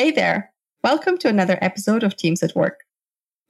Hey 0.00 0.10
there. 0.10 0.50
Welcome 0.82 1.18
to 1.18 1.28
another 1.28 1.58
episode 1.60 2.02
of 2.02 2.16
Teams 2.16 2.42
at 2.42 2.56
Work. 2.56 2.84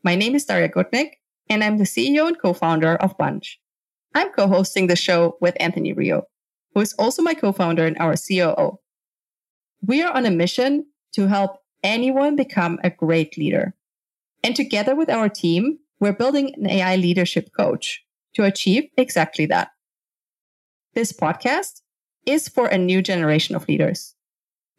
My 0.02 0.16
name 0.16 0.34
is 0.34 0.44
Darja 0.44 0.68
Gutnick, 0.68 1.10
and 1.48 1.62
I'm 1.62 1.78
the 1.78 1.84
CEO 1.84 2.26
and 2.26 2.36
co-founder 2.36 2.96
of 2.96 3.16
Bunch. 3.16 3.60
I'm 4.16 4.32
co-hosting 4.32 4.88
the 4.88 4.96
show 4.96 5.36
with 5.40 5.56
Anthony 5.60 5.92
Rio, 5.92 6.24
who 6.74 6.80
is 6.80 6.92
also 6.94 7.22
my 7.22 7.34
co-founder 7.34 7.86
and 7.86 7.96
our 7.98 8.16
COO. 8.16 8.80
We 9.86 10.02
are 10.02 10.12
on 10.12 10.26
a 10.26 10.30
mission 10.32 10.86
to 11.12 11.28
help 11.28 11.58
anyone 11.84 12.34
become 12.34 12.80
a 12.82 12.90
great 12.90 13.38
leader. 13.38 13.76
And 14.42 14.56
together 14.56 14.96
with 14.96 15.08
our 15.08 15.28
team, 15.28 15.78
we're 16.00 16.12
building 16.12 16.52
an 16.56 16.68
AI 16.68 16.96
leadership 16.96 17.50
coach 17.56 18.02
to 18.34 18.42
achieve 18.42 18.88
exactly 18.96 19.46
that. 19.46 19.68
This 20.94 21.12
podcast 21.12 21.82
is 22.26 22.48
for 22.48 22.66
a 22.66 22.76
new 22.76 23.02
generation 23.02 23.54
of 23.54 23.68
leaders. 23.68 24.16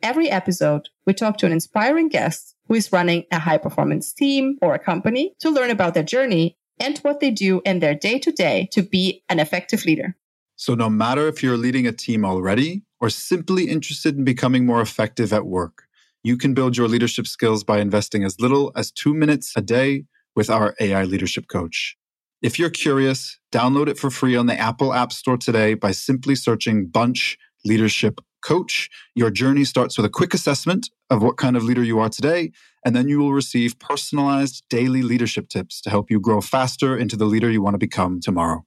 Every 0.04 0.32
episode, 0.32 0.90
we 1.06 1.14
talk 1.14 1.38
to 1.38 1.46
an 1.46 1.52
inspiring 1.52 2.10
guest 2.10 2.56
who 2.68 2.74
is 2.74 2.92
running 2.92 3.26
a 3.32 3.38
high 3.38 3.60
performance 3.60 4.12
team 4.12 4.58
or 4.60 4.74
a 4.74 4.80
company 4.80 5.36
to 5.40 5.52
learn 5.52 5.70
about 5.70 5.94
their 5.94 6.04
journey 6.04 6.58
and 6.80 6.98
what 7.00 7.20
they 7.20 7.30
do 7.30 7.62
in 7.66 7.80
their 7.80 7.94
day 7.94 8.18
to 8.18 8.32
day 8.32 8.68
to 8.72 8.82
be 8.82 9.24
an 9.30 9.40
effective 9.40 9.86
leader. 9.86 10.16
So, 10.56 10.74
no 10.74 10.90
matter 10.90 11.28
if 11.28 11.44
you're 11.44 11.58
leading 11.58 11.86
a 11.86 11.92
team 11.92 12.26
already 12.26 12.82
or 13.00 13.12
simply 13.12 13.66
interested 13.70 14.18
in 14.18 14.24
becoming 14.24 14.66
more 14.66 14.82
effective 14.82 15.32
at 15.34 15.46
work, 15.46 15.84
you 16.24 16.36
can 16.36 16.56
build 16.56 16.78
your 16.78 16.88
leadership 16.88 17.28
skills 17.28 17.64
by 17.64 17.80
investing 17.80 18.24
as 18.24 18.40
little 18.40 18.72
as 18.76 18.92
two 18.92 19.14
minutes 19.14 19.54
a 19.56 19.62
day 19.62 20.06
with 20.36 20.50
our 20.50 20.74
AI 20.80 21.04
leadership 21.04 21.48
coach. 21.48 21.96
If 22.42 22.58
you're 22.58 22.72
curious, 22.72 23.40
download 23.52 23.88
it 23.88 24.00
for 24.00 24.10
free 24.10 24.36
on 24.36 24.48
the 24.48 24.60
Apple 24.60 24.94
App 24.94 25.12
Store 25.12 25.38
today 25.38 25.76
by 25.76 25.92
simply 25.92 26.34
searching 26.34 26.88
Bunch 26.88 27.38
Leadership 27.64 28.20
Coach. 28.42 28.90
Your 29.16 29.30
journey 29.30 29.64
starts 29.64 29.98
with 29.98 30.06
a 30.06 30.10
quick 30.10 30.34
assessment 30.34 30.90
of 31.10 31.22
what 31.22 31.38
kind 31.38 31.56
of 31.56 31.64
leader 31.64 31.84
you 31.84 32.00
are 32.00 32.10
today, 32.10 32.52
and 32.86 32.96
then 32.96 33.08
you 33.08 33.20
will 33.20 33.34
receive 33.34 33.80
personalized 33.80 34.64
daily 34.70 35.02
leadership 35.02 35.50
tips 35.50 35.82
to 35.82 35.90
help 35.90 36.12
you 36.12 36.20
grow 36.20 36.42
faster 36.42 36.98
into 36.98 37.16
the 37.16 37.26
leader 37.26 37.50
you 37.50 37.62
want 37.62 37.74
to 37.74 37.80
become 37.80 38.20
tomorrow. 38.20 38.66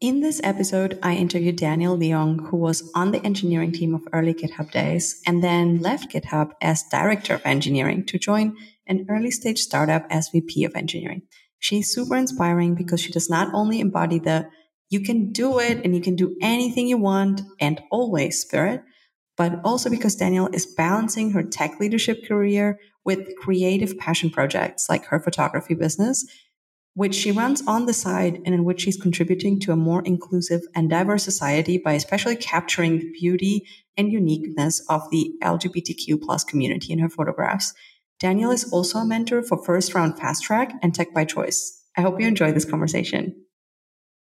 In 0.00 0.20
this 0.20 0.40
episode, 0.44 0.98
I 1.02 1.14
interviewed 1.14 1.56
Danielle 1.56 1.96
Leong, 1.96 2.48
who 2.48 2.58
was 2.58 2.90
on 2.94 3.12
the 3.12 3.24
engineering 3.24 3.72
team 3.72 3.94
of 3.94 4.06
early 4.12 4.34
GitHub 4.34 4.70
days 4.70 5.22
and 5.26 5.42
then 5.42 5.80
left 5.80 6.12
GitHub 6.12 6.52
as 6.60 6.84
director 6.90 7.34
of 7.34 7.46
engineering 7.46 8.04
to 8.06 8.18
join 8.18 8.56
an 8.86 9.06
early 9.08 9.30
stage 9.30 9.60
startup 9.60 10.04
as 10.10 10.28
VP 10.28 10.64
of 10.64 10.74
engineering. 10.74 11.22
She's 11.58 11.90
super 11.90 12.16
inspiring 12.16 12.74
because 12.74 13.00
she 13.00 13.12
does 13.12 13.30
not 13.30 13.54
only 13.54 13.80
embody 13.80 14.18
the 14.18 14.50
you 14.94 15.00
can 15.00 15.32
do 15.32 15.58
it 15.58 15.80
and 15.84 15.92
you 15.92 16.00
can 16.00 16.14
do 16.14 16.36
anything 16.40 16.86
you 16.86 16.96
want 16.96 17.42
and 17.60 17.82
always 17.90 18.38
spirit, 18.38 18.80
but 19.36 19.60
also 19.64 19.90
because 19.90 20.14
Danielle 20.14 20.48
is 20.52 20.66
balancing 20.66 21.32
her 21.32 21.42
tech 21.42 21.80
leadership 21.80 22.24
career 22.28 22.78
with 23.04 23.34
creative 23.36 23.98
passion 23.98 24.30
projects 24.30 24.88
like 24.88 25.06
her 25.06 25.18
photography 25.18 25.74
business, 25.74 26.24
which 26.94 27.12
she 27.12 27.32
runs 27.32 27.60
on 27.66 27.86
the 27.86 27.92
side 27.92 28.40
and 28.46 28.54
in 28.54 28.62
which 28.62 28.82
she's 28.82 28.96
contributing 28.96 29.58
to 29.58 29.72
a 29.72 29.76
more 29.76 30.00
inclusive 30.02 30.62
and 30.76 30.88
diverse 30.88 31.24
society 31.24 31.76
by 31.76 31.94
especially 31.94 32.36
capturing 32.36 33.00
the 33.00 33.10
beauty 33.20 33.66
and 33.96 34.12
uniqueness 34.12 34.80
of 34.88 35.10
the 35.10 35.32
LGBTQ 35.42 36.22
plus 36.22 36.44
community 36.44 36.92
in 36.92 37.00
her 37.00 37.10
photographs. 37.10 37.74
Danielle 38.20 38.52
is 38.52 38.70
also 38.72 38.98
a 38.98 39.04
mentor 39.04 39.42
for 39.42 39.60
First 39.64 39.92
Round 39.92 40.16
Fast 40.16 40.44
Track 40.44 40.72
and 40.84 40.94
Tech 40.94 41.12
by 41.12 41.24
Choice. 41.24 41.82
I 41.96 42.02
hope 42.02 42.20
you 42.20 42.28
enjoy 42.28 42.52
this 42.52 42.64
conversation. 42.64 43.43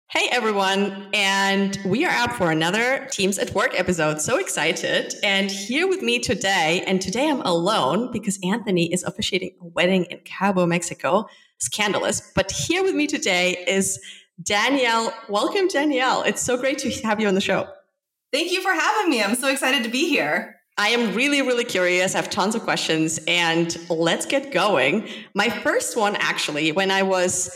Hey 0.09 0.29
everyone, 0.31 1.09
and 1.12 1.77
we 1.85 2.05
are 2.05 2.12
out 2.12 2.33
for 2.37 2.53
another 2.53 3.09
Teams 3.11 3.41
at 3.41 3.53
Work 3.55 3.73
episode. 3.77 4.21
So 4.21 4.39
excited. 4.39 5.12
And 5.25 5.51
here 5.51 5.89
with 5.89 6.01
me 6.01 6.21
today, 6.21 6.85
and 6.87 7.01
today 7.03 7.29
I'm 7.29 7.41
alone 7.41 8.12
because 8.12 8.39
Anthony 8.45 8.93
is 8.93 9.03
officiating 9.03 9.57
a 9.61 9.67
wedding 9.67 10.05
in 10.05 10.21
Cabo, 10.21 10.65
Mexico. 10.65 11.27
Scandalous. 11.59 12.31
But 12.37 12.53
here 12.53 12.84
with 12.84 12.95
me 12.95 13.09
today 13.09 13.65
is 13.67 13.99
Danielle. 14.41 15.12
Welcome, 15.28 15.66
Danielle. 15.66 16.22
It's 16.22 16.41
so 16.41 16.56
great 16.56 16.78
to 16.78 16.91
have 17.05 17.19
you 17.21 17.27
on 17.27 17.34
the 17.34 17.41
show. 17.41 17.66
Thank 18.33 18.53
you 18.53 18.62
for 18.62 18.72
having 18.72 19.11
me. 19.11 19.25
I'm 19.25 19.34
so 19.34 19.49
excited 19.49 19.83
to 19.83 19.91
be 19.91 20.09
here. 20.09 20.55
I 20.78 20.91
am 20.91 21.16
really, 21.16 21.43
really 21.43 21.65
curious. 21.65 22.15
I 22.15 22.19
have 22.19 22.31
tons 22.31 22.55
of 22.55 22.62
questions 22.62 23.19
and 23.27 23.77
let's 23.91 24.25
get 24.25 24.53
going. 24.53 25.09
My 25.34 25.49
first 25.49 25.97
one, 25.97 26.15
actually, 26.16 26.71
when 26.71 26.93
I 26.93 27.03
was 27.03 27.50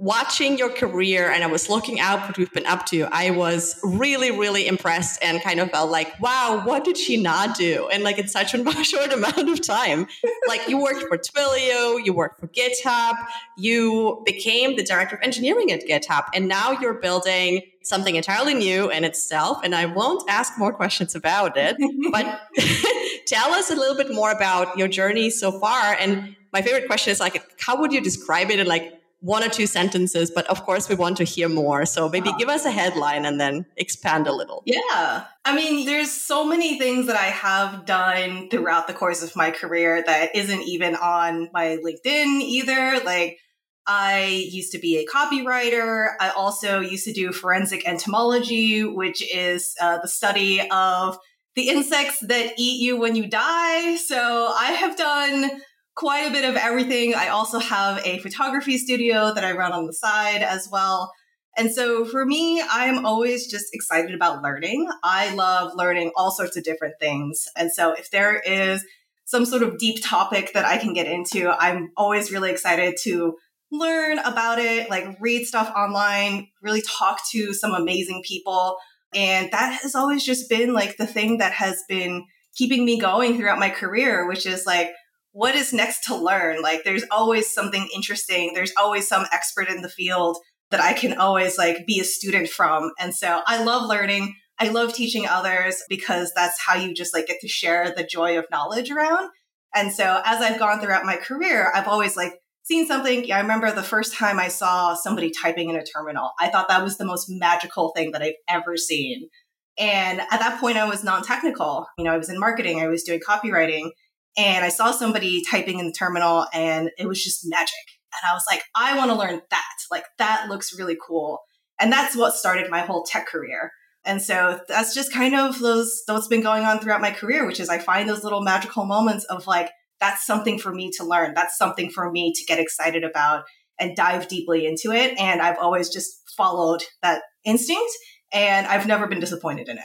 watching 0.00 0.58
your 0.58 0.68
career 0.68 1.30
and 1.30 1.42
I 1.42 1.46
was 1.46 1.68
looking 1.68 2.00
out 2.00 2.20
what 2.20 2.38
we've 2.38 2.52
been 2.52 2.66
up 2.66 2.86
to, 2.86 3.08
I 3.10 3.30
was 3.30 3.78
really, 3.82 4.30
really 4.30 4.66
impressed 4.66 5.22
and 5.22 5.42
kind 5.42 5.60
of 5.60 5.70
felt 5.70 5.90
like, 5.90 6.18
wow, 6.20 6.62
what 6.64 6.84
did 6.84 6.96
she 6.96 7.16
not 7.16 7.56
do? 7.56 7.88
And 7.92 8.02
like 8.02 8.18
in 8.18 8.28
such 8.28 8.54
a 8.54 8.84
short 8.84 9.12
amount 9.12 9.48
of 9.48 9.60
time. 9.66 10.06
like 10.48 10.68
you 10.68 10.78
worked 10.78 11.02
for 11.08 11.18
Twilio, 11.18 12.04
you 12.04 12.12
worked 12.12 12.40
for 12.40 12.48
GitHub, 12.48 13.14
you 13.56 14.22
became 14.24 14.76
the 14.76 14.84
director 14.84 15.16
of 15.16 15.22
engineering 15.22 15.72
at 15.72 15.86
GitHub, 15.86 16.26
and 16.34 16.48
now 16.48 16.72
you're 16.72 16.94
building 16.94 17.62
something 17.82 18.16
entirely 18.16 18.54
new 18.54 18.90
in 18.90 19.04
itself. 19.04 19.58
And 19.62 19.74
I 19.74 19.86
won't 19.86 20.28
ask 20.28 20.58
more 20.58 20.72
questions 20.72 21.14
about 21.14 21.56
it, 21.56 21.76
but 22.12 22.40
tell 23.26 23.52
us 23.52 23.70
a 23.70 23.76
little 23.76 23.96
bit 23.96 24.12
more 24.12 24.30
about 24.30 24.76
your 24.76 24.88
journey 24.88 25.30
so 25.30 25.58
far. 25.60 25.94
And 25.94 26.36
my 26.52 26.62
favorite 26.62 26.86
question 26.86 27.12
is 27.12 27.20
like, 27.20 27.42
how 27.60 27.80
would 27.80 27.92
you 27.92 28.00
describe 28.00 28.50
it 28.50 28.58
in 28.58 28.66
like 28.66 28.95
one 29.20 29.42
or 29.42 29.48
two 29.48 29.66
sentences, 29.66 30.30
but 30.30 30.46
of 30.46 30.64
course 30.64 30.88
we 30.88 30.94
want 30.94 31.16
to 31.16 31.24
hear 31.24 31.48
more. 31.48 31.86
So 31.86 32.08
maybe 32.08 32.32
give 32.38 32.48
us 32.48 32.64
a 32.64 32.70
headline 32.70 33.24
and 33.24 33.40
then 33.40 33.66
expand 33.76 34.26
a 34.26 34.32
little. 34.32 34.62
Yeah. 34.66 35.24
I 35.44 35.56
mean, 35.56 35.86
there's 35.86 36.10
so 36.10 36.46
many 36.46 36.78
things 36.78 37.06
that 37.06 37.16
I 37.16 37.26
have 37.26 37.86
done 37.86 38.48
throughout 38.50 38.86
the 38.86 38.94
course 38.94 39.22
of 39.22 39.34
my 39.34 39.50
career 39.50 40.02
that 40.06 40.36
isn't 40.36 40.62
even 40.62 40.96
on 40.96 41.48
my 41.52 41.78
LinkedIn 41.84 42.40
either. 42.42 43.00
Like, 43.04 43.38
I 43.86 44.48
used 44.50 44.72
to 44.72 44.78
be 44.78 44.98
a 44.98 45.06
copywriter. 45.06 46.08
I 46.20 46.30
also 46.30 46.80
used 46.80 47.04
to 47.04 47.12
do 47.12 47.32
forensic 47.32 47.86
entomology, 47.86 48.84
which 48.84 49.22
is 49.34 49.74
uh, 49.80 49.98
the 50.02 50.08
study 50.08 50.60
of 50.70 51.16
the 51.54 51.68
insects 51.68 52.18
that 52.20 52.54
eat 52.58 52.82
you 52.82 52.98
when 52.98 53.16
you 53.16 53.28
die. 53.28 53.96
So 53.96 54.52
I 54.54 54.72
have 54.72 54.96
done 54.96 55.62
quite 55.96 56.28
a 56.28 56.30
bit 56.30 56.44
of 56.44 56.56
everything. 56.56 57.14
I 57.14 57.28
also 57.28 57.58
have 57.58 58.06
a 58.06 58.18
photography 58.18 58.76
studio 58.78 59.32
that 59.34 59.44
I 59.44 59.52
run 59.52 59.72
on 59.72 59.86
the 59.86 59.94
side 59.94 60.42
as 60.42 60.68
well. 60.70 61.12
And 61.56 61.72
so 61.72 62.04
for 62.04 62.26
me, 62.26 62.62
I'm 62.70 63.06
always 63.06 63.50
just 63.50 63.68
excited 63.72 64.14
about 64.14 64.42
learning. 64.42 64.88
I 65.02 65.34
love 65.34 65.72
learning 65.74 66.12
all 66.14 66.30
sorts 66.30 66.56
of 66.58 66.64
different 66.64 66.96
things. 67.00 67.48
And 67.56 67.72
so 67.72 67.94
if 67.94 68.10
there 68.10 68.38
is 68.38 68.84
some 69.24 69.46
sort 69.46 69.62
of 69.62 69.78
deep 69.78 70.04
topic 70.04 70.52
that 70.52 70.66
I 70.66 70.76
can 70.76 70.92
get 70.92 71.06
into, 71.06 71.48
I'm 71.48 71.92
always 71.96 72.30
really 72.30 72.50
excited 72.50 72.96
to 73.04 73.38
learn 73.72 74.18
about 74.18 74.58
it, 74.58 74.90
like 74.90 75.16
read 75.18 75.46
stuff 75.46 75.72
online, 75.74 76.48
really 76.62 76.82
talk 76.82 77.20
to 77.30 77.54
some 77.54 77.72
amazing 77.72 78.22
people. 78.22 78.76
And 79.14 79.50
that 79.50 79.80
has 79.82 79.94
always 79.94 80.24
just 80.24 80.50
been 80.50 80.74
like 80.74 80.98
the 80.98 81.06
thing 81.06 81.38
that 81.38 81.52
has 81.52 81.82
been 81.88 82.26
keeping 82.54 82.84
me 82.84 83.00
going 83.00 83.38
throughout 83.38 83.58
my 83.58 83.70
career, 83.70 84.28
which 84.28 84.44
is 84.44 84.66
like, 84.66 84.90
what 85.36 85.54
is 85.54 85.74
next 85.74 86.04
to 86.04 86.16
learn? 86.16 86.62
Like 86.62 86.82
there's 86.82 87.04
always 87.10 87.52
something 87.52 87.86
interesting. 87.94 88.52
There's 88.54 88.72
always 88.78 89.06
some 89.06 89.26
expert 89.34 89.68
in 89.68 89.82
the 89.82 89.88
field 89.90 90.38
that 90.70 90.80
I 90.80 90.94
can 90.94 91.18
always 91.18 91.58
like 91.58 91.86
be 91.86 92.00
a 92.00 92.04
student 92.04 92.48
from. 92.48 92.90
And 92.98 93.14
so 93.14 93.42
I 93.46 93.62
love 93.62 93.86
learning. 93.86 94.34
I 94.58 94.68
love 94.68 94.94
teaching 94.94 95.26
others 95.28 95.76
because 95.90 96.32
that's 96.34 96.58
how 96.66 96.76
you 96.76 96.94
just 96.94 97.12
like 97.12 97.26
get 97.26 97.40
to 97.42 97.48
share 97.48 97.92
the 97.94 98.02
joy 98.02 98.38
of 98.38 98.46
knowledge 98.50 98.90
around. 98.90 99.28
And 99.74 99.92
so 99.92 100.22
as 100.24 100.40
I've 100.40 100.58
gone 100.58 100.80
throughout 100.80 101.04
my 101.04 101.16
career, 101.16 101.70
I've 101.74 101.86
always 101.86 102.16
like 102.16 102.32
seen 102.62 102.86
something. 102.86 103.26
Yeah, 103.26 103.36
I 103.36 103.40
remember 103.40 103.70
the 103.70 103.82
first 103.82 104.14
time 104.14 104.38
I 104.38 104.48
saw 104.48 104.94
somebody 104.94 105.30
typing 105.30 105.68
in 105.68 105.76
a 105.76 105.84
terminal. 105.84 106.30
I 106.40 106.48
thought 106.48 106.68
that 106.68 106.82
was 106.82 106.96
the 106.96 107.04
most 107.04 107.26
magical 107.28 107.92
thing 107.94 108.12
that 108.12 108.22
I've 108.22 108.32
ever 108.48 108.78
seen. 108.78 109.28
And 109.76 110.22
at 110.22 110.40
that 110.40 110.58
point, 110.62 110.78
I 110.78 110.88
was 110.88 111.04
non 111.04 111.22
technical. 111.22 111.86
You 111.98 112.04
know, 112.04 112.14
I 112.14 112.16
was 112.16 112.30
in 112.30 112.40
marketing, 112.40 112.80
I 112.80 112.86
was 112.86 113.02
doing 113.02 113.20
copywriting 113.20 113.90
and 114.36 114.64
I 114.64 114.68
saw 114.68 114.90
somebody 114.90 115.42
typing 115.50 115.78
in 115.78 115.86
the 115.86 115.92
terminal 115.92 116.46
and 116.52 116.90
it 116.98 117.06
was 117.06 117.22
just 117.22 117.48
magic. 117.48 117.74
And 118.12 118.30
I 118.30 118.34
was 118.34 118.44
like, 118.50 118.62
I 118.74 118.96
want 118.96 119.10
to 119.10 119.16
learn 119.16 119.40
that. 119.50 119.74
Like, 119.90 120.04
that 120.18 120.48
looks 120.48 120.78
really 120.78 120.96
cool. 121.06 121.40
And 121.80 121.92
that's 121.92 122.16
what 122.16 122.34
started 122.34 122.70
my 122.70 122.80
whole 122.80 123.04
tech 123.04 123.26
career. 123.26 123.70
And 124.04 124.22
so 124.22 124.60
that's 124.68 124.94
just 124.94 125.12
kind 125.12 125.34
of 125.34 125.58
those, 125.58 126.02
what's 126.06 126.28
been 126.28 126.40
going 126.40 126.64
on 126.64 126.78
throughout 126.78 127.00
my 127.00 127.10
career, 127.10 127.46
which 127.46 127.60
is 127.60 127.68
I 127.68 127.78
find 127.78 128.08
those 128.08 128.24
little 128.24 128.40
magical 128.40 128.86
moments 128.86 129.24
of 129.24 129.46
like, 129.46 129.70
that's 130.00 130.24
something 130.24 130.58
for 130.58 130.72
me 130.72 130.90
to 130.98 131.04
learn. 131.04 131.34
That's 131.34 131.58
something 131.58 131.90
for 131.90 132.10
me 132.10 132.32
to 132.32 132.44
get 132.46 132.60
excited 132.60 133.04
about 133.04 133.44
and 133.78 133.96
dive 133.96 134.28
deeply 134.28 134.66
into 134.66 134.92
it. 134.92 135.18
And 135.18 135.42
I've 135.42 135.58
always 135.58 135.88
just 135.88 136.22
followed 136.36 136.82
that 137.02 137.22
instinct 137.44 137.90
and 138.32 138.66
I've 138.66 138.86
never 138.86 139.06
been 139.06 139.20
disappointed 139.20 139.68
in 139.68 139.78
it. 139.78 139.84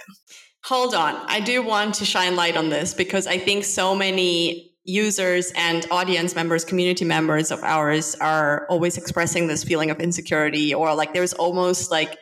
Hold 0.66 0.94
on. 0.94 1.16
I 1.28 1.40
do 1.40 1.64
want 1.64 1.96
to 1.96 2.06
shine 2.06 2.36
light 2.36 2.56
on 2.56 2.70
this 2.70 2.94
because 2.94 3.28
I 3.28 3.38
think 3.38 3.64
so 3.64 3.96
many 3.96 4.76
users 4.84 5.52
and 5.56 5.86
audience 5.92 6.36
members, 6.36 6.66
community 6.66 7.06
members 7.06 7.52
of 7.52 7.64
ours 7.64 8.16
are 8.16 8.66
always 8.68 8.98
expressing 8.98 9.48
this 9.48 9.64
feeling 9.64 9.92
of 9.92 10.00
insecurity 10.00 10.74
or 10.74 10.94
like 10.96 11.14
there's 11.14 11.34
almost 11.34 11.92
like 11.92 12.18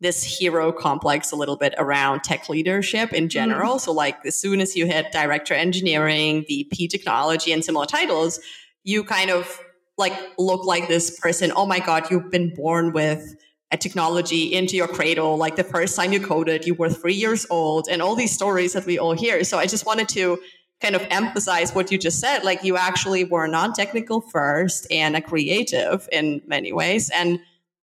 this 0.00 0.22
hero 0.22 0.72
complex 0.72 1.32
a 1.32 1.36
little 1.36 1.56
bit 1.56 1.74
around 1.78 2.22
tech 2.22 2.48
leadership 2.48 3.12
in 3.12 3.28
general. 3.28 3.76
Mm. 3.76 3.80
So, 3.80 3.92
like, 3.92 4.24
as 4.26 4.38
soon 4.38 4.60
as 4.60 4.76
you 4.76 4.86
hit 4.86 5.10
director 5.10 5.54
engineering, 5.54 6.44
VP 6.46 6.88
technology, 6.88 7.52
and 7.52 7.64
similar 7.64 7.86
titles, 7.86 8.38
you 8.84 9.04
kind 9.04 9.30
of 9.30 9.58
like 9.96 10.12
look 10.38 10.66
like 10.66 10.88
this 10.88 11.18
person. 11.18 11.52
Oh 11.56 11.64
my 11.66 11.78
God, 11.78 12.10
you've 12.10 12.30
been 12.30 12.54
born 12.54 12.92
with 12.92 13.34
a 13.72 13.76
technology 13.76 14.52
into 14.54 14.76
your 14.76 14.88
cradle. 14.88 15.36
Like 15.36 15.56
the 15.56 15.64
first 15.64 15.96
time 15.96 16.12
you 16.12 16.20
coded, 16.20 16.66
you 16.66 16.74
were 16.74 16.88
three 16.88 17.14
years 17.14 17.46
old, 17.50 17.88
and 17.90 18.00
all 18.00 18.14
these 18.14 18.32
stories 18.32 18.72
that 18.74 18.86
we 18.86 18.98
all 18.98 19.12
hear. 19.12 19.42
So, 19.44 19.58
I 19.58 19.66
just 19.66 19.86
wanted 19.86 20.08
to 20.10 20.38
kind 20.80 20.94
of 20.94 21.06
emphasize 21.10 21.74
what 21.74 21.90
you 21.90 21.98
just 21.98 22.20
said. 22.20 22.44
Like, 22.44 22.62
you 22.62 22.76
actually 22.76 23.24
were 23.24 23.46
non 23.46 23.72
technical 23.72 24.20
first 24.20 24.86
and 24.90 25.16
a 25.16 25.20
creative 25.20 26.08
in 26.12 26.42
many 26.46 26.72
ways. 26.72 27.10
And 27.10 27.40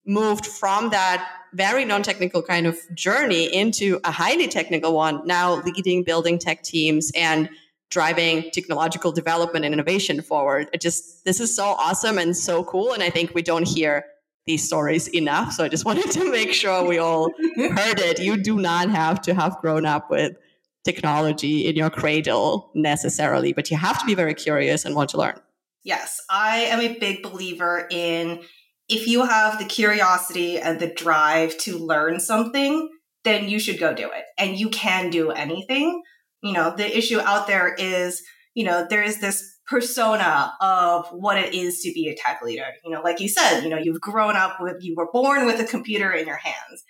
moved 0.07 0.45
from 0.45 0.89
that 0.89 1.29
very 1.53 1.85
non-technical 1.85 2.41
kind 2.41 2.65
of 2.65 2.77
journey 2.93 3.53
into 3.53 3.99
a 4.03 4.11
highly 4.11 4.47
technical 4.47 4.93
one 4.93 5.25
now 5.25 5.55
leading 5.63 6.03
building 6.03 6.39
tech 6.39 6.63
teams 6.63 7.11
and 7.15 7.49
driving 7.89 8.49
technological 8.51 9.11
development 9.11 9.65
and 9.65 9.73
innovation 9.73 10.21
forward 10.21 10.69
it 10.73 10.81
just 10.81 11.23
this 11.25 11.39
is 11.39 11.53
so 11.55 11.63
awesome 11.63 12.17
and 12.17 12.35
so 12.35 12.63
cool 12.63 12.93
and 12.93 13.03
i 13.03 13.09
think 13.09 13.33
we 13.33 13.41
don't 13.41 13.67
hear 13.67 14.05
these 14.47 14.63
stories 14.63 15.07
enough 15.09 15.53
so 15.53 15.63
i 15.63 15.67
just 15.67 15.85
wanted 15.89 16.09
to 16.09 16.31
make 16.31 16.51
sure 16.51 16.83
we 16.83 16.97
all 16.97 17.31
heard 17.57 17.99
it 17.99 18.19
you 18.19 18.41
do 18.41 18.57
not 18.57 18.89
have 18.89 19.21
to 19.21 19.33
have 19.33 19.57
grown 19.59 19.85
up 19.85 20.09
with 20.09 20.35
technology 20.83 21.67
in 21.67 21.75
your 21.75 21.89
cradle 21.89 22.71
necessarily 22.73 23.53
but 23.53 23.69
you 23.69 23.77
have 23.77 23.99
to 23.99 24.05
be 24.05 24.15
very 24.15 24.33
curious 24.33 24.85
and 24.85 24.95
want 24.95 25.09
to 25.09 25.17
learn 25.17 25.39
yes 25.83 26.21
i 26.29 26.59
am 26.59 26.79
a 26.79 26.97
big 26.97 27.21
believer 27.21 27.87
in 27.91 28.39
if 28.89 29.07
you 29.07 29.25
have 29.25 29.59
the 29.59 29.65
curiosity 29.65 30.59
and 30.59 30.79
the 30.79 30.87
drive 30.87 31.57
to 31.59 31.77
learn 31.77 32.19
something, 32.19 32.89
then 33.23 33.49
you 33.49 33.59
should 33.59 33.79
go 33.79 33.93
do 33.93 34.09
it. 34.11 34.25
And 34.37 34.57
you 34.57 34.69
can 34.69 35.09
do 35.09 35.31
anything. 35.31 36.03
You 36.41 36.53
know, 36.53 36.73
the 36.75 36.97
issue 36.97 37.19
out 37.19 37.47
there 37.47 37.73
is, 37.73 38.21
you 38.53 38.63
know, 38.63 38.87
there 38.89 39.03
is 39.03 39.19
this 39.19 39.56
persona 39.67 40.53
of 40.61 41.07
what 41.09 41.37
it 41.37 41.53
is 41.53 41.81
to 41.81 41.91
be 41.93 42.07
a 42.07 42.15
tech 42.15 42.41
leader. 42.41 42.65
You 42.83 42.91
know, 42.91 43.01
like 43.01 43.19
you 43.19 43.27
said, 43.27 43.61
you 43.61 43.69
know, 43.69 43.77
you've 43.77 44.01
grown 44.01 44.35
up 44.35 44.57
with, 44.59 44.77
you 44.81 44.95
were 44.95 45.09
born 45.11 45.45
with 45.45 45.59
a 45.59 45.65
computer 45.65 46.11
in 46.11 46.25
your 46.25 46.37
hands. 46.37 46.83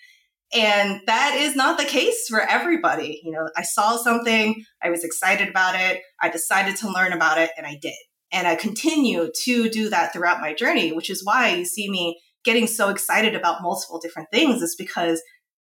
And 0.53 1.01
that 1.07 1.35
is 1.35 1.55
not 1.55 1.77
the 1.77 1.85
case 1.85 2.27
for 2.29 2.39
everybody. 2.39 3.21
You 3.23 3.31
know, 3.31 3.49
I 3.57 3.63
saw 3.63 3.97
something, 3.97 4.63
I 4.81 4.89
was 4.89 5.03
excited 5.03 5.49
about 5.49 5.75
it, 5.75 6.01
I 6.21 6.29
decided 6.29 6.77
to 6.77 6.91
learn 6.91 7.11
about 7.11 7.37
it, 7.37 7.49
and 7.57 7.67
I 7.67 7.77
did. 7.81 7.95
And 8.31 8.47
I 8.47 8.55
continue 8.55 9.29
to 9.43 9.69
do 9.69 9.89
that 9.89 10.13
throughout 10.13 10.41
my 10.41 10.53
journey, 10.53 10.91
which 10.91 11.09
is 11.09 11.25
why 11.25 11.55
you 11.55 11.65
see 11.65 11.89
me 11.89 12.19
getting 12.45 12.67
so 12.67 12.89
excited 12.89 13.35
about 13.35 13.61
multiple 13.61 13.99
different 13.99 14.29
things, 14.31 14.61
is 14.61 14.75
because 14.75 15.21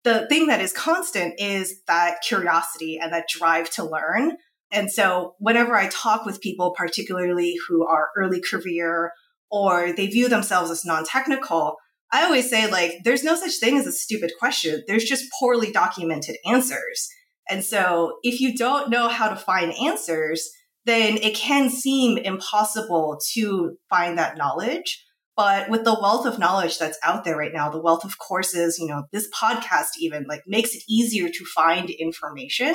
the 0.04 0.26
thing 0.28 0.46
that 0.48 0.60
is 0.60 0.72
constant 0.72 1.40
is 1.40 1.82
that 1.86 2.18
curiosity 2.26 2.98
and 3.00 3.12
that 3.12 3.28
drive 3.28 3.70
to 3.70 3.84
learn. 3.84 4.36
And 4.72 4.90
so 4.90 5.34
whenever 5.38 5.74
I 5.74 5.88
talk 5.88 6.26
with 6.26 6.40
people, 6.40 6.74
particularly 6.76 7.56
who 7.68 7.86
are 7.86 8.08
early 8.16 8.40
career 8.40 9.12
or 9.50 9.92
they 9.92 10.06
view 10.08 10.28
themselves 10.28 10.70
as 10.70 10.84
non 10.84 11.04
technical, 11.04 11.76
I 12.12 12.24
always 12.24 12.48
say, 12.48 12.70
like, 12.70 12.92
there's 13.04 13.24
no 13.24 13.34
such 13.34 13.58
thing 13.58 13.76
as 13.76 13.86
a 13.86 13.92
stupid 13.92 14.32
question. 14.38 14.82
There's 14.86 15.04
just 15.04 15.30
poorly 15.38 15.72
documented 15.72 16.36
answers. 16.46 17.08
And 17.48 17.64
so 17.64 18.18
if 18.22 18.40
you 18.40 18.56
don't 18.56 18.90
know 18.90 19.08
how 19.08 19.28
to 19.28 19.36
find 19.36 19.72
answers, 19.84 20.48
then 20.84 21.16
it 21.16 21.34
can 21.34 21.68
seem 21.68 22.16
impossible 22.18 23.18
to 23.34 23.76
find 23.90 24.18
that 24.18 24.36
knowledge. 24.36 25.04
But 25.36 25.68
with 25.68 25.84
the 25.84 25.98
wealth 26.00 26.26
of 26.26 26.38
knowledge 26.38 26.78
that's 26.78 26.98
out 27.02 27.24
there 27.24 27.36
right 27.36 27.52
now, 27.52 27.68
the 27.68 27.82
wealth 27.82 28.04
of 28.04 28.18
courses, 28.18 28.78
you 28.78 28.86
know, 28.86 29.04
this 29.12 29.28
podcast 29.30 29.88
even 30.00 30.24
like 30.28 30.42
makes 30.46 30.74
it 30.74 30.82
easier 30.88 31.28
to 31.28 31.44
find 31.54 31.90
information. 31.90 32.74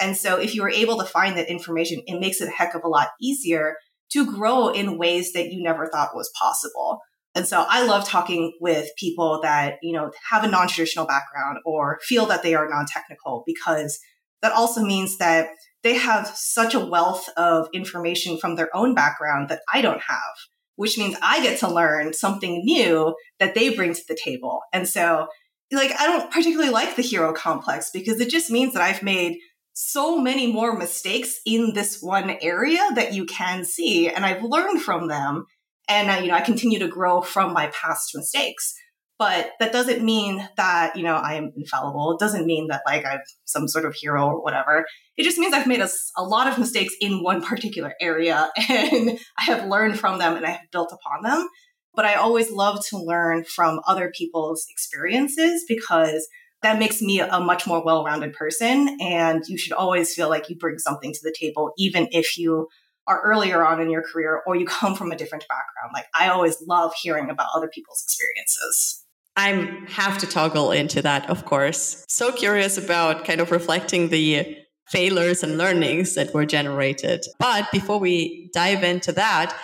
And 0.00 0.16
so 0.16 0.38
if 0.38 0.54
you 0.54 0.62
are 0.62 0.70
able 0.70 0.98
to 0.98 1.04
find 1.04 1.36
that 1.36 1.50
information, 1.50 2.02
it 2.06 2.20
makes 2.20 2.40
it 2.40 2.48
a 2.48 2.52
heck 2.52 2.74
of 2.74 2.84
a 2.84 2.88
lot 2.88 3.08
easier 3.20 3.76
to 4.12 4.26
grow 4.26 4.68
in 4.68 4.98
ways 4.98 5.32
that 5.32 5.52
you 5.52 5.62
never 5.62 5.88
thought 5.88 6.14
was 6.14 6.30
possible. 6.38 7.00
And 7.34 7.46
so 7.46 7.66
I 7.68 7.84
love 7.84 8.08
talking 8.08 8.52
with 8.60 8.88
people 8.98 9.40
that, 9.42 9.76
you 9.82 9.92
know, 9.92 10.10
have 10.30 10.44
a 10.44 10.48
non-traditional 10.48 11.06
background 11.06 11.58
or 11.66 11.98
feel 12.02 12.26
that 12.26 12.42
they 12.42 12.54
are 12.54 12.68
non-technical 12.68 13.42
because 13.46 13.98
that 14.42 14.52
also 14.52 14.82
means 14.82 15.18
that 15.18 15.48
they 15.82 15.94
have 15.94 16.28
such 16.34 16.74
a 16.74 16.84
wealth 16.84 17.28
of 17.36 17.68
information 17.74 18.38
from 18.38 18.56
their 18.56 18.74
own 18.74 18.94
background 18.94 19.48
that 19.50 19.60
I 19.72 19.82
don't 19.82 20.00
have, 20.00 20.34
which 20.76 20.96
means 20.96 21.16
I 21.22 21.42
get 21.42 21.58
to 21.60 21.68
learn 21.68 22.12
something 22.12 22.62
new 22.64 23.14
that 23.38 23.54
they 23.54 23.74
bring 23.74 23.94
to 23.94 24.02
the 24.08 24.18
table. 24.22 24.60
And 24.72 24.88
so, 24.88 25.28
like, 25.70 25.92
I 25.98 26.06
don't 26.06 26.30
particularly 26.30 26.70
like 26.70 26.96
the 26.96 27.02
hero 27.02 27.32
complex 27.32 27.90
because 27.92 28.20
it 28.20 28.30
just 28.30 28.50
means 28.50 28.72
that 28.72 28.82
I've 28.82 29.02
made 29.02 29.38
so 29.78 30.18
many 30.18 30.50
more 30.50 30.74
mistakes 30.74 31.38
in 31.44 31.74
this 31.74 31.98
one 32.00 32.34
area 32.40 32.80
that 32.94 33.12
you 33.12 33.26
can 33.26 33.62
see, 33.62 34.08
and 34.08 34.24
I've 34.24 34.42
learned 34.42 34.80
from 34.80 35.08
them. 35.08 35.44
And 35.86 36.10
I, 36.10 36.20
you 36.20 36.28
know, 36.28 36.34
I 36.34 36.40
continue 36.40 36.78
to 36.78 36.88
grow 36.88 37.20
from 37.20 37.52
my 37.52 37.66
past 37.68 38.10
mistakes. 38.14 38.74
But 39.18 39.52
that 39.60 39.72
doesn't 39.72 40.02
mean 40.02 40.46
that, 40.56 40.96
you 40.96 41.02
know, 41.02 41.14
I 41.14 41.34
am 41.34 41.52
infallible. 41.56 42.12
It 42.12 42.18
doesn't 42.18 42.46
mean 42.46 42.68
that 42.68 42.82
like 42.86 43.04
I'm 43.04 43.20
some 43.44 43.68
sort 43.68 43.84
of 43.84 43.94
hero 43.94 44.26
or 44.26 44.42
whatever. 44.42 44.86
It 45.18 45.24
just 45.24 45.38
means 45.38 45.52
I've 45.52 45.66
made 45.66 45.80
a, 45.80 45.88
a 46.16 46.24
lot 46.24 46.46
of 46.46 46.58
mistakes 46.58 46.94
in 47.00 47.22
one 47.22 47.42
particular 47.44 47.92
area 48.00 48.50
and 48.68 49.18
I 49.38 49.44
have 49.44 49.68
learned 49.68 49.98
from 49.98 50.18
them 50.18 50.36
and 50.36 50.44
I 50.44 50.50
have 50.50 50.70
built 50.72 50.92
upon 50.92 51.22
them. 51.22 51.48
But 51.94 52.06
I 52.06 52.14
always 52.14 52.50
love 52.50 52.84
to 52.88 52.98
learn 52.98 53.44
from 53.44 53.80
other 53.86 54.10
people's 54.14 54.66
experiences 54.70 55.64
because 55.68 56.28
that 56.66 56.80
makes 56.80 57.00
me 57.00 57.20
a 57.20 57.38
much 57.38 57.64
more 57.64 57.82
well-rounded 57.82 58.32
person. 58.32 58.98
And 59.00 59.44
you 59.46 59.56
should 59.56 59.72
always 59.72 60.12
feel 60.12 60.28
like 60.28 60.50
you 60.50 60.56
bring 60.56 60.78
something 60.78 61.12
to 61.12 61.20
the 61.22 61.32
table, 61.38 61.72
even 61.78 62.08
if 62.10 62.36
you 62.36 62.66
are 63.06 63.22
earlier 63.22 63.64
on 63.64 63.80
in 63.80 63.88
your 63.88 64.02
career 64.02 64.42
or 64.46 64.56
you 64.56 64.66
come 64.78 64.96
from 64.96 65.12
a 65.12 65.16
different 65.16 65.44
background. 65.48 65.92
Like 65.94 66.06
I 66.12 66.28
always 66.28 66.60
love 66.66 66.92
hearing 67.00 67.30
about 67.30 67.46
other 67.54 67.68
people's 67.68 68.02
experiences. 68.04 69.04
I 69.36 69.84
have 69.88 70.18
to 70.18 70.26
toggle 70.26 70.72
into 70.72 71.02
that, 71.02 71.30
of 71.30 71.44
course. 71.44 72.04
So 72.08 72.32
curious 72.32 72.78
about 72.78 73.24
kind 73.24 73.40
of 73.40 73.52
reflecting 73.52 74.08
the 74.08 74.56
failures 74.88 75.42
and 75.42 75.58
learnings 75.58 76.14
that 76.14 76.34
were 76.34 76.46
generated. 76.46 77.24
But 77.38 77.70
before 77.70 77.98
we 77.98 78.50
dive 78.54 78.82
into 78.82 79.12
that, 79.12 79.54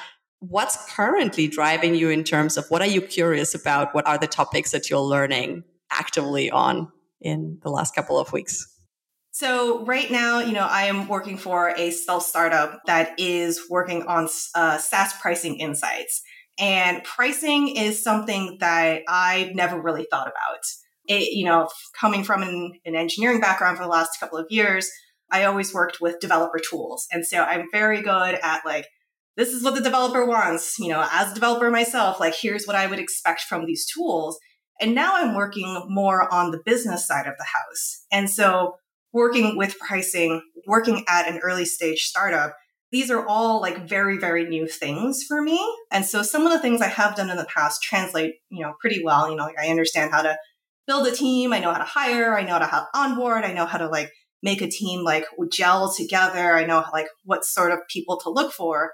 what's 0.41 0.77
currently 0.95 1.49
driving 1.49 1.95
you 1.95 2.11
in 2.11 2.23
terms 2.23 2.57
of 2.57 2.67
what 2.69 2.83
are 2.83 2.87
you 2.87 3.01
curious 3.01 3.55
about? 3.55 3.95
What 3.95 4.07
are 4.07 4.19
the 4.19 4.27
topics 4.27 4.71
that 4.73 4.91
you're 4.91 5.01
learning 5.01 5.65
actively 5.93 6.51
on 6.51 6.91
in 7.21 7.59
the 7.63 7.71
last 7.71 7.95
couple 7.95 8.19
of 8.19 8.33
weeks? 8.33 8.69
So 9.31 9.85
right 9.87 10.11
now, 10.11 10.41
you 10.41 10.53
know, 10.53 10.67
I 10.67 10.85
am 10.85 11.09
working 11.09 11.39
for 11.39 11.71
a 11.71 11.91
SaaS 11.91 12.27
startup 12.27 12.81
that 12.87 13.19
is 13.19 13.61
working 13.71 14.03
on 14.03 14.29
uh, 14.55 14.77
SaaS 14.77 15.15
pricing 15.21 15.59
insights. 15.59 16.23
And 16.59 17.03
pricing 17.03 17.75
is 17.77 18.05
something 18.05 18.59
that 18.61 19.03
I've 19.09 19.55
never 19.55 19.81
really 19.81 20.07
thought 20.11 20.27
about. 20.27 20.61
It, 21.09 21.33
you 21.33 21.47
know, 21.47 21.71
coming 21.99 22.25
from 22.25 22.43
an, 22.43 22.73
an 22.85 22.95
engineering 22.95 23.41
background 23.41 23.79
for 23.79 23.85
the 23.85 23.89
last 23.89 24.21
couple 24.21 24.39
of 24.39 24.47
years, 24.51 24.91
I 25.31 25.45
always 25.45 25.73
worked 25.73 25.99
with 25.99 26.21
developer 26.21 26.59
tools. 26.59 27.07
And 27.11 27.27
so 27.27 27.43
I'm 27.43 27.69
very 27.73 28.03
good 28.03 28.39
at 28.43 28.67
like, 28.67 28.87
this 29.37 29.49
is 29.49 29.65
what 29.65 29.75
the 29.75 29.81
developer 29.81 30.27
wants. 30.27 30.79
You 30.79 30.91
know, 30.91 31.09
as 31.11 31.33
a 31.33 31.35
developer 31.35 31.71
myself, 31.71 32.21
like, 32.21 32.35
here's 32.35 32.67
what 32.67 32.77
I 32.77 32.87
would 32.87 32.99
expect 32.99 33.41
from 33.43 33.65
these 33.65 33.87
tools. 33.87 34.39
And 34.81 34.95
now 34.95 35.13
I'm 35.15 35.35
working 35.35 35.87
more 35.89 36.33
on 36.33 36.51
the 36.51 36.63
business 36.65 37.07
side 37.07 37.27
of 37.27 37.35
the 37.39 37.45
house. 37.45 38.05
And 38.11 38.29
so 38.29 38.77
working 39.13 39.57
with 39.57 39.79
pricing, 39.79 40.43
working 40.67 41.05
at 41.09 41.29
an 41.29 41.39
early 41.39 41.65
stage 41.65 42.03
startup, 42.05 42.55
these 42.91 43.11
are 43.11 43.27
all 43.27 43.61
like 43.61 43.89
very, 43.89 44.19
very 44.19 44.45
new 44.45 44.67
things 44.67 45.25
for 45.27 45.41
me. 45.41 45.65
And 45.91 46.05
so 46.05 46.23
some 46.23 46.47
of 46.47 46.53
the 46.53 46.59
things 46.59 46.83
I 46.83 46.89
have 46.89 47.17
done 47.17 47.31
in 47.31 47.37
the 47.37 47.47
past 47.47 47.83
translate, 47.83 48.35
you 48.51 48.63
know, 48.63 48.75
pretty 48.81 49.03
well. 49.03 49.31
You 49.31 49.37
know, 49.37 49.45
like 49.45 49.59
I 49.59 49.69
understand 49.69 50.11
how 50.13 50.23
to 50.23 50.37
build 50.87 51.07
a 51.07 51.13
team. 51.13 51.53
I 51.53 51.61
know 51.61 51.73
how 51.73 51.79
to 51.79 51.85
hire. 51.85 52.37
I 52.37 52.43
know 52.43 52.53
how 52.53 52.59
to 52.59 52.67
have 52.67 52.87
onboard. 52.95 53.45
I 53.45 53.55
know 53.55 53.67
how 53.67 53.79
to 53.79 53.89
like 53.89 54.11
make 54.43 54.61
a 54.61 54.69
team 54.69 55.05
like 55.05 55.25
gel 55.51 55.93
together. 55.95 56.55
I 56.55 56.67
know 56.67 56.85
like 56.93 57.07
what 57.25 57.45
sort 57.45 57.73
of 57.73 57.79
people 57.89 58.19
to 58.21 58.31
look 58.31 58.53
for. 58.53 58.91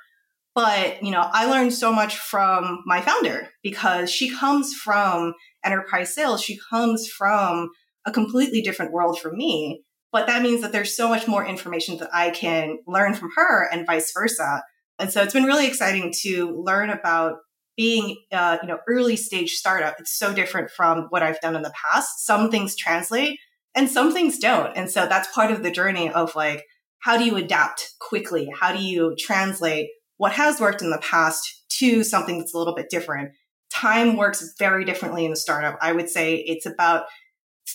But, 0.58 1.04
you 1.04 1.12
know, 1.12 1.20
I 1.20 1.46
learned 1.46 1.72
so 1.72 1.92
much 1.92 2.18
from 2.18 2.82
my 2.84 3.00
founder 3.00 3.48
because 3.62 4.10
she 4.10 4.28
comes 4.28 4.74
from 4.74 5.34
enterprise 5.64 6.12
sales. 6.12 6.42
She 6.42 6.58
comes 6.68 7.06
from 7.06 7.70
a 8.04 8.10
completely 8.10 8.60
different 8.60 8.90
world 8.90 9.20
from 9.20 9.36
me. 9.36 9.84
But 10.10 10.26
that 10.26 10.42
means 10.42 10.62
that 10.62 10.72
there's 10.72 10.96
so 10.96 11.08
much 11.08 11.28
more 11.28 11.46
information 11.46 11.98
that 11.98 12.10
I 12.12 12.30
can 12.30 12.78
learn 12.88 13.14
from 13.14 13.30
her 13.36 13.68
and 13.70 13.86
vice 13.86 14.12
versa. 14.12 14.64
And 14.98 15.12
so 15.12 15.22
it's 15.22 15.32
been 15.32 15.44
really 15.44 15.68
exciting 15.68 16.12
to 16.22 16.60
learn 16.66 16.90
about 16.90 17.36
being, 17.76 18.16
uh, 18.32 18.58
you 18.60 18.66
know, 18.66 18.78
early 18.88 19.14
stage 19.14 19.52
startup. 19.52 19.94
It's 20.00 20.18
so 20.18 20.34
different 20.34 20.72
from 20.72 21.06
what 21.10 21.22
I've 21.22 21.40
done 21.40 21.54
in 21.54 21.62
the 21.62 21.72
past. 21.86 22.26
Some 22.26 22.50
things 22.50 22.74
translate 22.74 23.38
and 23.76 23.88
some 23.88 24.12
things 24.12 24.40
don't. 24.40 24.76
And 24.76 24.90
so 24.90 25.06
that's 25.06 25.32
part 25.32 25.52
of 25.52 25.62
the 25.62 25.70
journey 25.70 26.10
of 26.10 26.34
like, 26.34 26.64
how 26.98 27.16
do 27.16 27.24
you 27.24 27.36
adapt 27.36 27.90
quickly? 28.00 28.50
How 28.52 28.72
do 28.72 28.82
you 28.82 29.14
translate 29.16 29.90
what 30.18 30.32
has 30.32 30.60
worked 30.60 30.82
in 30.82 30.90
the 30.90 30.98
past 30.98 31.64
to 31.78 32.04
something 32.04 32.38
that's 32.38 32.54
a 32.54 32.58
little 32.58 32.74
bit 32.74 32.90
different? 32.90 33.32
Time 33.72 34.16
works 34.16 34.54
very 34.58 34.84
differently 34.84 35.24
in 35.24 35.32
a 35.32 35.36
startup. 35.36 35.78
I 35.80 35.92
would 35.92 36.10
say 36.10 36.36
it's 36.36 36.66
about 36.66 37.04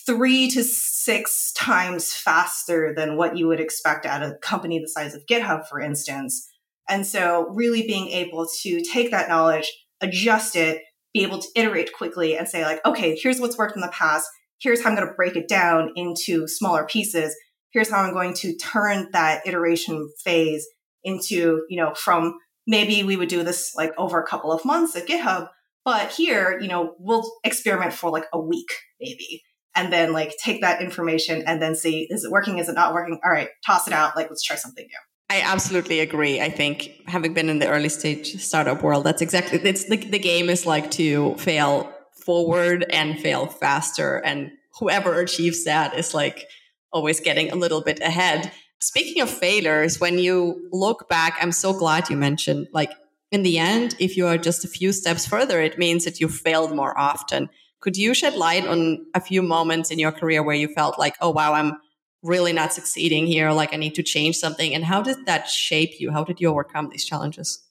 three 0.06 0.48
to 0.50 0.62
six 0.62 1.52
times 1.52 2.12
faster 2.12 2.92
than 2.94 3.16
what 3.16 3.36
you 3.36 3.46
would 3.48 3.60
expect 3.60 4.06
at 4.06 4.22
a 4.22 4.36
company 4.42 4.78
the 4.78 4.88
size 4.88 5.14
of 5.14 5.26
GitHub, 5.26 5.66
for 5.68 5.80
instance. 5.80 6.48
And 6.88 7.06
so, 7.06 7.48
really 7.50 7.86
being 7.86 8.08
able 8.08 8.46
to 8.62 8.82
take 8.82 9.10
that 9.10 9.28
knowledge, 9.28 9.72
adjust 10.00 10.54
it, 10.54 10.82
be 11.14 11.22
able 11.22 11.38
to 11.38 11.48
iterate 11.54 11.92
quickly 11.94 12.36
and 12.36 12.46
say, 12.46 12.64
like, 12.64 12.84
okay, 12.84 13.16
here's 13.16 13.40
what's 13.40 13.56
worked 13.56 13.76
in 13.76 13.80
the 13.80 13.88
past. 13.88 14.28
Here's 14.58 14.82
how 14.82 14.90
I'm 14.90 14.96
going 14.96 15.08
to 15.08 15.14
break 15.14 15.36
it 15.36 15.48
down 15.48 15.92
into 15.96 16.46
smaller 16.46 16.84
pieces. 16.84 17.34
Here's 17.70 17.90
how 17.90 18.02
I'm 18.02 18.12
going 18.12 18.34
to 18.34 18.54
turn 18.56 19.08
that 19.12 19.46
iteration 19.46 20.10
phase 20.22 20.66
into, 21.04 21.64
you 21.68 21.76
know, 21.76 21.94
from 21.94 22.38
maybe 22.66 23.02
we 23.02 23.16
would 23.16 23.28
do 23.28 23.42
this 23.42 23.74
like 23.76 23.92
over 23.98 24.20
a 24.20 24.26
couple 24.26 24.50
of 24.50 24.64
months 24.64 24.96
at 24.96 25.06
GitHub, 25.06 25.48
but 25.84 26.10
here, 26.10 26.58
you 26.60 26.68
know, 26.68 26.94
we'll 26.98 27.30
experiment 27.44 27.92
for 27.92 28.10
like 28.10 28.24
a 28.32 28.40
week, 28.40 28.68
maybe 29.00 29.42
and 29.76 29.92
then 29.92 30.12
like 30.12 30.34
take 30.42 30.60
that 30.60 30.80
information 30.80 31.42
and 31.46 31.60
then 31.60 31.74
see 31.74 32.06
is 32.10 32.24
it 32.24 32.30
working 32.30 32.58
is 32.58 32.68
it 32.68 32.74
not 32.74 32.94
working 32.94 33.18
all 33.24 33.30
right 33.30 33.48
toss 33.66 33.86
it 33.88 33.92
out 33.92 34.14
like 34.14 34.28
let's 34.30 34.42
try 34.42 34.56
something 34.56 34.84
new 34.84 34.98
I 35.30 35.40
absolutely 35.40 36.00
agree. 36.00 36.40
I 36.40 36.50
think 36.50 36.90
having 37.06 37.32
been 37.32 37.48
in 37.48 37.58
the 37.58 37.68
early 37.68 37.88
stage 37.88 38.36
startup 38.40 38.82
world, 38.82 39.04
that's 39.04 39.22
exactly 39.22 39.58
it's 39.64 39.88
the, 39.88 39.96
the 39.96 40.18
game 40.18 40.50
is 40.50 40.66
like 40.66 40.90
to 40.92 41.34
fail 41.36 41.92
forward 42.24 42.84
and 42.90 43.18
fail 43.18 43.46
faster. 43.46 44.18
And 44.18 44.52
whoever 44.78 45.18
achieves 45.18 45.64
that 45.64 45.98
is 45.98 46.14
like 46.14 46.46
always 46.92 47.20
getting 47.20 47.50
a 47.50 47.56
little 47.56 47.82
bit 47.82 48.00
ahead. 48.00 48.52
Speaking 48.84 49.22
of 49.22 49.30
failures, 49.30 49.98
when 49.98 50.18
you 50.18 50.68
look 50.70 51.08
back, 51.08 51.38
I'm 51.40 51.52
so 51.52 51.72
glad 51.72 52.10
you 52.10 52.18
mentioned 52.18 52.68
like 52.74 52.92
in 53.32 53.42
the 53.42 53.58
end, 53.58 53.96
if 53.98 54.14
you 54.14 54.26
are 54.26 54.36
just 54.36 54.62
a 54.62 54.68
few 54.68 54.92
steps 54.92 55.26
further, 55.26 55.58
it 55.62 55.78
means 55.78 56.04
that 56.04 56.20
you 56.20 56.28
failed 56.28 56.76
more 56.76 56.96
often. 56.98 57.48
Could 57.80 57.96
you 57.96 58.12
shed 58.12 58.34
light 58.34 58.66
on 58.66 59.06
a 59.14 59.22
few 59.22 59.40
moments 59.40 59.90
in 59.90 59.98
your 59.98 60.12
career 60.12 60.42
where 60.42 60.54
you 60.54 60.68
felt 60.68 60.98
like, 60.98 61.14
oh, 61.22 61.30
wow, 61.30 61.54
I'm 61.54 61.78
really 62.22 62.52
not 62.52 62.74
succeeding 62.74 63.26
here? 63.26 63.52
Like, 63.52 63.72
I 63.72 63.78
need 63.78 63.94
to 63.94 64.02
change 64.02 64.36
something. 64.36 64.74
And 64.74 64.84
how 64.84 65.00
did 65.00 65.24
that 65.24 65.48
shape 65.48 65.98
you? 65.98 66.10
How 66.10 66.22
did 66.22 66.38
you 66.38 66.50
overcome 66.50 66.90
these 66.90 67.06
challenges? 67.06 67.66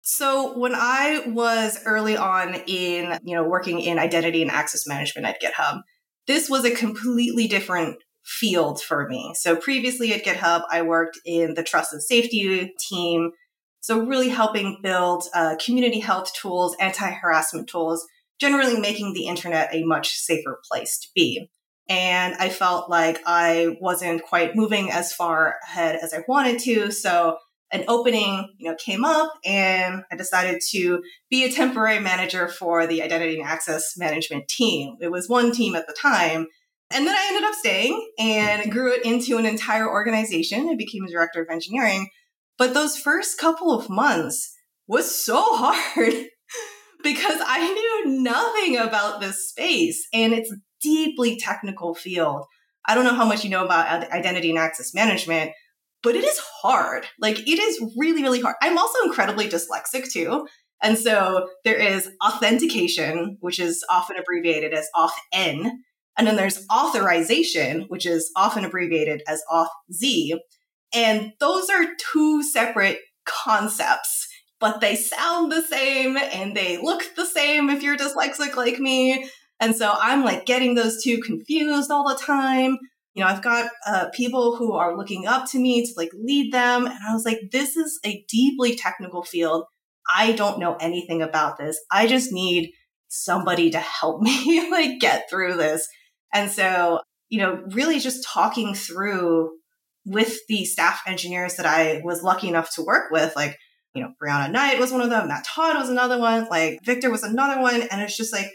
So 0.00 0.56
when 0.58 0.74
I 0.74 1.24
was 1.26 1.78
early 1.84 2.16
on 2.16 2.54
in, 2.66 3.18
you 3.22 3.36
know, 3.36 3.44
working 3.44 3.80
in 3.80 3.98
identity 3.98 4.40
and 4.40 4.50
access 4.50 4.86
management 4.86 5.26
at 5.26 5.42
GitHub, 5.42 5.82
this 6.26 6.48
was 6.48 6.64
a 6.64 6.70
completely 6.70 7.48
different 7.48 7.98
field 8.24 8.80
for 8.82 9.06
me. 9.08 9.34
So 9.36 9.54
previously 9.54 10.12
at 10.12 10.24
GitHub, 10.24 10.62
I 10.70 10.82
worked 10.82 11.18
in 11.24 11.54
the 11.54 11.62
trust 11.62 11.92
and 11.92 12.02
safety 12.02 12.74
team. 12.88 13.32
So 13.80 14.00
really 14.00 14.30
helping 14.30 14.78
build 14.82 15.24
uh, 15.34 15.56
community 15.62 16.00
health 16.00 16.32
tools, 16.32 16.74
anti-harassment 16.80 17.68
tools 17.68 18.06
generally 18.40 18.80
making 18.80 19.12
the 19.12 19.26
internet 19.26 19.74
a 19.74 19.84
much 19.84 20.14
safer 20.14 20.60
place 20.70 20.98
to 20.98 21.08
be. 21.14 21.50
And 21.88 22.34
I 22.36 22.48
felt 22.48 22.88
like 22.88 23.20
I 23.26 23.76
wasn't 23.80 24.22
quite 24.22 24.56
moving 24.56 24.90
as 24.90 25.12
far 25.12 25.56
ahead 25.64 25.98
as 26.02 26.14
I 26.14 26.24
wanted 26.26 26.58
to. 26.60 26.90
So 26.90 27.36
an 27.72 27.84
opening, 27.88 28.54
you 28.58 28.70
know, 28.70 28.76
came 28.76 29.04
up 29.04 29.32
and 29.44 30.02
I 30.10 30.16
decided 30.16 30.62
to 30.70 31.02
be 31.28 31.44
a 31.44 31.52
temporary 31.52 31.98
manager 31.98 32.48
for 32.48 32.86
the 32.86 33.02
identity 33.02 33.38
and 33.38 33.48
access 33.48 33.96
management 33.96 34.48
team. 34.48 34.96
It 35.00 35.10
was 35.10 35.28
one 35.28 35.52
team 35.52 35.74
at 35.74 35.86
the 35.86 35.92
time. 36.00 36.46
And 36.94 37.06
then 37.06 37.14
I 37.14 37.26
ended 37.28 37.44
up 37.44 37.54
staying 37.54 38.10
and 38.18 38.70
grew 38.70 38.92
it 38.92 39.04
into 39.04 39.36
an 39.36 39.46
entire 39.46 39.88
organization. 39.88 40.68
I 40.68 40.76
became 40.76 41.04
a 41.04 41.10
director 41.10 41.42
of 41.42 41.48
engineering. 41.50 42.08
But 42.56 42.72
those 42.72 42.96
first 42.96 43.36
couple 43.38 43.72
of 43.72 43.90
months 43.90 44.54
was 44.86 45.12
so 45.12 45.42
hard 45.42 46.14
because 47.02 47.38
I 47.44 47.72
knew 47.72 48.22
nothing 48.22 48.76
about 48.76 49.20
this 49.20 49.48
space 49.48 50.06
and 50.12 50.32
it's 50.32 50.52
a 50.52 50.56
deeply 50.80 51.36
technical 51.36 51.94
field. 51.94 52.44
I 52.86 52.94
don't 52.94 53.04
know 53.04 53.14
how 53.14 53.24
much 53.24 53.44
you 53.44 53.50
know 53.50 53.64
about 53.64 54.10
identity 54.12 54.50
and 54.50 54.58
access 54.58 54.94
management, 54.94 55.52
but 56.02 56.14
it 56.14 56.22
is 56.22 56.38
hard. 56.62 57.06
Like 57.18 57.40
it 57.40 57.58
is 57.58 57.80
really, 57.96 58.22
really 58.22 58.40
hard. 58.40 58.56
I'm 58.62 58.78
also 58.78 59.02
incredibly 59.04 59.48
dyslexic 59.48 60.12
too. 60.12 60.46
And 60.82 60.98
so 60.98 61.48
there 61.64 61.76
is 61.76 62.10
authentication, 62.24 63.38
which 63.40 63.58
is 63.58 63.82
often 63.88 64.16
abbreviated 64.16 64.74
as 64.74 64.86
auth-n. 64.94 65.82
And 66.16 66.26
then 66.26 66.36
there's 66.36 66.64
authorization, 66.72 67.82
which 67.88 68.06
is 68.06 68.30
often 68.36 68.64
abbreviated 68.64 69.22
as 69.26 69.42
auth-z. 69.50 70.40
And 70.94 71.32
those 71.40 71.68
are 71.70 71.86
two 72.12 72.42
separate 72.42 72.98
concepts 73.24 74.28
but 74.64 74.80
they 74.80 74.96
sound 74.96 75.52
the 75.52 75.60
same 75.60 76.16
and 76.16 76.56
they 76.56 76.78
look 76.78 77.02
the 77.16 77.26
same 77.26 77.68
if 77.68 77.82
you're 77.82 77.98
dyslexic 77.98 78.56
like 78.56 78.78
me. 78.78 79.28
And 79.60 79.76
so 79.76 79.92
I'm 80.00 80.24
like 80.24 80.46
getting 80.46 80.74
those 80.74 81.02
two 81.02 81.20
confused 81.20 81.90
all 81.90 82.08
the 82.08 82.16
time. 82.16 82.78
You 83.12 83.22
know, 83.22 83.26
I've 83.28 83.42
got 83.42 83.70
uh, 83.86 84.06
people 84.14 84.56
who 84.56 84.72
are 84.72 84.96
looking 84.96 85.26
up 85.26 85.50
to 85.50 85.58
me 85.58 85.84
to 85.84 85.92
like 85.98 86.08
lead 86.14 86.50
them. 86.50 86.86
And 86.86 86.98
I 87.06 87.12
was 87.12 87.26
like, 87.26 87.40
this 87.52 87.76
is 87.76 88.00
a 88.06 88.24
deeply 88.26 88.74
technical 88.74 89.22
field. 89.22 89.64
I 90.10 90.32
don't 90.32 90.58
know 90.58 90.76
anything 90.80 91.20
about 91.20 91.58
this. 91.58 91.78
I 91.92 92.06
just 92.06 92.32
need 92.32 92.72
somebody 93.08 93.70
to 93.70 93.78
help 93.78 94.22
me 94.22 94.70
like 94.70 94.98
get 94.98 95.28
through 95.28 95.56
this. 95.56 95.86
And 96.34 96.50
so, 96.50 97.00
you 97.30 97.38
know, 97.38 97.62
really 97.68 98.00
just 98.00 98.26
talking 98.26 98.74
through 98.74 99.52
with 100.04 100.38
the 100.48 100.66
staff 100.66 101.00
engineers 101.06 101.56
that 101.56 101.64
I 101.64 102.02
was 102.04 102.22
lucky 102.22 102.48
enough 102.48 102.74
to 102.74 102.82
work 102.82 103.10
with, 103.10 103.34
like, 103.34 103.56
you 103.94 104.02
know, 104.02 104.12
Brianna 104.22 104.50
Knight 104.50 104.78
was 104.78 104.92
one 104.92 105.00
of 105.00 105.08
them, 105.08 105.28
Matt 105.28 105.46
Todd 105.46 105.76
was 105.76 105.88
another 105.88 106.18
one, 106.18 106.46
like 106.50 106.80
Victor 106.84 107.10
was 107.10 107.22
another 107.22 107.62
one. 107.62 107.82
And 107.82 108.02
it's 108.02 108.16
just 108.16 108.32
like, 108.32 108.50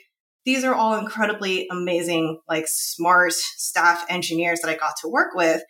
these 0.45 0.63
are 0.63 0.75
all 0.75 0.97
incredibly 0.97 1.67
amazing, 1.71 2.39
like 2.47 2.65
smart 2.67 3.33
staff 3.33 4.05
engineers 4.09 4.59
that 4.61 4.69
I 4.69 4.75
got 4.75 4.95
to 5.01 5.09
work 5.09 5.33
with. 5.33 5.61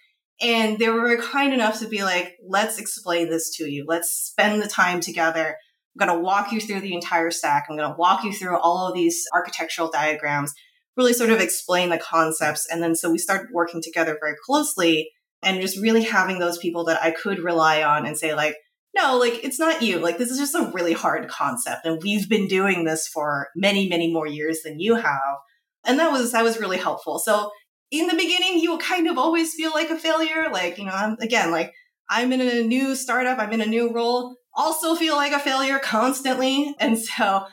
And 0.42 0.80
they 0.80 0.90
were 0.90 1.18
kind 1.18 1.54
enough 1.54 1.80
to 1.80 1.88
be 1.88 2.04
like, 2.04 2.36
let's 2.48 2.80
explain 2.80 3.30
this 3.30 3.56
to 3.58 3.70
you. 3.70 3.86
Let's 3.88 4.10
spend 4.10 4.62
the 4.62 4.68
time 4.68 5.02
together. 5.02 5.56
I'm 6.00 6.08
going 6.08 6.18
to 6.18 6.24
walk 6.24 6.52
you 6.52 6.62
through 6.62 6.80
the 6.82 6.94
entire 6.94 7.30
stack. 7.30 7.66
I'm 7.70 7.78
going 7.78 7.90
to 7.90 7.98
walk 7.98 8.24
you 8.24 8.34
through 8.34 8.58
all 8.58 8.88
of 8.88 8.94
these 8.94 9.24
architectural 9.34 9.92
diagrams, 9.92 10.54
really 11.00 11.14
sort 11.14 11.30
of 11.30 11.40
explain 11.40 11.90
the 11.90 11.98
concepts. 11.98 12.68
And 12.70 12.84
then 12.84 12.94
so 12.94 13.10
we 13.10 13.18
started 13.18 13.48
working 13.54 13.82
together 13.82 14.18
very 14.20 14.36
closely 14.46 15.10
and 15.42 15.62
just 15.62 15.80
really 15.80 16.04
having 16.04 16.40
those 16.40 16.58
people 16.58 16.84
that 16.86 17.02
I 17.02 17.12
could 17.12 17.40
rely 17.40 17.82
on 17.82 18.06
and 18.06 18.18
say, 18.18 18.36
like, 18.36 18.56
no, 18.94 19.18
like 19.18 19.44
it's 19.44 19.60
not 19.60 19.82
you. 19.82 20.00
Like 20.00 20.18
this 20.18 20.30
is 20.30 20.38
just 20.38 20.56
a 20.56 20.72
really 20.74 20.92
hard 20.92 21.30
concept. 21.30 21.86
And 21.86 22.02
we've 22.04 22.28
been 22.28 22.48
doing 22.48 22.84
this 22.84 23.08
for 23.08 23.48
many, 23.56 23.88
many 23.88 24.12
more 24.12 24.28
years 24.28 24.60
than 24.64 24.82
you 24.82 24.96
have. 24.96 25.38
And 25.86 25.98
that 26.00 26.12
was, 26.12 26.34
that 26.34 26.44
was 26.44 26.60
really 26.60 26.78
helpful. 26.78 27.18
So 27.18 27.50
in 27.92 28.08
the 28.08 28.16
beginning, 28.16 28.60
you 28.60 28.72
will 28.72 28.80
kind 28.80 29.08
of 29.08 29.18
always 29.18 29.54
feel 29.54 29.72
like 29.72 29.90
a 29.90 29.98
failure. 29.98 30.50
Like, 30.52 30.78
you 30.78 30.86
know, 30.86 30.92
I'm 30.92 31.16
again, 31.22 31.52
like 31.52 31.72
I'm 32.10 32.34
in 32.34 32.42
a 32.42 32.62
new 32.62 32.94
startup, 32.96 33.40
I'm 33.40 33.54
in 33.54 33.62
a 33.62 33.66
new 33.66 33.94
role, 33.94 34.36
also 34.54 34.96
feel 34.96 35.16
like 35.16 35.32
a 35.32 35.40
failure 35.40 35.80
constantly. 35.80 36.76
And 36.80 37.00
so 37.00 37.46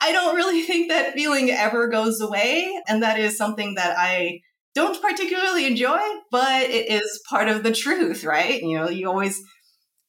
I 0.00 0.12
don't 0.12 0.36
really 0.36 0.62
think 0.66 0.90
that 0.90 1.14
feeling 1.14 1.50
ever 1.50 1.88
goes 1.88 2.20
away. 2.20 2.80
And 2.88 3.02
that 3.02 3.18
is 3.18 3.36
something 3.36 3.74
that 3.74 3.96
I 3.98 4.40
don't 4.74 5.00
particularly 5.00 5.66
enjoy, 5.66 6.00
but 6.30 6.62
it 6.62 6.90
is 6.90 7.20
part 7.28 7.48
of 7.48 7.62
the 7.62 7.72
truth, 7.72 8.24
right? 8.24 8.60
You 8.60 8.78
know, 8.78 8.88
you 8.88 9.08
always 9.08 9.40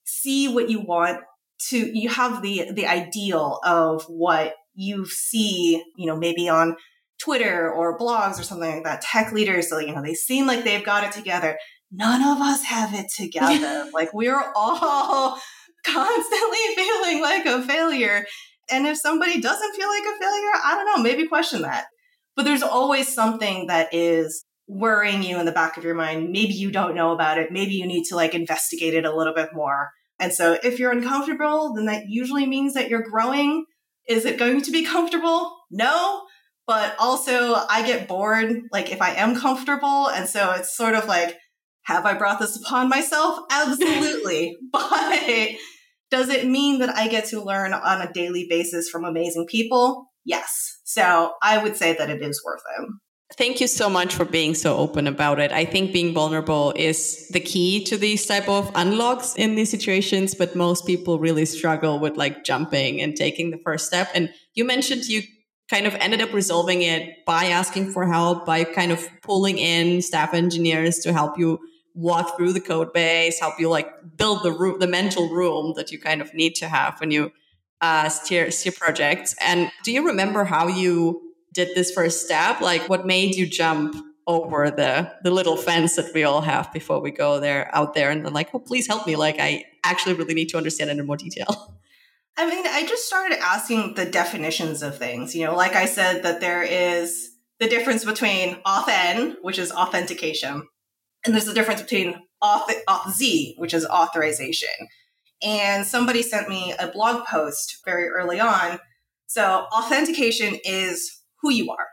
see 0.06 0.48
what 0.48 0.70
you 0.70 0.80
want 0.80 1.20
to 1.68 1.98
you 1.98 2.10
have 2.10 2.42
the 2.42 2.72
the 2.74 2.86
ideal 2.86 3.60
of 3.64 4.04
what 4.08 4.54
you 4.74 5.06
see 5.06 5.82
you 5.96 6.06
know 6.06 6.18
maybe 6.18 6.50
on 6.50 6.76
twitter 7.22 7.72
or 7.72 7.98
blogs 7.98 8.40
or 8.40 8.44
something 8.44 8.76
like 8.76 8.84
that 8.84 9.02
tech 9.02 9.32
leaders 9.32 9.70
so 9.70 9.80
you 9.80 9.94
know 9.94 10.02
they 10.02 10.14
seem 10.14 10.46
like 10.46 10.64
they've 10.64 10.86
got 10.86 11.04
it 11.04 11.12
together 11.12 11.58
none 11.92 12.22
of 12.22 12.42
us 12.42 12.64
have 12.64 12.94
it 12.94 13.08
together 13.16 13.90
like 13.94 14.14
we're 14.14 14.44
all 14.56 15.40
constantly 15.86 16.58
feeling 16.76 17.22
like 17.22 17.46
a 17.46 17.62
failure 17.62 18.26
and 18.72 18.88
if 18.88 18.98
somebody 18.98 19.40
doesn't 19.40 19.76
feel 19.76 19.88
like 19.88 20.04
a 20.04 20.20
failure 20.20 20.52
i 20.64 20.76
don't 20.76 20.86
know 20.86 21.04
maybe 21.04 21.28
question 21.28 21.62
that 21.62 21.86
but 22.36 22.44
there's 22.44 22.64
always 22.64 23.14
something 23.14 23.68
that 23.68 23.94
is 23.94 24.46
worrying 24.68 25.24
you 25.24 25.40
in 25.40 25.46
the 25.46 25.52
back 25.52 25.78
of 25.78 25.84
your 25.84 25.96
mind. 25.96 26.32
Maybe 26.32 26.54
you 26.54 26.72
don't 26.72 26.96
know 26.96 27.12
about 27.12 27.38
it. 27.38 27.52
Maybe 27.52 27.74
you 27.74 27.86
need 27.86 28.06
to 28.06 28.16
like 28.16 28.34
investigate 28.34 28.94
it 28.94 29.06
a 29.06 29.16
little 29.16 29.34
bit 29.34 29.50
more. 29.54 29.92
And 30.20 30.34
so 30.34 30.58
if 30.64 30.80
you're 30.80 30.92
uncomfortable, 30.92 31.74
then 31.76 31.86
that 31.86 32.04
usually 32.08 32.46
means 32.46 32.74
that 32.74 32.90
you're 32.90 33.04
growing. 33.04 33.66
Is 34.08 34.26
it 34.26 34.40
going 34.40 34.62
to 34.62 34.72
be 34.72 34.86
comfortable? 34.86 35.56
No. 35.72 36.24
But 36.68 36.96
also, 36.98 37.54
I 37.54 37.86
get 37.86 38.08
bored, 38.08 38.62
like 38.72 38.92
if 38.92 39.02
I 39.02 39.12
am 39.12 39.40
comfortable. 39.40 40.10
And 40.10 40.28
so 40.28 40.52
it's 40.54 40.76
sort 40.76 40.96
of 40.96 41.08
like, 41.08 41.38
have 41.84 42.06
I 42.06 42.16
brought 42.16 42.40
this 42.40 42.58
upon 42.58 42.90
myself? 42.90 43.40
Absolutely. 43.52 44.58
but 44.72 45.50
does 46.12 46.30
it 46.30 46.48
mean 46.48 46.80
that 46.80 46.96
I 46.96 47.08
get 47.08 47.26
to 47.26 47.42
learn 47.42 47.74
on 47.74 48.02
a 48.02 48.12
daily 48.12 48.48
basis 48.50 48.90
from 48.90 49.06
amazing 49.06 49.48
people? 49.48 50.12
Yes. 50.24 50.80
So 50.84 51.34
I 51.42 51.58
would 51.62 51.76
say 51.76 51.94
that 51.94 52.10
it 52.10 52.22
is 52.22 52.42
worth 52.44 52.62
it. 52.80 52.90
Thank 53.38 53.60
you 53.60 53.68
so 53.68 53.90
much 53.90 54.14
for 54.14 54.24
being 54.24 54.54
so 54.54 54.78
open 54.78 55.08
about 55.08 55.40
it. 55.40 55.52
I 55.52 55.66
think 55.66 55.92
being 55.92 56.14
vulnerable 56.14 56.74
is 56.76 57.28
the 57.30 57.40
key 57.40 57.84
to 57.86 57.98
these 57.98 58.26
type 58.26 58.48
of 58.48 58.72
unlocks 58.76 59.36
in 59.36 59.56
these 59.56 59.70
situations, 59.70 60.36
but 60.36 60.56
most 60.56 60.86
people 60.86 61.18
really 61.20 61.46
struggle 61.46 62.00
with 62.00 62.18
like 62.18 62.44
jumping 62.44 63.02
and 63.02 63.16
taking 63.16 63.50
the 63.50 63.58
first 63.58 63.88
step. 63.88 64.10
And 64.14 64.30
you 64.54 64.64
mentioned 64.64 65.06
you 65.06 65.24
kind 65.70 65.88
of 65.88 65.96
ended 65.96 66.22
up 66.22 66.34
resolving 66.34 66.84
it 66.84 67.26
by 67.26 67.46
asking 67.46 67.92
for 67.92 68.06
help, 68.06 68.46
by 68.46 68.64
kind 68.64 68.92
of 68.92 69.06
pulling 69.24 69.58
in 69.58 70.04
staff 70.04 70.34
engineers 70.34 71.00
to 71.00 71.12
help 71.12 71.38
you 71.40 71.60
walk 71.96 72.38
through 72.38 72.54
the 72.54 72.60
code 72.60 72.94
base, 72.94 73.40
help 73.40 73.60
you 73.60 73.70
like 73.70 74.18
build 74.18 74.44
the 74.44 74.52
room, 74.52 74.80
the 74.80 74.88
mental 74.88 75.30
room 75.30 75.74
that 75.78 75.92
you 75.92 76.00
kind 76.00 76.22
of 76.22 76.34
need 76.34 76.54
to 76.56 76.68
have 76.68 77.00
when 77.00 77.10
you 77.10 77.32
uh, 77.82 78.10
steer 78.10 78.52
steer 78.52 78.74
projects. 78.74 79.36
And 79.42 79.72
do 79.84 79.92
you 79.92 80.06
remember 80.06 80.44
how 80.44 80.68
you 80.68 81.34
did 81.54 81.74
this 81.74 81.92
first 81.92 82.26
step? 82.26 82.62
Like, 82.62 82.90
what 82.90 83.06
made 83.06 83.36
you 83.36 83.48
jump 83.48 83.96
over 84.28 84.72
the 84.72 85.12
the 85.24 85.32
little 85.32 85.56
fence 85.56 85.96
that 85.96 86.14
we 86.14 86.24
all 86.24 86.42
have 86.42 86.72
before 86.74 87.00
we 87.00 87.12
go 87.12 87.40
there 87.40 87.70
out 87.74 87.94
there 87.94 88.10
and 88.10 88.26
then 88.26 88.34
like, 88.34 88.50
oh, 88.54 88.60
please 88.60 88.88
help 88.88 89.08
me. 89.08 89.16
Like, 89.16 89.40
I 89.40 89.66
actually 89.84 90.16
really 90.16 90.34
need 90.34 90.50
to 90.50 90.58
understand 90.58 90.90
it 90.90 90.98
in 91.00 91.06
more 91.06 91.18
detail. 91.18 91.78
I 92.38 92.50
mean, 92.50 92.66
I 92.68 92.86
just 92.86 93.08
started 93.08 93.40
asking 93.42 93.94
the 93.94 94.06
definitions 94.06 94.84
of 94.84 94.98
things. 94.98 95.34
You 95.34 95.46
know, 95.46 95.56
like 95.56 95.74
I 95.74 95.86
said, 95.86 96.24
that 96.24 96.42
there 96.42 96.64
is 96.64 97.32
the 97.60 97.68
difference 97.68 98.04
between 98.04 98.56
auth 98.66 99.36
which 99.42 99.58
is 99.58 99.72
authentication, 99.72 100.68
and 101.26 101.34
there's 101.34 101.48
a 101.48 101.54
difference 101.54 101.82
between 101.82 102.16
auth, 102.44 102.70
auth 102.88 103.12
Z, 103.12 103.56
which 103.58 103.74
is 103.74 103.86
authorization. 103.86 104.70
And 105.44 105.86
somebody 105.86 106.22
sent 106.22 106.48
me 106.48 106.74
a 106.80 106.88
blog 106.88 107.26
post 107.26 107.82
very 107.86 108.08
early 108.08 108.40
on. 108.40 108.80
So 109.28 109.66
authentication 109.74 110.58
is 110.64 111.22
who 111.42 111.52
you 111.52 111.72
are. 111.72 111.88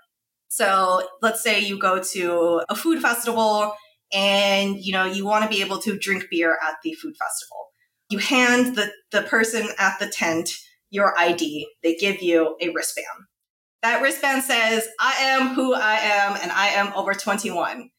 So 0.48 1.08
let's 1.22 1.42
say 1.42 1.60
you 1.60 1.78
go 1.78 2.02
to 2.02 2.62
a 2.68 2.74
food 2.74 3.00
festival 3.00 3.74
and 4.12 4.76
you 4.78 4.92
know 4.92 5.06
you 5.06 5.24
want 5.24 5.42
to 5.44 5.48
be 5.48 5.62
able 5.62 5.78
to 5.78 5.98
drink 5.98 6.26
beer 6.30 6.58
at 6.62 6.76
the 6.84 6.92
food 6.92 7.14
festival. 7.16 7.66
You 8.10 8.18
hand 8.18 8.76
the, 8.76 8.92
the 9.10 9.22
person 9.22 9.68
at 9.78 9.98
the 9.98 10.06
tent 10.06 10.50
your 10.90 11.18
ID. 11.18 11.66
They 11.82 11.94
give 11.94 12.22
you 12.22 12.56
a 12.60 12.68
wristband. 12.68 13.06
That 13.82 14.02
wristband 14.02 14.44
says, 14.44 14.86
I 15.00 15.14
am 15.22 15.54
who 15.54 15.74
I 15.74 15.94
am 15.94 16.38
and 16.40 16.52
I 16.52 16.68
am 16.68 16.92
over 16.94 17.14
21 17.14 17.90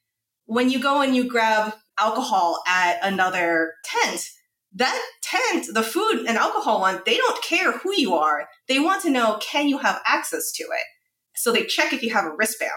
when 0.46 0.70
you 0.70 0.80
go 0.80 1.02
and 1.02 1.16
you 1.16 1.30
grab 1.30 1.74
alcohol 2.00 2.62
at 2.68 3.00
another 3.04 3.74
tent, 3.86 4.30
that 4.76 5.00
tent, 5.22 5.68
the 5.74 5.84
food 5.84 6.26
and 6.28 6.38
alcohol 6.38 6.82
one, 6.82 7.02
they 7.06 7.18
don't 7.18 7.44
care 7.44 7.72
who 7.78 7.94
you 7.96 8.16
are. 8.16 8.48
They 8.68 8.80
want 8.80 9.04
to 9.04 9.12
know, 9.12 9.40
can 9.42 9.68
you 9.68 9.78
have 9.78 10.02
access 10.06 10.52
to 10.54 10.64
it? 10.64 10.86
So 11.36 11.52
they 11.52 11.66
check 11.66 11.94
if 11.94 12.04
you 12.04 12.12
have 12.12 12.26
a 12.26 12.36
wristband. 12.36 12.72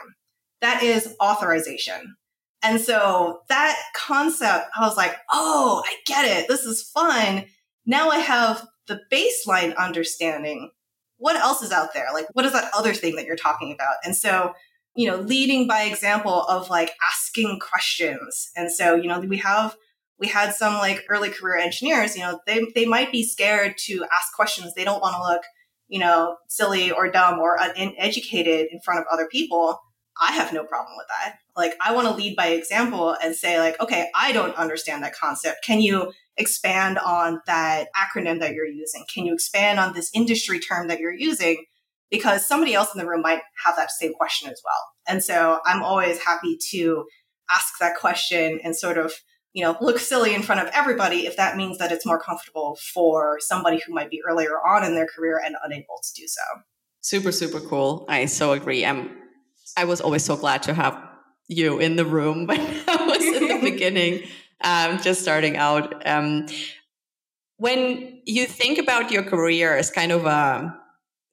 That 0.60 0.82
is 0.82 1.14
authorization. 1.22 2.16
And 2.62 2.80
so 2.80 3.40
that 3.48 3.76
concept, 3.94 4.66
I 4.76 4.80
was 4.80 4.96
like, 4.96 5.16
oh, 5.30 5.82
I 5.86 5.94
get 6.06 6.24
it. 6.24 6.48
This 6.48 6.64
is 6.64 6.82
fun. 6.82 7.44
Now 7.84 8.10
I 8.10 8.18
have 8.18 8.66
the 8.88 9.00
baseline 9.12 9.76
understanding. 9.76 10.70
What 11.18 11.36
else 11.36 11.62
is 11.62 11.72
out 11.72 11.94
there? 11.94 12.06
Like, 12.12 12.26
what 12.32 12.44
is 12.44 12.52
that 12.52 12.70
other 12.76 12.92
thing 12.92 13.16
that 13.16 13.24
you're 13.24 13.36
talking 13.36 13.72
about? 13.72 13.94
And 14.04 14.16
so 14.16 14.52
you 14.96 15.06
know, 15.06 15.16
leading 15.16 15.66
by 15.66 15.82
example 15.82 16.42
of 16.42 16.70
like 16.70 16.90
asking 17.12 17.60
questions. 17.60 18.50
And 18.56 18.72
so, 18.72 18.94
you 18.94 19.08
know, 19.08 19.20
we 19.20 19.36
have 19.38 19.76
we 20.18 20.26
had 20.26 20.54
some 20.54 20.74
like 20.74 21.04
early 21.08 21.28
career 21.28 21.58
engineers, 21.58 22.16
you 22.16 22.22
know, 22.22 22.40
they 22.46 22.66
they 22.74 22.86
might 22.86 23.12
be 23.12 23.22
scared 23.22 23.76
to 23.84 24.04
ask 24.04 24.34
questions. 24.34 24.74
They 24.74 24.84
don't 24.84 25.02
want 25.02 25.14
to 25.14 25.22
look, 25.22 25.42
you 25.88 26.00
know, 26.00 26.36
silly 26.48 26.90
or 26.90 27.10
dumb 27.10 27.38
or 27.38 27.58
uneducated 27.60 28.68
in 28.72 28.80
front 28.80 29.00
of 29.00 29.06
other 29.10 29.28
people. 29.30 29.78
I 30.18 30.32
have 30.32 30.54
no 30.54 30.64
problem 30.64 30.94
with 30.96 31.06
that. 31.08 31.36
Like 31.54 31.74
I 31.84 31.92
want 31.92 32.08
to 32.08 32.14
lead 32.14 32.34
by 32.34 32.48
example 32.48 33.14
and 33.22 33.36
say 33.36 33.58
like, 33.58 33.78
okay, 33.80 34.08
I 34.14 34.32
don't 34.32 34.56
understand 34.56 35.02
that 35.02 35.14
concept. 35.14 35.62
Can 35.62 35.82
you 35.82 36.12
expand 36.38 36.98
on 36.98 37.42
that 37.46 37.88
acronym 37.94 38.40
that 38.40 38.54
you're 38.54 38.66
using? 38.66 39.04
Can 39.12 39.26
you 39.26 39.34
expand 39.34 39.78
on 39.78 39.92
this 39.92 40.10
industry 40.14 40.58
term 40.58 40.88
that 40.88 41.00
you're 41.00 41.12
using? 41.12 41.66
Because 42.10 42.46
somebody 42.46 42.74
else 42.74 42.94
in 42.94 43.00
the 43.00 43.06
room 43.06 43.22
might 43.22 43.40
have 43.64 43.76
that 43.76 43.90
same 43.90 44.12
question 44.14 44.50
as 44.50 44.60
well. 44.64 44.88
And 45.08 45.22
so 45.22 45.60
I'm 45.64 45.82
always 45.82 46.22
happy 46.22 46.58
to 46.70 47.04
ask 47.50 47.74
that 47.80 47.96
question 47.96 48.60
and 48.62 48.76
sort 48.76 48.98
of, 48.98 49.12
you 49.52 49.64
know, 49.64 49.76
look 49.80 49.98
silly 49.98 50.34
in 50.34 50.42
front 50.42 50.60
of 50.60 50.72
everybody 50.74 51.26
if 51.26 51.36
that 51.36 51.56
means 51.56 51.78
that 51.78 51.92
it's 51.92 52.06
more 52.06 52.20
comfortable 52.20 52.78
for 52.94 53.38
somebody 53.40 53.80
who 53.86 53.92
might 53.92 54.10
be 54.10 54.22
earlier 54.28 54.58
on 54.66 54.84
in 54.84 54.94
their 54.94 55.06
career 55.06 55.40
and 55.44 55.56
unable 55.64 56.00
to 56.02 56.20
do 56.20 56.26
so. 56.26 56.42
Super, 57.00 57.32
super 57.32 57.60
cool. 57.60 58.04
I 58.08 58.26
so 58.26 58.52
agree. 58.52 58.84
I'm 58.84 59.16
I 59.76 59.84
was 59.84 60.00
always 60.00 60.24
so 60.24 60.36
glad 60.36 60.62
to 60.64 60.74
have 60.74 60.98
you 61.48 61.78
in 61.78 61.96
the 61.96 62.04
room 62.04 62.46
when 62.48 62.60
I 62.60 63.06
was 63.06 63.22
in 63.22 63.48
the 63.48 63.60
beginning, 63.70 64.24
um, 64.62 64.98
just 65.00 65.22
starting 65.22 65.56
out. 65.56 66.06
Um, 66.06 66.46
when 67.58 68.20
you 68.26 68.46
think 68.46 68.78
about 68.78 69.10
your 69.10 69.22
career 69.22 69.76
as 69.76 69.90
kind 69.90 70.12
of 70.12 70.26
a 70.26 70.76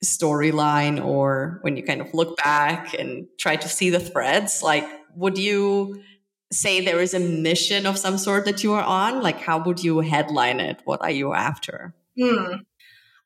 storyline 0.04 1.04
or 1.04 1.60
when 1.62 1.76
you 1.78 1.84
kind 1.84 2.02
of 2.02 2.14
look 2.14 2.38
back 2.38 2.94
and 2.94 3.26
try 3.40 3.56
to 3.56 3.70
see 3.70 3.90
the 3.90 4.00
threads 4.00 4.62
like 4.62 4.86
would 5.16 5.38
you 5.38 6.02
say 6.52 6.82
there 6.82 7.02
is 7.02 7.14
a 7.14 7.20
mission 7.20 7.86
of 7.86 7.98
some 7.98 8.18
sort 8.18 8.46
that 8.46 8.64
you 8.64 8.74
are 8.74 8.84
on? 8.84 9.22
Like 9.22 9.40
how 9.40 9.64
would 9.64 9.84
you 9.84 10.00
headline 10.00 10.60
it? 10.60 10.82
What 10.86 11.02
are 11.02 11.12
you 11.12 11.34
after? 11.34 11.94
Hmm. 12.20 12.58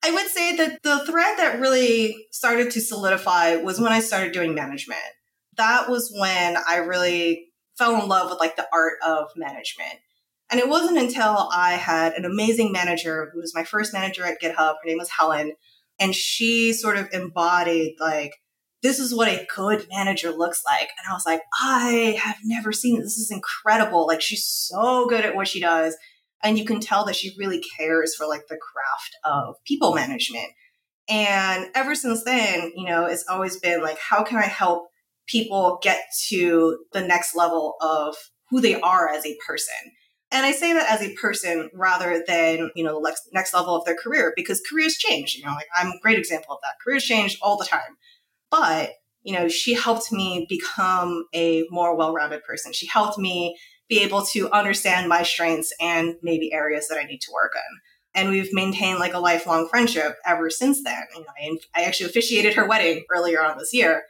i 0.02 0.12
would 0.12 0.28
say 0.28 0.56
that 0.56 0.82
the 0.84 1.06
thread 1.06 1.38
that 1.38 1.60
really 1.60 2.28
started 2.32 2.72
to 2.72 2.80
solidify 2.80 3.58
was 3.58 3.82
when 3.82 3.92
i 3.92 4.00
started 4.00 4.32
doing 4.32 4.56
management. 4.56 5.02
That 5.58 5.90
was 5.90 6.14
when 6.18 6.56
i 6.68 6.78
really 6.78 7.50
fell 7.78 8.02
in 8.02 8.08
love 8.08 8.30
with 8.30 8.40
like 8.40 8.56
the 8.56 8.68
art 8.72 8.94
of 9.06 9.30
management. 9.36 10.00
And 10.50 10.62
it 10.62 10.70
wasn't 10.70 11.00
until 11.00 11.50
i 11.52 11.74
had 11.74 12.14
an 12.14 12.24
amazing 12.24 12.72
manager 12.72 13.30
who 13.34 13.42
was 13.42 13.54
my 13.54 13.66
first 13.66 13.92
manager 13.92 14.24
at 14.24 14.42
github. 14.42 14.76
Her 14.82 14.86
name 14.86 15.00
was 15.00 15.10
helen 15.10 15.52
and 16.00 16.14
she 16.14 16.74
sort 16.74 16.98
of 16.98 17.10
embodied 17.12 17.96
like, 18.00 18.34
this 18.84 19.00
is 19.00 19.14
what 19.14 19.28
a 19.28 19.46
good 19.56 19.88
manager 19.92 20.32
looks 20.32 20.62
like. 20.66 20.90
And 20.98 21.10
I 21.10 21.14
was 21.14 21.26
like, 21.26 21.42
I 21.62 22.20
have 22.24 22.38
never 22.44 22.72
seen 22.72 22.96
this. 22.96 23.16
This 23.16 23.18
is 23.18 23.32
incredible. 23.32 24.06
Like 24.06 24.22
she's 24.22 24.46
so 24.46 25.08
good 25.08 25.26
at 25.26 25.36
what 25.36 25.48
she 25.48 25.60
does. 25.60 25.98
And 26.44 26.58
you 26.58 26.66
can 26.66 26.80
tell 26.80 27.04
that 27.06 27.16
she 27.16 27.36
really 27.38 27.64
cares 27.78 28.16
for 28.16 28.28
like 28.28 28.48
the 28.48 28.58
craft 28.58 29.16
of 29.24 29.56
people 29.66 29.96
management. 29.96 30.48
And 31.10 31.70
ever 31.74 31.96
since 31.96 32.24
then, 32.24 32.72
you 32.76 32.86
know, 32.86 33.06
it's 33.06 33.26
always 33.28 33.58
been 33.58 33.82
like, 33.82 33.98
how 33.98 34.24
can 34.24 34.38
I 34.38 34.46
help 34.46 34.90
people 35.26 35.80
get 35.82 36.02
to 36.28 36.78
the 36.94 37.02
next 37.02 37.36
level 37.36 37.76
of 37.82 38.16
who 38.50 38.62
they 38.62 38.80
are 38.80 39.10
as 39.10 39.26
a 39.26 39.38
person? 39.48 39.74
And 40.32 40.46
I 40.46 40.52
say 40.52 40.74
that 40.74 40.90
as 40.90 41.02
a 41.02 41.14
person 41.16 41.70
rather 41.74 42.24
than, 42.28 42.70
you 42.76 42.84
know, 42.84 43.02
the 43.02 43.16
next 43.34 43.54
level 43.54 43.76
of 43.76 43.86
their 43.86 43.96
career 43.96 44.34
because 44.36 44.62
careers 44.70 44.98
change. 44.98 45.36
You 45.36 45.46
know, 45.46 45.54
like 45.54 45.68
I'm 45.76 45.88
a 45.88 46.00
great 46.02 46.20
example 46.20 46.54
of 46.54 46.60
that. 46.64 46.76
Careers 46.84 47.06
change 47.06 47.38
all 47.42 47.58
the 47.58 47.66
time. 47.66 47.98
But, 48.52 48.92
you 49.24 49.34
know, 49.34 49.48
she 49.48 49.74
helped 49.74 50.12
me 50.12 50.46
become 50.50 51.26
a 51.34 51.66
more 51.70 51.96
well 51.96 52.14
rounded 52.14 52.44
person. 52.44 52.74
She 52.74 52.88
helped 52.88 53.18
me 53.18 53.58
be 53.88 54.04
able 54.04 54.24
to 54.26 54.52
understand 54.52 55.08
my 55.08 55.24
strengths 55.24 55.74
and 55.80 56.16
maybe 56.22 56.52
areas 56.52 56.88
that 56.90 56.98
I 56.98 57.04
need 57.04 57.22
to 57.22 57.32
work 57.34 57.54
on. 57.56 57.80
And 58.14 58.30
we've 58.30 58.54
maintained 58.54 59.00
like 59.00 59.14
a 59.14 59.20
lifelong 59.20 59.70
friendship 59.70 60.18
ever 60.26 60.50
since 60.50 60.84
then. 60.84 61.04
You 61.16 61.22
know, 61.22 61.58
I, 61.74 61.82
I 61.82 61.84
actually 61.86 62.10
officiated 62.10 62.56
her 62.56 62.68
wedding 62.68 63.06
earlier 63.14 63.42
on 63.44 63.58
this 63.58 63.74
year. 63.74 64.04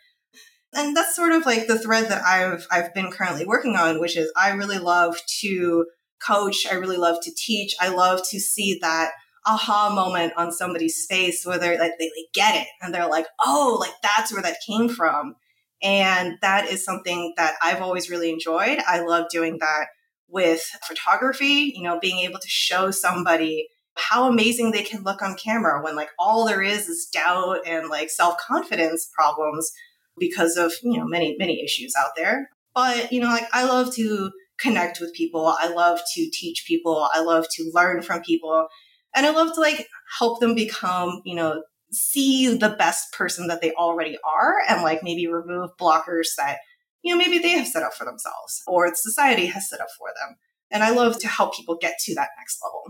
And 0.74 0.96
that's 0.96 1.16
sort 1.16 1.32
of 1.32 1.46
like 1.46 1.68
the 1.68 1.78
thread 1.78 2.10
that 2.10 2.24
I've 2.24 2.68
I've 2.72 2.94
been 2.94 3.12
currently 3.12 3.46
working 3.46 3.76
on, 3.76 4.00
which 4.00 4.18
is 4.18 4.32
I 4.36 4.52
really 4.52 4.80
love 4.80 5.20
to 5.42 5.86
coach. 6.20 6.66
I 6.70 6.76
really 6.76 6.98
love 6.98 7.18
to 7.24 7.32
teach. 7.36 7.76
I 7.80 7.90
love 7.90 8.22
to 8.30 8.40
see 8.40 8.78
that 8.82 9.12
aha 9.46 9.90
moment 9.94 10.34
on 10.36 10.52
somebody's 10.52 11.06
face 11.10 11.46
where 11.46 11.58
they're 11.58 11.80
like, 11.80 11.94
they, 12.00 12.08
they 12.08 12.28
get 12.34 12.56
it 12.56 12.68
and 12.82 12.94
they're 12.94 13.08
like, 13.08 13.28
oh, 13.44 13.78
like 13.80 13.94
that's 14.04 14.32
where 14.34 14.42
that 14.42 14.58
came 14.66 14.90
from. 14.90 15.36
And 15.82 16.38
that 16.42 16.70
is 16.70 16.84
something 16.84 17.34
that 17.38 17.56
I've 17.62 17.82
always 17.82 18.10
really 18.10 18.32
enjoyed. 18.32 18.80
I 18.88 19.02
love 19.02 19.28
doing 19.30 19.60
that 19.60 19.88
with 20.28 20.62
photography, 20.86 21.74
you 21.76 21.84
know, 21.84 22.00
being 22.00 22.20
able 22.20 22.40
to 22.40 22.50
show 22.50 22.92
somebody 22.92 23.68
how 23.96 24.30
amazing 24.30 24.72
they 24.72 24.84
can 24.84 25.04
look 25.04 25.22
on 25.22 25.36
camera 25.36 25.82
when 25.82 25.96
like 25.96 26.10
all 26.20 26.46
there 26.46 26.62
is 26.62 26.88
is 26.88 27.08
doubt 27.12 27.60
and 27.66 27.90
like 27.90 28.10
self-confidence 28.10 29.10
problems 29.18 29.72
because 30.20 30.58
of, 30.58 30.74
you 30.84 30.98
know, 30.98 31.06
many, 31.06 31.36
many 31.40 31.64
issues 31.64 31.94
out 31.98 32.12
there. 32.16 32.50
But, 32.76 33.12
you 33.12 33.22
know, 33.22 33.30
like 33.30 33.48
I 33.54 33.64
love 33.66 33.94
to 33.96 34.32
connect 34.60 35.00
with 35.00 35.14
people. 35.14 35.46
I 35.60 35.68
love 35.70 36.00
to 36.16 36.30
teach 36.32 36.66
people. 36.68 37.10
I 37.14 37.22
love 37.22 37.46
to 37.52 37.72
learn 37.74 38.02
from 38.02 38.22
people. 38.22 38.68
And 39.16 39.26
I 39.26 39.32
love 39.32 39.54
to 39.56 39.62
like 39.62 39.88
help 40.20 40.40
them 40.40 40.56
become, 40.56 41.22
you 41.26 41.36
know, 41.36 41.64
see 41.92 42.56
the 42.56 42.70
best 42.70 43.14
person 43.14 43.48
that 43.48 43.62
they 43.62 43.72
already 43.74 44.18
are 44.26 44.56
and 44.68 44.82
like 44.82 45.04
maybe 45.04 45.28
remove 45.28 45.70
blockers 45.80 46.28
that, 46.38 46.58
you 47.02 47.14
know, 47.14 47.18
maybe 47.18 47.40
they 47.40 47.52
have 47.52 47.68
set 47.68 47.84
up 47.84 47.94
for 47.94 48.06
themselves 48.06 48.62
or 48.68 48.94
society 48.94 49.46
has 49.46 49.70
set 49.70 49.80
up 49.80 49.88
for 49.98 50.10
them. 50.20 50.38
And 50.70 50.84
I 50.84 50.90
love 50.90 51.20
to 51.20 51.28
help 51.28 51.56
people 51.56 51.78
get 51.80 51.96
to 52.02 52.16
that 52.16 52.30
next 52.38 52.60
level. 52.64 52.84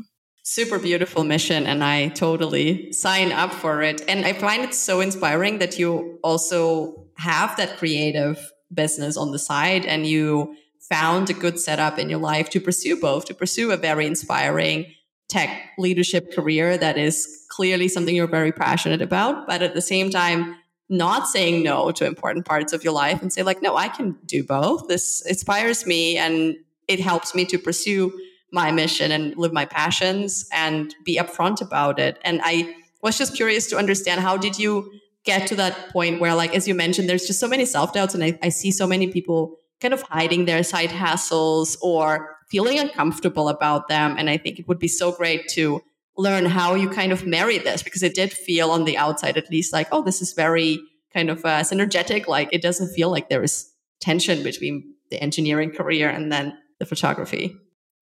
Super 0.43 0.79
beautiful 0.79 1.25
mission, 1.25 1.67
and 1.67 1.83
I 1.83 2.07
totally 2.07 2.93
sign 2.93 3.33
up 3.33 3.53
for 3.53 3.81
it. 3.81 4.01
And 4.07 4.25
I 4.25 4.31
find 4.31 4.63
it 4.63 4.73
so 4.73 5.01
inspiring 5.01 5.59
that 5.59 5.77
you 5.77 6.19
also 6.23 7.05
have 7.17 7.57
that 7.57 7.77
creative 7.77 8.39
business 8.73 9.17
on 9.17 9.31
the 9.31 9.39
side 9.39 9.85
and 9.85 10.07
you 10.07 10.55
found 10.89 11.29
a 11.29 11.33
good 11.33 11.59
setup 11.59 11.99
in 11.99 12.09
your 12.09 12.19
life 12.19 12.49
to 12.49 12.59
pursue 12.59 12.99
both, 12.99 13.25
to 13.25 13.33
pursue 13.33 13.71
a 13.71 13.77
very 13.77 14.05
inspiring 14.05 14.85
tech 15.29 15.71
leadership 15.77 16.33
career 16.33 16.77
that 16.77 16.97
is 16.97 17.45
clearly 17.49 17.87
something 17.87 18.15
you're 18.15 18.27
very 18.27 18.51
passionate 18.51 19.01
about, 19.01 19.47
but 19.47 19.61
at 19.61 19.73
the 19.73 19.81
same 19.81 20.09
time, 20.09 20.55
not 20.89 21.27
saying 21.27 21.63
no 21.63 21.91
to 21.91 22.05
important 22.05 22.45
parts 22.45 22.71
of 22.71 22.83
your 22.83 22.93
life 22.93 23.21
and 23.21 23.33
say 23.33 23.43
like 23.43 23.61
no 23.61 23.75
i 23.75 23.89
can 23.89 24.15
do 24.25 24.43
both. 24.43 24.87
This 24.87 25.25
inspires 25.25 25.85
me 25.85 26.17
and 26.17 26.55
it 26.87 26.99
helps 26.99 27.35
me 27.35 27.43
to 27.45 27.59
pursue 27.59 28.17
my 28.53 28.71
mission 28.71 29.11
and 29.11 29.35
live 29.35 29.51
my 29.51 29.65
passions 29.65 30.47
and 30.53 30.95
be 31.03 31.17
upfront 31.17 31.61
about 31.61 31.99
it. 31.99 32.17
And 32.23 32.39
i 32.43 32.73
was 33.01 33.17
just 33.17 33.35
curious 33.35 33.67
to 33.67 33.77
understand 33.77 34.21
how 34.21 34.37
did 34.37 34.57
you 34.57 34.91
get 35.25 35.45
to 35.47 35.55
that 35.55 35.89
point 35.89 36.21
where 36.21 36.33
like 36.33 36.55
as 36.55 36.67
you 36.69 36.73
mentioned 36.73 37.09
there's 37.09 37.27
just 37.27 37.39
so 37.39 37.49
many 37.49 37.65
self-doubts 37.65 38.15
and 38.15 38.23
I, 38.23 38.39
I 38.41 38.49
see 38.49 38.71
so 38.71 38.87
many 38.87 39.11
people 39.11 39.57
kind 39.81 39.93
of 39.93 40.01
hiding 40.03 40.45
their 40.45 40.63
side 40.63 40.89
hassles 40.89 41.77
or 41.81 42.37
feeling 42.49 42.79
uncomfortable 42.79 43.49
about 43.49 43.87
them. 43.87 44.15
And 44.17 44.29
i 44.29 44.37
think 44.37 44.59
it 44.59 44.67
would 44.67 44.79
be 44.79 44.87
so 44.87 45.11
great 45.11 45.47
to 45.49 45.81
learn 46.17 46.45
how 46.45 46.73
you 46.73 46.89
kind 46.89 47.11
of 47.11 47.27
marry 47.27 47.57
this 47.59 47.83
because 47.83 48.01
it 48.01 48.15
did 48.15 48.33
feel 48.33 48.71
on 48.71 48.85
the 48.85 48.97
outside 48.97 49.37
at 49.37 49.51
least 49.51 49.71
like 49.71 49.87
oh 49.91 50.01
this 50.01 50.19
is 50.19 50.33
very 50.33 50.79
kind 51.13 51.29
of 51.29 51.45
uh, 51.45 51.61
synergetic. 51.61 52.27
Like 52.27 52.49
it 52.51 52.61
doesn't 52.61 52.93
feel 52.93 53.09
like 53.09 53.29
there 53.29 53.43
is 53.43 53.71
tension 54.01 54.43
between 54.43 54.93
the 55.09 55.21
engineering 55.21 55.71
career 55.71 56.09
and 56.09 56.31
then 56.31 56.57
the 56.79 56.85
photography. 56.85 57.55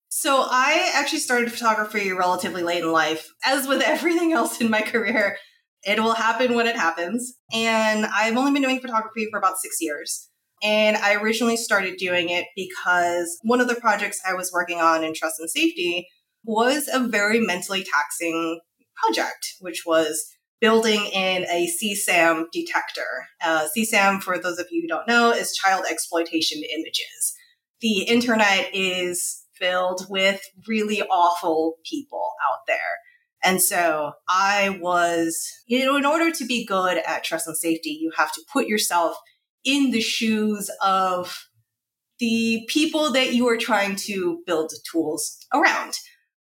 So 0.09 0.45
i 0.49 0.91
actually 0.95 1.19
started 1.19 1.51
photography 1.51 2.11
relatively 2.11 2.63
late 2.63 2.83
in 2.83 2.91
life. 2.91 3.33
As 3.43 3.67
with 3.67 3.81
everything 3.85 4.33
else 4.33 4.61
in 4.61 4.69
my 4.69 4.81
career 4.81 5.37
it 5.87 5.99
will 5.99 6.15
happen 6.15 6.55
when 6.55 6.67
it 6.67 6.75
happens. 6.75 7.35
And 7.53 8.05
i've 8.05 8.37
only 8.37 8.51
been 8.51 8.63
doing 8.63 8.79
photography 8.79 9.27
for 9.29 9.37
about 9.37 9.57
six 9.57 9.77
years 9.81 10.29
and 10.65 10.97
I 10.97 11.13
originally 11.13 11.57
started 11.57 11.97
doing 11.97 12.29
it 12.29 12.47
because 12.55 13.37
one 13.43 13.61
of 13.61 13.67
the 13.67 13.75
projects 13.75 14.19
I 14.27 14.33
was 14.33 14.51
working 14.51 14.81
on 14.81 15.03
in 15.03 15.13
trust 15.13 15.39
and 15.39 15.49
safety 15.49 16.07
was 16.43 16.89
a 16.91 16.99
very 17.07 17.39
mentally 17.39 17.83
taxing 17.83 18.59
project, 18.95 19.53
which 19.59 19.83
was 19.85 20.25
building 20.59 21.05
in 21.13 21.43
a 21.43 21.67
CSAM 21.67 22.45
detector. 22.51 23.27
Uh, 23.43 23.67
CSAM, 23.77 24.23
for 24.23 24.39
those 24.39 24.57
of 24.57 24.65
you 24.71 24.81
who 24.81 24.87
don't 24.87 25.07
know, 25.07 25.31
is 25.31 25.55
child 25.55 25.85
exploitation 25.87 26.63
images. 26.75 27.35
The 27.81 28.01
internet 28.03 28.69
is 28.73 29.43
filled 29.59 30.07
with 30.09 30.41
really 30.67 31.03
awful 31.03 31.75
people 31.87 32.31
out 32.51 32.61
there. 32.67 32.77
And 33.43 33.61
so 33.61 34.13
I 34.27 34.79
was, 34.81 35.47
you 35.67 35.85
know, 35.85 35.95
in 35.95 36.05
order 36.07 36.31
to 36.31 36.45
be 36.45 36.65
good 36.65 36.97
at 37.05 37.23
trust 37.23 37.45
and 37.45 37.55
safety, 37.55 37.91
you 37.91 38.11
have 38.17 38.33
to 38.33 38.41
put 38.51 38.65
yourself 38.65 39.15
in 39.65 39.91
the 39.91 40.01
shoes 40.01 40.69
of 40.81 41.47
the 42.19 42.65
people 42.69 43.11
that 43.11 43.33
you 43.33 43.47
are 43.49 43.57
trying 43.57 43.95
to 43.95 44.41
build 44.45 44.71
tools 44.89 45.37
around 45.53 45.93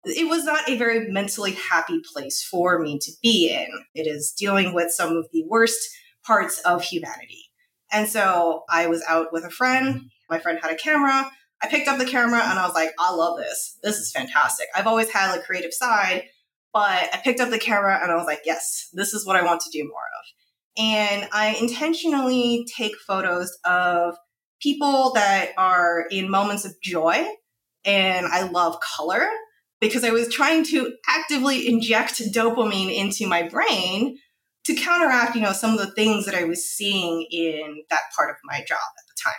it 0.04 0.28
was 0.28 0.44
not 0.44 0.68
a 0.68 0.76
very 0.76 1.08
mentally 1.10 1.52
happy 1.52 2.00
place 2.12 2.42
for 2.42 2.78
me 2.78 2.98
to 2.98 3.12
be 3.22 3.50
in. 3.50 3.68
It 3.94 4.06
is 4.06 4.32
dealing 4.32 4.74
with 4.74 4.90
some 4.90 5.16
of 5.16 5.28
the 5.32 5.44
worst 5.46 5.78
parts 6.24 6.58
of 6.60 6.82
humanity. 6.82 7.44
And 7.92 8.08
so 8.08 8.64
I 8.70 8.86
was 8.86 9.02
out 9.08 9.32
with 9.32 9.44
a 9.44 9.50
friend. 9.50 10.10
My 10.28 10.38
friend 10.38 10.58
had 10.62 10.72
a 10.72 10.76
camera. 10.76 11.30
I 11.62 11.68
picked 11.68 11.88
up 11.88 11.98
the 11.98 12.06
camera 12.06 12.40
and 12.42 12.58
I 12.58 12.64
was 12.64 12.74
like, 12.74 12.92
I 12.98 13.12
love 13.12 13.36
this. 13.38 13.78
This 13.82 13.98
is 13.98 14.12
fantastic. 14.12 14.68
I've 14.74 14.86
always 14.86 15.10
had 15.10 15.36
a 15.36 15.42
creative 15.42 15.74
side, 15.74 16.24
but 16.72 17.08
I 17.12 17.20
picked 17.22 17.40
up 17.40 17.50
the 17.50 17.58
camera 17.58 17.98
and 18.02 18.10
I 18.10 18.16
was 18.16 18.26
like, 18.26 18.42
yes, 18.46 18.88
this 18.94 19.12
is 19.12 19.26
what 19.26 19.36
I 19.36 19.44
want 19.44 19.60
to 19.62 19.70
do 19.70 19.82
more 19.82 19.90
of. 19.90 20.39
And 20.78 21.28
I 21.32 21.56
intentionally 21.60 22.66
take 22.76 22.96
photos 23.06 23.56
of 23.64 24.16
people 24.60 25.12
that 25.14 25.50
are 25.58 26.06
in 26.10 26.30
moments 26.30 26.64
of 26.64 26.74
joy. 26.82 27.26
And 27.84 28.26
I 28.26 28.42
love 28.42 28.78
color 28.80 29.26
because 29.80 30.04
I 30.04 30.10
was 30.10 30.32
trying 30.32 30.64
to 30.66 30.92
actively 31.08 31.66
inject 31.66 32.20
dopamine 32.32 32.94
into 32.94 33.26
my 33.26 33.48
brain 33.48 34.18
to 34.64 34.74
counteract, 34.74 35.34
you 35.34 35.40
know, 35.40 35.52
some 35.52 35.72
of 35.72 35.78
the 35.78 35.90
things 35.92 36.26
that 36.26 36.34
I 36.34 36.44
was 36.44 36.68
seeing 36.68 37.26
in 37.30 37.82
that 37.88 38.02
part 38.14 38.30
of 38.30 38.36
my 38.44 38.58
job 38.58 38.78
at 38.98 39.04
the 39.08 39.14
time. 39.22 39.32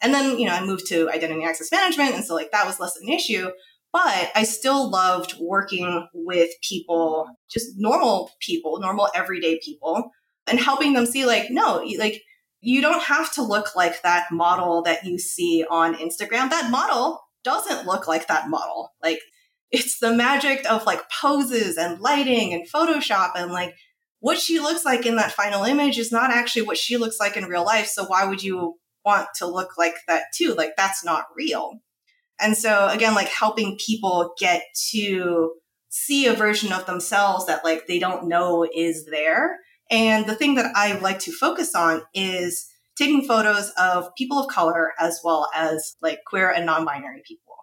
And 0.00 0.14
then, 0.14 0.38
you 0.38 0.46
know, 0.46 0.54
I 0.54 0.64
moved 0.64 0.86
to 0.88 1.10
identity 1.10 1.40
and 1.40 1.48
access 1.48 1.70
management. 1.70 2.14
And 2.14 2.24
so, 2.24 2.34
like, 2.34 2.50
that 2.52 2.66
was 2.66 2.80
less 2.80 2.96
of 2.96 3.02
an 3.02 3.10
issue. 3.10 3.50
But 3.92 4.30
I 4.34 4.42
still 4.42 4.90
loved 4.90 5.36
working 5.38 6.08
with 6.14 6.50
people, 6.68 7.28
just 7.50 7.74
normal 7.76 8.30
people, 8.40 8.80
normal 8.80 9.08
everyday 9.14 9.60
people, 9.62 10.10
and 10.46 10.60
helping 10.60 10.92
them 10.92 11.06
see, 11.06 11.26
like, 11.26 11.50
no, 11.50 11.84
like, 11.98 12.22
you 12.60 12.80
don't 12.80 13.02
have 13.02 13.32
to 13.34 13.42
look 13.42 13.76
like 13.76 14.02
that 14.02 14.32
model 14.32 14.82
that 14.82 15.04
you 15.04 15.18
see 15.18 15.64
on 15.68 15.94
Instagram. 15.94 16.50
That 16.50 16.70
model 16.70 17.20
doesn't 17.42 17.86
look 17.86 18.08
like 18.08 18.26
that 18.28 18.48
model. 18.48 18.92
Like, 19.02 19.20
it's 19.74 19.98
the 19.98 20.14
magic 20.14 20.64
of 20.70 20.86
like 20.86 21.02
poses 21.10 21.76
and 21.76 22.00
lighting 22.00 22.54
and 22.54 22.70
Photoshop 22.70 23.32
and 23.34 23.50
like 23.50 23.74
what 24.20 24.38
she 24.38 24.60
looks 24.60 24.84
like 24.84 25.04
in 25.04 25.16
that 25.16 25.32
final 25.32 25.64
image 25.64 25.98
is 25.98 26.12
not 26.12 26.30
actually 26.30 26.62
what 26.62 26.78
she 26.78 26.96
looks 26.96 27.18
like 27.18 27.36
in 27.36 27.44
real 27.44 27.64
life. 27.64 27.86
So 27.86 28.04
why 28.04 28.24
would 28.24 28.42
you 28.42 28.76
want 29.04 29.28
to 29.36 29.46
look 29.46 29.76
like 29.76 29.96
that 30.06 30.26
too? 30.34 30.54
Like 30.54 30.74
that's 30.76 31.04
not 31.04 31.24
real. 31.36 31.80
And 32.40 32.56
so 32.56 32.88
again, 32.88 33.14
like 33.14 33.28
helping 33.28 33.76
people 33.84 34.34
get 34.38 34.62
to 34.92 35.54
see 35.88 36.26
a 36.26 36.34
version 36.34 36.72
of 36.72 36.86
themselves 36.86 37.46
that 37.46 37.64
like 37.64 37.86
they 37.86 37.98
don't 37.98 38.28
know 38.28 38.66
is 38.74 39.06
there. 39.06 39.58
And 39.90 40.26
the 40.26 40.34
thing 40.34 40.54
that 40.54 40.72
I 40.74 40.98
like 40.98 41.18
to 41.20 41.32
focus 41.32 41.74
on 41.74 42.02
is 42.14 42.66
taking 42.96 43.26
photos 43.26 43.70
of 43.78 44.14
people 44.16 44.38
of 44.38 44.48
color 44.48 44.92
as 44.98 45.20
well 45.24 45.48
as 45.54 45.96
like 46.00 46.20
queer 46.26 46.50
and 46.50 46.64
non-binary 46.64 47.22
people 47.26 47.54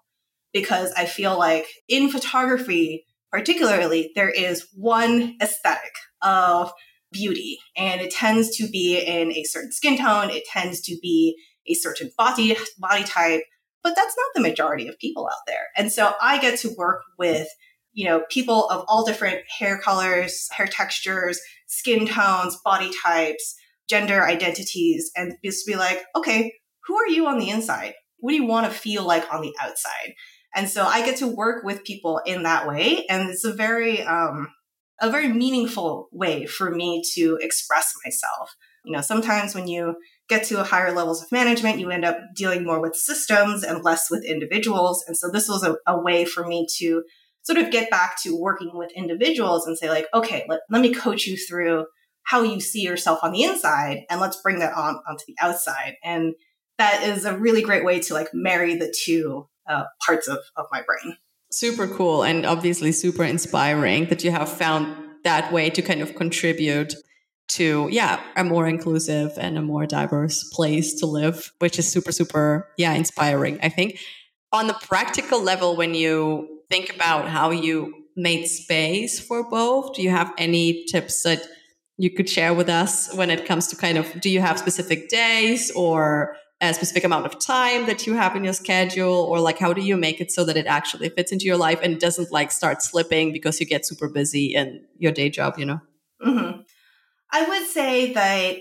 because 0.53 0.91
I 0.93 1.05
feel 1.05 1.37
like 1.37 1.65
in 1.87 2.09
photography, 2.09 3.05
particularly, 3.31 4.11
there 4.15 4.29
is 4.29 4.67
one 4.73 5.37
aesthetic 5.41 5.93
of 6.21 6.71
beauty, 7.11 7.59
and 7.75 8.01
it 8.01 8.11
tends 8.11 8.55
to 8.57 8.67
be 8.67 8.99
in 8.99 9.31
a 9.31 9.43
certain 9.43 9.71
skin 9.71 9.97
tone, 9.97 10.29
it 10.29 10.43
tends 10.45 10.81
to 10.81 10.97
be 11.01 11.35
a 11.67 11.73
certain 11.73 12.11
body 12.17 12.57
body 12.79 13.03
type, 13.03 13.43
but 13.83 13.95
that's 13.95 14.15
not 14.17 14.27
the 14.35 14.41
majority 14.41 14.87
of 14.87 14.97
people 14.99 15.27
out 15.27 15.45
there. 15.47 15.67
And 15.77 15.91
so 15.91 16.13
I 16.21 16.39
get 16.39 16.59
to 16.59 16.73
work 16.77 17.01
with 17.17 17.47
you 17.93 18.05
know 18.05 18.23
people 18.29 18.67
of 18.69 18.85
all 18.87 19.05
different 19.05 19.39
hair 19.59 19.77
colors, 19.77 20.47
hair 20.51 20.67
textures, 20.67 21.39
skin 21.67 22.07
tones, 22.07 22.57
body 22.63 22.91
types, 23.03 23.55
gender 23.89 24.23
identities, 24.23 25.11
and 25.15 25.33
just 25.43 25.65
be 25.65 25.75
like, 25.75 26.01
okay, 26.15 26.53
who 26.85 26.95
are 26.95 27.07
you 27.07 27.27
on 27.27 27.39
the 27.39 27.49
inside? 27.49 27.93
What 28.19 28.31
do 28.31 28.37
you 28.37 28.45
want 28.45 28.71
to 28.71 28.77
feel 28.77 29.05
like 29.05 29.31
on 29.33 29.41
the 29.41 29.53
outside? 29.61 30.13
And 30.55 30.69
so 30.69 30.83
I 30.83 31.05
get 31.05 31.17
to 31.17 31.27
work 31.27 31.63
with 31.63 31.83
people 31.83 32.21
in 32.25 32.43
that 32.43 32.67
way. 32.67 33.05
And 33.09 33.29
it's 33.29 33.45
a 33.45 33.53
very, 33.53 34.01
um, 34.03 34.49
a 35.01 35.09
very 35.09 35.29
meaningful 35.29 36.09
way 36.11 36.45
for 36.45 36.69
me 36.71 37.01
to 37.15 37.37
express 37.41 37.93
myself. 38.05 38.55
You 38.83 38.93
know, 38.93 39.01
sometimes 39.01 39.55
when 39.55 39.67
you 39.67 39.95
get 40.27 40.43
to 40.45 40.63
higher 40.63 40.91
levels 40.91 41.21
of 41.21 41.31
management, 41.31 41.79
you 41.79 41.89
end 41.89 42.05
up 42.05 42.17
dealing 42.35 42.65
more 42.65 42.81
with 42.81 42.95
systems 42.95 43.63
and 43.63 43.83
less 43.83 44.09
with 44.09 44.25
individuals. 44.25 45.03
And 45.07 45.17
so 45.17 45.29
this 45.29 45.47
was 45.47 45.63
a, 45.63 45.77
a 45.87 45.99
way 45.99 46.25
for 46.25 46.45
me 46.45 46.67
to 46.77 47.03
sort 47.43 47.57
of 47.57 47.71
get 47.71 47.89
back 47.89 48.21
to 48.23 48.39
working 48.39 48.71
with 48.73 48.91
individuals 48.95 49.65
and 49.65 49.77
say, 49.77 49.89
like, 49.89 50.07
okay, 50.13 50.45
let, 50.47 50.61
let 50.69 50.81
me 50.81 50.93
coach 50.93 51.25
you 51.25 51.37
through 51.37 51.85
how 52.23 52.43
you 52.43 52.59
see 52.59 52.81
yourself 52.81 53.19
on 53.23 53.31
the 53.31 53.43
inside 53.43 54.03
and 54.09 54.21
let's 54.21 54.39
bring 54.41 54.59
that 54.59 54.73
on 54.73 54.99
onto 55.07 55.23
the 55.27 55.35
outside. 55.41 55.95
And 56.03 56.35
that 56.77 57.03
is 57.03 57.25
a 57.25 57.37
really 57.37 57.61
great 57.61 57.83
way 57.83 57.99
to 57.99 58.13
like 58.13 58.29
marry 58.33 58.75
the 58.75 58.93
two 59.03 59.47
uh, 59.67 59.83
parts 60.05 60.27
of, 60.27 60.39
of 60.55 60.65
my 60.71 60.81
brain. 60.81 61.17
Super 61.51 61.87
cool 61.87 62.23
and 62.23 62.45
obviously 62.45 62.91
super 62.91 63.23
inspiring 63.23 64.05
that 64.05 64.23
you 64.23 64.31
have 64.31 64.49
found 64.49 64.95
that 65.23 65.51
way 65.51 65.69
to 65.69 65.81
kind 65.81 66.01
of 66.01 66.15
contribute 66.15 66.93
to 67.49 67.89
yeah 67.91 68.21
a 68.37 68.43
more 68.43 68.67
inclusive 68.67 69.33
and 69.37 69.57
a 69.57 69.61
more 69.61 69.85
diverse 69.85 70.49
place 70.53 70.93
to 70.93 71.05
live 71.05 71.51
which 71.59 71.77
is 71.77 71.87
super 71.87 72.11
super 72.11 72.69
yeah 72.77 72.93
inspiring 72.93 73.59
i 73.61 73.67
think 73.67 73.99
on 74.53 74.67
the 74.67 74.73
practical 74.73 75.41
level 75.41 75.75
when 75.75 75.93
you 75.93 76.60
think 76.71 76.93
about 76.95 77.27
how 77.27 77.51
you 77.51 78.05
made 78.15 78.47
space 78.47 79.19
for 79.19 79.47
both? 79.49 79.93
Do 79.93 80.01
you 80.01 80.09
have 80.09 80.33
any 80.37 80.85
tips 80.85 81.23
that 81.23 81.47
you 81.97 82.09
could 82.09 82.29
share 82.29 82.53
with 82.53 82.69
us 82.69 83.13
when 83.13 83.29
it 83.29 83.45
comes 83.45 83.67
to 83.67 83.75
kind 83.75 83.97
of 83.97 84.19
do 84.21 84.29
you 84.29 84.41
have 84.41 84.57
specific 84.57 85.09
days 85.09 85.69
or 85.75 86.35
a 86.61 86.73
specific 86.73 87.03
amount 87.03 87.25
of 87.25 87.39
time 87.39 87.87
that 87.87 88.07
you 88.07 88.13
have 88.13 88.35
in 88.35 88.43
your 88.43 88.53
schedule? 88.53 89.13
Or 89.13 89.39
like 89.39 89.59
how 89.59 89.73
do 89.73 89.81
you 89.81 89.97
make 89.97 90.21
it 90.21 90.31
so 90.31 90.45
that 90.45 90.57
it 90.57 90.65
actually 90.65 91.09
fits 91.09 91.31
into 91.31 91.45
your 91.45 91.57
life 91.57 91.79
and 91.83 91.99
doesn't 91.99 92.31
like 92.31 92.51
start 92.51 92.81
slipping 92.81 93.33
because 93.33 93.59
you 93.59 93.65
get 93.65 93.85
super 93.85 94.07
busy 94.07 94.55
in 94.55 94.85
your 94.97 95.11
day 95.11 95.29
job 95.29 95.59
you 95.59 95.65
know? 95.65 95.81
Mm-hmm. 96.25 96.61
i 97.31 97.49
would 97.49 97.67
say 97.67 98.13
that 98.13 98.57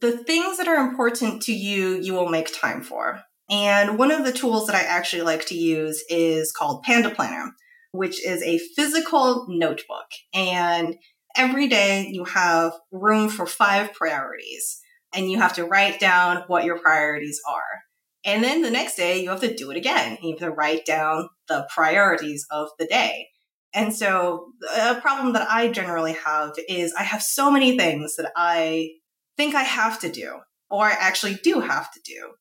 the 0.00 0.12
things 0.18 0.58
that 0.58 0.68
are 0.68 0.76
important 0.76 1.42
to 1.42 1.52
you 1.52 1.96
you 1.96 2.14
will 2.14 2.28
make 2.28 2.48
time 2.54 2.82
for 2.82 3.24
and 3.50 3.98
one 3.98 4.10
of 4.10 4.24
the 4.24 4.32
tools 4.32 4.66
that 4.66 4.76
i 4.76 4.82
actually 4.82 5.22
like 5.22 5.44
to 5.46 5.56
use 5.56 6.02
is 6.08 6.52
called 6.52 6.82
panda 6.82 7.10
planner 7.10 7.52
which 7.92 8.24
is 8.24 8.42
a 8.42 8.58
physical 8.76 9.46
notebook 9.48 10.06
and 10.32 10.96
every 11.36 11.68
day 11.68 12.08
you 12.10 12.24
have 12.24 12.72
room 12.90 13.28
for 13.28 13.46
five 13.46 13.92
priorities 13.92 14.80
and 15.12 15.30
you 15.30 15.38
have 15.38 15.54
to 15.54 15.64
write 15.64 16.00
down 16.00 16.44
what 16.46 16.64
your 16.64 16.78
priorities 16.78 17.40
are. 17.48 17.82
And 18.24 18.44
then 18.44 18.62
the 18.62 18.70
next 18.70 18.96
day, 18.96 19.22
you 19.22 19.30
have 19.30 19.40
to 19.40 19.54
do 19.54 19.70
it 19.70 19.76
again. 19.76 20.18
You 20.22 20.30
have 20.30 20.40
to 20.40 20.50
write 20.50 20.84
down 20.84 21.28
the 21.48 21.66
priorities 21.74 22.46
of 22.50 22.68
the 22.78 22.86
day. 22.86 23.28
And 23.72 23.94
so, 23.94 24.48
a 24.76 24.96
problem 24.96 25.32
that 25.34 25.48
I 25.50 25.68
generally 25.68 26.12
have 26.12 26.52
is 26.68 26.92
I 26.92 27.04
have 27.04 27.22
so 27.22 27.50
many 27.50 27.78
things 27.78 28.16
that 28.16 28.32
I 28.36 28.90
think 29.36 29.54
I 29.54 29.62
have 29.62 30.00
to 30.00 30.10
do 30.10 30.40
or 30.68 30.84
I 30.84 30.92
actually 30.92 31.34
do 31.34 31.60
have 31.60 31.90
to 31.92 32.00
do. 32.04 32.32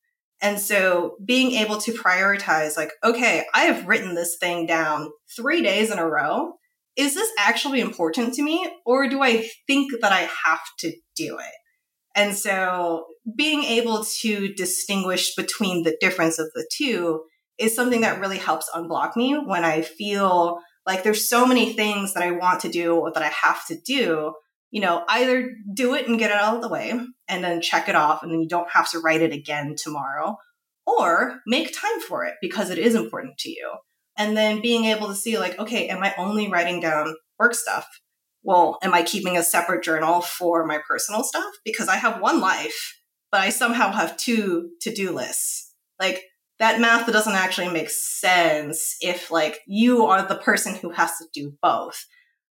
And 0.41 0.59
so 0.59 1.17
being 1.25 1.51
able 1.51 1.77
to 1.81 1.91
prioritize, 1.91 2.77
like, 2.77 2.91
okay, 3.03 3.45
I 3.53 3.63
have 3.63 3.87
written 3.87 4.15
this 4.15 4.37
thing 4.39 4.65
down 4.65 5.11
three 5.35 5.61
days 5.61 5.91
in 5.91 5.99
a 5.99 6.07
row. 6.07 6.53
Is 6.95 7.13
this 7.13 7.29
actually 7.37 7.81
important 7.81 8.33
to 8.35 8.43
me? 8.43 8.69
Or 8.85 9.07
do 9.07 9.21
I 9.21 9.49
think 9.67 9.91
that 10.01 10.11
I 10.11 10.29
have 10.45 10.61
to 10.79 10.91
do 11.15 11.37
it? 11.39 11.53
And 12.15 12.35
so 12.35 13.05
being 13.37 13.63
able 13.63 14.03
to 14.21 14.53
distinguish 14.53 15.35
between 15.35 15.83
the 15.83 15.97
difference 16.01 16.39
of 16.39 16.47
the 16.53 16.67
two 16.75 17.21
is 17.57 17.75
something 17.75 18.01
that 18.01 18.19
really 18.19 18.37
helps 18.37 18.69
unblock 18.73 19.15
me 19.15 19.33
when 19.33 19.63
I 19.63 19.81
feel 19.81 20.59
like 20.85 21.03
there's 21.03 21.29
so 21.29 21.45
many 21.45 21.73
things 21.73 22.13
that 22.13 22.23
I 22.23 22.31
want 22.31 22.61
to 22.61 22.69
do 22.69 22.95
or 22.95 23.11
that 23.13 23.23
I 23.23 23.27
have 23.27 23.65
to 23.67 23.77
do. 23.85 24.33
You 24.71 24.81
know, 24.81 25.03
either 25.07 25.51
do 25.73 25.95
it 25.95 26.07
and 26.07 26.19
get 26.19 26.31
it 26.31 26.37
out 26.37 26.55
of 26.55 26.61
the 26.61 26.69
way 26.69 26.93
and 27.27 27.43
then 27.43 27.61
check 27.61 27.89
it 27.89 27.95
off 27.95 28.21
and 28.21 28.31
then 28.31 28.41
you 28.41 28.47
don't 28.47 28.69
have 28.71 28.89
to 28.91 28.99
write 28.99 29.21
it 29.21 29.33
again 29.33 29.75
tomorrow, 29.81 30.37
or 30.85 31.39
make 31.47 31.73
time 31.73 31.99
for 32.07 32.25
it 32.25 32.35
because 32.41 32.69
it 32.69 32.77
is 32.77 32.95
important 32.95 33.37
to 33.39 33.49
you. 33.49 33.71
And 34.17 34.35
then 34.35 34.61
being 34.61 34.85
able 34.85 35.07
to 35.07 35.15
see, 35.15 35.37
like, 35.37 35.57
okay, 35.57 35.87
am 35.87 36.03
I 36.03 36.13
only 36.17 36.49
writing 36.49 36.81
down 36.81 37.15
work 37.39 37.55
stuff? 37.55 37.87
Well, 38.43 38.77
am 38.83 38.93
I 38.93 39.03
keeping 39.03 39.37
a 39.37 39.43
separate 39.43 39.83
journal 39.83 40.21
for 40.21 40.65
my 40.65 40.79
personal 40.87 41.23
stuff? 41.23 41.51
Because 41.63 41.87
I 41.87 41.95
have 41.95 42.21
one 42.21 42.39
life, 42.39 42.97
but 43.31 43.41
I 43.41 43.49
somehow 43.49 43.91
have 43.91 44.17
two 44.17 44.71
to 44.81 44.93
do 44.93 45.11
lists. 45.11 45.73
Like, 45.99 46.23
that 46.59 46.81
math 46.81 47.11
doesn't 47.11 47.33
actually 47.33 47.69
make 47.69 47.89
sense 47.89 48.97
if 49.01 49.31
like 49.31 49.61
you 49.65 50.05
are 50.05 50.27
the 50.27 50.35
person 50.35 50.75
who 50.75 50.89
has 50.91 51.11
to 51.17 51.25
do 51.33 51.53
both. 51.61 52.05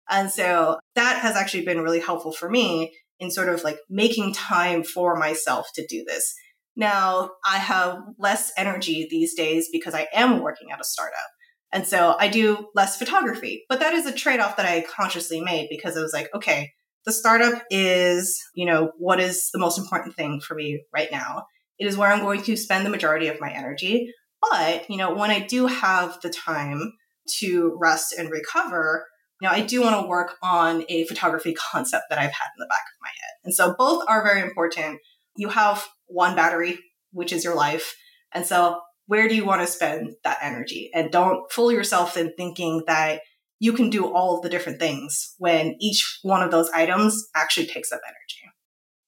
And 0.09 0.31
so 0.31 0.79
that 0.95 1.21
has 1.21 1.37
actually 1.37 1.65
been 1.65 1.81
really 1.81 2.01
helpful 2.01 2.33
for 2.33 2.49
me 2.49 2.95
in 3.19 3.31
sort 3.31 3.49
of 3.49 3.65
like 3.65 3.79
making 3.89 4.35
time 4.35 4.83
for 4.83 5.17
myself 5.17 5.69
to 5.75 5.87
do 5.87 6.05
this. 6.07 6.35
Now 6.77 7.31
I 7.45 7.57
have 7.59 7.99
less 8.19 8.53
energy 8.57 9.07
these 9.11 9.35
days 9.35 9.69
because 9.73 9.95
I 9.95 10.09
am 10.13 10.41
working 10.41 10.71
at 10.73 10.81
a 10.81 10.85
startup. 10.85 11.31
And 11.73 11.87
so 11.87 12.15
I 12.19 12.29
do 12.29 12.69
less 12.75 12.97
photography, 12.97 13.65
but 13.69 13.81
that 13.81 13.95
is 13.95 14.07
a 14.07 14.13
trade 14.13 14.41
off 14.41 14.57
that 14.57 14.67
I 14.67 14.83
consciously 14.83 15.41
made 15.41 15.69
because 15.71 15.97
it 15.97 16.03
was 16.03 16.13
like, 16.13 16.29
okay, 16.35 16.71
the 17.05 17.13
startup 17.13 17.63
is, 17.71 18.41
you 18.55 18.67
know, 18.67 18.93
what 18.99 19.21
is 19.21 19.51
the 19.53 19.59
most 19.59 19.79
important 19.79 20.15
thing 20.15 20.41
for 20.41 20.55
me 20.55 20.85
right 20.93 21.11
now? 21.11 21.45
It 21.79 21.87
is 21.87 21.97
where 21.97 22.13
I'm 22.13 22.23
going 22.23 22.43
to 22.43 22.57
spend 22.57 22.85
the 22.85 22.91
majority 22.91 23.29
of 23.29 23.41
my 23.41 23.51
energy. 23.51 24.13
But, 24.51 24.89
you 24.91 24.97
know, 24.97 25.15
when 25.15 25.31
I 25.31 25.41
do 25.41 25.67
have 25.67 26.21
the 26.21 26.31
time 26.31 26.93
to 27.39 27.77
rest 27.81 28.15
and 28.17 28.31
recover, 28.31 29.07
know, 29.43 29.51
I 29.51 29.61
do 29.61 29.83
want 29.83 30.01
to 30.01 30.09
work 30.09 30.37
on 30.43 30.85
a 30.89 31.07
photography 31.07 31.55
concept 31.55 32.05
that 32.11 32.19
I've 32.19 32.33
had 32.33 32.49
in 32.57 32.61
the 32.61 32.69
back 32.69 32.81
of 32.81 33.03
my 33.03 33.09
head. 33.09 33.35
And 33.45 33.55
so 33.55 33.75
both 33.79 34.05
are 34.09 34.25
very 34.25 34.41
important. 34.41 35.01
You 35.37 35.49
have 35.49 35.87
one 36.07 36.35
battery, 36.35 36.79
which 37.13 37.33
is 37.33 37.45
your 37.45 37.55
life. 37.55 37.95
And 38.33 38.47
so 38.47 38.81
where 39.07 39.29
do 39.29 39.35
you 39.35 39.45
want 39.45 39.61
to 39.61 39.67
spend 39.67 40.15
that 40.25 40.39
energy? 40.43 40.91
And 40.95 41.11
don't 41.11 41.51
fool 41.53 41.71
yourself 41.71 42.17
in 42.17 42.33
thinking 42.37 42.83
that 42.87 43.21
you 43.59 43.73
can 43.73 43.91
do 43.91 44.13
all 44.13 44.37
of 44.37 44.43
the 44.43 44.49
different 44.49 44.79
things 44.79 45.35
when 45.39 45.77
each 45.81 46.19
one 46.23 46.43
of 46.43 46.51
those 46.51 46.69
items 46.71 47.27
actually 47.35 47.67
takes 47.67 47.93
up 47.93 48.01
energy. 48.05 48.53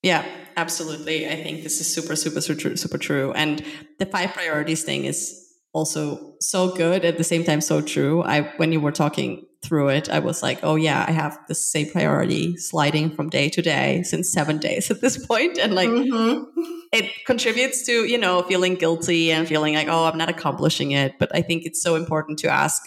Yeah, 0.02 0.24
absolutely. 0.56 1.26
I 1.26 1.42
think 1.42 1.64
this 1.64 1.80
is 1.80 1.92
super, 1.92 2.14
super, 2.14 2.40
super, 2.40 2.76
super 2.76 2.98
true. 2.98 3.32
And 3.32 3.64
the 3.98 4.06
five 4.06 4.32
priorities 4.32 4.84
thing 4.84 5.04
is 5.04 5.44
also 5.72 6.34
so 6.40 6.74
good 6.74 7.04
at 7.04 7.18
the 7.18 7.24
same 7.24 7.44
time 7.44 7.60
so 7.60 7.80
true. 7.80 8.22
I 8.22 8.42
when 8.56 8.72
you 8.72 8.80
were 8.80 8.92
talking 8.92 9.44
through 9.62 9.88
it, 9.88 10.08
I 10.08 10.20
was 10.20 10.42
like, 10.42 10.60
oh 10.62 10.76
yeah, 10.76 11.04
I 11.06 11.10
have 11.10 11.38
the 11.48 11.54
same 11.54 11.90
priority 11.90 12.56
sliding 12.56 13.10
from 13.10 13.28
day 13.28 13.48
to 13.50 13.62
day 13.62 14.02
since 14.04 14.30
seven 14.30 14.58
days 14.58 14.90
at 14.90 15.00
this 15.00 15.24
point. 15.26 15.58
and 15.58 15.74
like 15.74 15.88
mm-hmm. 15.88 16.44
it 16.92 17.10
contributes 17.26 17.84
to 17.86 18.04
you 18.04 18.18
know 18.18 18.42
feeling 18.42 18.76
guilty 18.76 19.32
and 19.32 19.48
feeling 19.48 19.74
like 19.74 19.88
oh 19.88 20.04
I'm 20.04 20.18
not 20.18 20.28
accomplishing 20.30 20.92
it. 20.92 21.18
But 21.18 21.34
I 21.34 21.42
think 21.42 21.64
it's 21.64 21.82
so 21.82 21.96
important 21.96 22.38
to 22.40 22.48
ask 22.48 22.82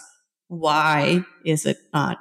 why 0.48 1.24
is 1.46 1.66
it 1.66 1.78
not 1.94 2.20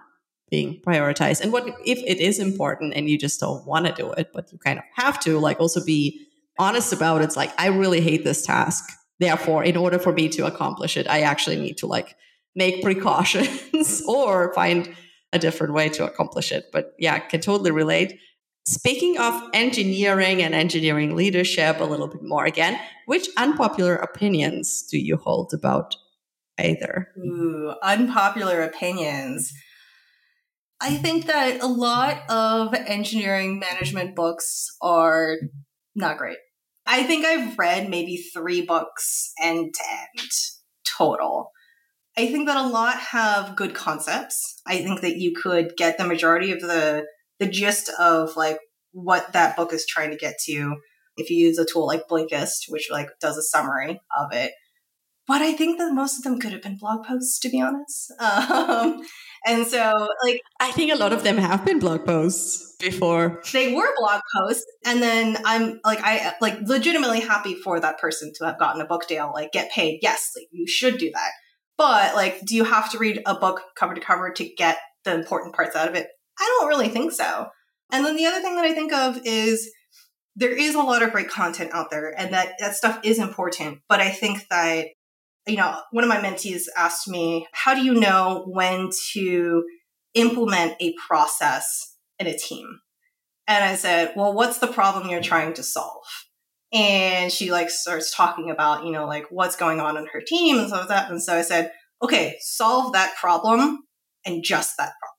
being 0.51 0.81
prioritized 0.87 1.41
and 1.41 1.53
what 1.53 1.67
if 1.85 1.99
it 1.99 2.19
is 2.19 2.39
important 2.39 2.93
and 2.95 3.09
you 3.09 3.17
just 3.17 3.41
don't 3.41 3.67
want 3.67 3.87
to 3.87 3.93
do 3.93 4.13
it 4.13 4.31
but 4.33 4.51
you 4.53 4.59
kind 4.59 4.79
of 4.79 4.85
have 4.97 5.19
to 5.21 5.39
like 5.39 5.61
also 5.61 5.85
be 5.85 6.27
honest 6.59 6.93
about 6.93 7.21
it. 7.21 7.25
it's 7.25 7.37
like 7.37 7.53
i 7.59 7.67
really 7.67 8.01
hate 8.01 8.25
this 8.25 8.45
task 8.45 8.85
therefore 9.21 9.63
in 9.63 9.77
order 9.77 9.99
for 9.99 10.13
me 10.13 10.29
to 10.29 10.47
accomplish 10.47 10.97
it 10.97 11.09
i 11.09 11.21
actually 11.21 11.57
need 11.57 11.77
to 11.77 11.87
like 11.87 12.17
make 12.55 12.83
precautions 12.83 14.03
or 14.09 14.53
find 14.55 14.95
a 15.33 15.39
different 15.39 15.73
way 15.73 15.89
to 15.89 16.05
accomplish 16.05 16.51
it 16.53 16.67
but 16.73 16.95
yeah 16.99 17.19
can 17.19 17.41
totally 17.41 17.71
relate 17.71 18.19
speaking 18.67 19.19
of 19.19 19.43
engineering 19.55 20.43
and 20.43 20.55
engineering 20.55 21.17
leadership 21.17 21.81
a 21.81 21.85
little 21.85 22.09
bit 22.09 22.23
more 22.23 22.45
again 22.45 22.79
which 23.07 23.29
unpopular 23.37 23.97
opinions 23.97 24.83
do 24.91 24.99
you 24.99 25.17
hold 25.17 25.53
about 25.55 25.95
either 26.59 27.09
Ooh, 27.19 27.75
unpopular 27.83 28.63
opinions 28.63 29.53
I 30.81 30.97
think 30.97 31.27
that 31.27 31.63
a 31.63 31.67
lot 31.67 32.23
of 32.31 32.73
engineering 32.73 33.59
management 33.59 34.17
books 34.17 34.75
are 34.81 35.37
not 35.95 36.17
great. 36.17 36.39
I 36.87 37.03
think 37.03 37.27
I've 37.27 37.59
read 37.59 37.91
maybe 37.91 38.17
three 38.17 38.63
books 38.63 39.33
end 39.41 39.75
to 39.75 39.83
end 40.19 40.29
total. 40.85 41.51
I 42.21 42.27
think 42.27 42.49
that 42.49 42.57
a 42.59 42.69
lot 42.69 42.99
have 42.99 43.57
good 43.57 43.75
concepts. 43.75 44.61
I 44.67 44.83
think 44.83 45.01
that 45.01 45.17
you 45.17 45.33
could 45.35 45.73
get 45.79 45.97
the 45.97 46.07
majority 46.07 46.53
of 46.53 46.61
the 46.61 47.07
the 47.39 47.47
gist 47.47 47.91
of 47.99 48.37
like 48.37 48.59
what 48.93 49.33
that 49.33 49.57
book 49.57 49.73
is 49.73 49.87
trying 49.87 50.11
to 50.11 50.19
get 50.19 50.35
to 50.45 50.77
if 51.17 51.31
you 51.31 51.47
use 51.47 51.59
a 51.59 51.65
tool 51.65 51.87
like 51.87 52.09
Blinkist, 52.09 52.65
which 52.69 52.89
like 52.91 53.09
does 53.21 53.39
a 53.39 53.43
summary 53.43 54.01
of 54.19 54.33
it. 54.33 54.53
But 55.27 55.41
I 55.41 55.53
think 55.53 55.79
that 55.79 55.95
most 55.95 56.19
of 56.19 56.25
them 56.25 56.39
could 56.39 56.53
have 56.53 56.61
been 56.61 56.77
blog 56.77 57.07
posts, 57.07 57.39
to 57.41 57.49
be 57.49 57.61
honest. 57.61 58.13
Um, 58.21 59.01
and 59.47 59.67
so, 59.67 60.09
like, 60.23 60.43
I 60.61 60.71
think 60.73 60.93
a 60.93 60.97
lot 60.97 61.15
of 61.15 61.23
them 61.23 61.39
have 61.39 61.65
been 61.65 61.79
blog 61.79 62.05
posts 62.05 62.77
before. 62.79 63.41
They 63.53 63.75
were 63.75 63.89
blog 63.97 64.21
posts, 64.37 64.67
and 64.85 65.01
then 65.03 65.39
I'm 65.47 65.81
like, 65.83 66.01
I 66.03 66.35
like 66.43 66.61
legitimately 66.61 67.21
happy 67.21 67.55
for 67.55 67.81
that 67.81 67.99
person 67.99 68.33
to 68.37 68.45
have 68.45 68.59
gotten 68.59 68.83
a 68.83 68.85
book 68.85 69.09
deal, 69.09 69.31
like 69.33 69.53
get 69.53 69.71
paid. 69.71 70.01
Yes, 70.03 70.33
like 70.37 70.49
you 70.51 70.67
should 70.67 70.99
do 70.99 71.11
that. 71.15 71.31
But 71.81 72.15
like, 72.15 72.45
do 72.45 72.55
you 72.55 72.65
have 72.65 72.91
to 72.91 72.99
read 72.99 73.23
a 73.25 73.35
book 73.35 73.63
cover 73.75 73.95
to 73.95 74.03
cover 74.03 74.31
to 74.31 74.45
get 74.45 74.77
the 75.07 75.15
important 75.15 75.55
parts 75.55 75.75
out 75.75 75.89
of 75.89 75.95
it? 75.95 76.09
I 76.39 76.59
don't 76.61 76.69
really 76.69 76.91
think 76.91 77.11
so. 77.11 77.47
And 77.91 78.05
then 78.05 78.17
the 78.17 78.27
other 78.27 78.43
thing 78.43 78.55
that 78.57 78.67
I 78.67 78.75
think 78.75 78.93
of 78.93 79.19
is 79.25 79.73
there 80.37 80.55
is 80.55 80.75
a 80.75 80.83
lot 80.83 81.03
of 81.03 81.11
great 81.11 81.31
content 81.31 81.71
out 81.73 81.91
there, 81.91 82.13
and 82.21 82.35
that 82.35 82.53
that 82.61 82.77
stuff 82.77 83.01
is 83.03 83.19
important. 83.19 83.79
But 83.89 84.01
I 84.01 84.11
think 84.11 84.47
that 84.51 84.89
you 85.47 85.57
know, 85.57 85.81
one 85.91 86.05
of 86.05 86.11
my 86.11 86.19
mentees 86.19 86.65
asked 86.77 87.09
me, 87.09 87.47
how 87.53 87.75
do 87.75 87.83
you 87.83 87.95
know 87.95 88.45
when 88.47 88.91
to 89.15 89.65
implement 90.13 90.75
a 90.83 90.95
process 91.09 91.97
in 92.19 92.27
a 92.27 92.37
team? 92.37 92.81
And 93.49 93.65
I 93.65 93.75
said, 93.75 94.13
well, 94.15 94.35
what's 94.35 94.59
the 94.59 94.67
problem 94.67 95.09
you're 95.09 95.23
trying 95.23 95.55
to 95.55 95.63
solve? 95.63 96.05
And 96.73 97.33
she 97.33 97.51
like 97.51 97.71
starts 97.71 98.15
talking 98.15 98.51
about, 98.51 98.85
you 98.85 98.93
know, 98.93 99.07
like 99.07 99.27
what's 99.31 99.57
going 99.57 99.81
on 99.81 99.97
in 99.97 100.07
her 100.13 100.21
team 100.21 100.59
and 100.59 100.69
stuff 100.69 100.89
like 100.89 100.89
that. 100.89 101.11
And 101.11 101.23
so 101.23 101.37
I 101.37 101.43
said, 101.43 101.73
okay, 102.03 102.37
solve 102.41 102.93
that 102.93 103.17
problem 103.17 103.81
and 104.25 104.45
just 104.45 104.77
that 104.77 104.93
problem. 105.01 105.11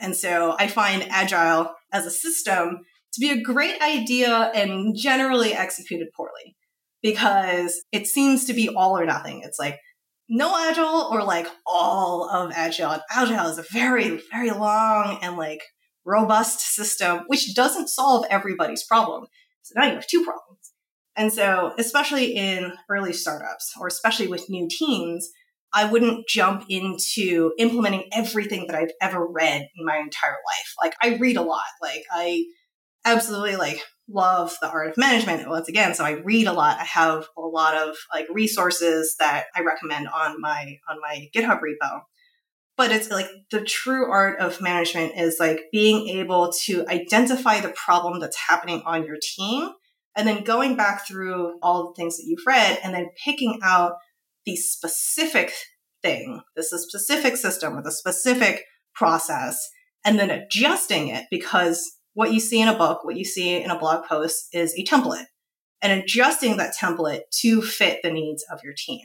And 0.00 0.16
so 0.16 0.56
I 0.58 0.68
find 0.68 1.04
agile 1.10 1.74
as 1.92 2.06
a 2.06 2.10
system 2.10 2.80
to 3.12 3.20
be 3.20 3.30
a 3.30 3.42
great 3.42 3.80
idea 3.82 4.50
and 4.54 4.96
generally 4.96 5.52
executed 5.52 6.08
poorly 6.16 6.56
because 7.02 7.82
it 7.92 8.06
seems 8.06 8.44
to 8.46 8.52
be 8.52 8.68
all 8.68 8.98
or 8.98 9.04
nothing. 9.04 9.42
It's 9.44 9.58
like 9.58 9.78
no 10.28 10.54
agile 10.70 11.08
or 11.10 11.22
like 11.22 11.46
all 11.66 12.28
of 12.28 12.52
agile. 12.54 12.92
and 12.92 13.02
Agile 13.10 13.48
is 13.48 13.58
a 13.58 13.64
very, 13.72 14.20
very 14.30 14.50
long 14.50 15.18
and 15.22 15.36
like 15.36 15.62
robust 16.04 16.60
system, 16.60 17.20
which 17.26 17.54
doesn't 17.54 17.88
solve 17.88 18.26
everybody's 18.30 18.84
problem. 18.84 19.26
So 19.62 19.74
now 19.76 19.86
you 19.86 19.94
have 19.94 20.06
two 20.06 20.24
problems. 20.24 20.47
And 21.18 21.32
so, 21.32 21.74
especially 21.76 22.36
in 22.36 22.72
early 22.88 23.12
startups 23.12 23.74
or 23.78 23.88
especially 23.88 24.28
with 24.28 24.48
new 24.48 24.68
teams, 24.70 25.28
I 25.74 25.90
wouldn't 25.90 26.28
jump 26.28 26.64
into 26.68 27.52
implementing 27.58 28.08
everything 28.12 28.68
that 28.68 28.76
I've 28.76 28.92
ever 29.02 29.26
read 29.26 29.68
in 29.76 29.84
my 29.84 29.98
entire 29.98 30.30
life. 30.30 30.74
Like 30.80 30.94
I 31.02 31.16
read 31.16 31.36
a 31.36 31.42
lot. 31.42 31.66
Like 31.82 32.04
I 32.10 32.44
absolutely 33.04 33.56
like 33.56 33.82
love 34.08 34.56
the 34.62 34.70
art 34.70 34.88
of 34.88 34.96
management 34.96 35.46
once 35.48 35.68
again 35.68 35.94
so 35.94 36.02
i 36.02 36.12
read 36.12 36.46
a 36.46 36.52
lot 36.52 36.78
i 36.80 36.84
have 36.84 37.26
a 37.36 37.40
lot 37.42 37.74
of 37.74 37.94
like 38.12 38.26
resources 38.30 39.16
that 39.18 39.44
i 39.54 39.60
recommend 39.60 40.08
on 40.08 40.40
my 40.40 40.76
on 40.88 40.98
my 41.00 41.28
github 41.34 41.60
repo 41.60 42.00
but 42.78 42.90
it's 42.90 43.10
like 43.10 43.28
the 43.50 43.60
true 43.62 44.10
art 44.10 44.38
of 44.40 44.62
management 44.62 45.12
is 45.16 45.36
like 45.38 45.60
being 45.72 46.08
able 46.08 46.50
to 46.64 46.86
identify 46.88 47.60
the 47.60 47.68
problem 47.70 48.18
that's 48.18 48.38
happening 48.48 48.82
on 48.86 49.04
your 49.04 49.18
team 49.20 49.68
and 50.18 50.28
then 50.28 50.44
going 50.44 50.76
back 50.76 51.06
through 51.06 51.58
all 51.62 51.88
the 51.88 51.94
things 51.94 52.18
that 52.18 52.26
you've 52.26 52.46
read 52.46 52.78
and 52.84 52.94
then 52.94 53.08
picking 53.24 53.60
out 53.62 53.92
the 54.44 54.56
specific 54.56 55.52
thing 56.02 56.42
this 56.54 56.72
is 56.72 56.86
specific 56.86 57.36
system 57.36 57.76
or 57.76 57.82
the 57.82 57.90
specific 57.90 58.64
process 58.94 59.58
and 60.04 60.18
then 60.18 60.30
adjusting 60.30 61.08
it 61.08 61.24
because 61.30 61.98
what 62.18 62.32
you 62.32 62.40
see 62.40 62.60
in 62.60 62.66
a 62.66 62.76
book, 62.76 63.04
what 63.04 63.16
you 63.16 63.24
see 63.24 63.62
in 63.62 63.70
a 63.70 63.78
blog 63.78 64.04
post 64.04 64.48
is 64.52 64.74
a 64.74 64.84
template 64.84 65.26
and 65.80 66.02
adjusting 66.02 66.56
that 66.56 66.74
template 66.74 67.20
to 67.30 67.62
fit 67.62 68.00
the 68.02 68.10
needs 68.10 68.44
of 68.50 68.58
your 68.64 68.74
team. 68.76 69.04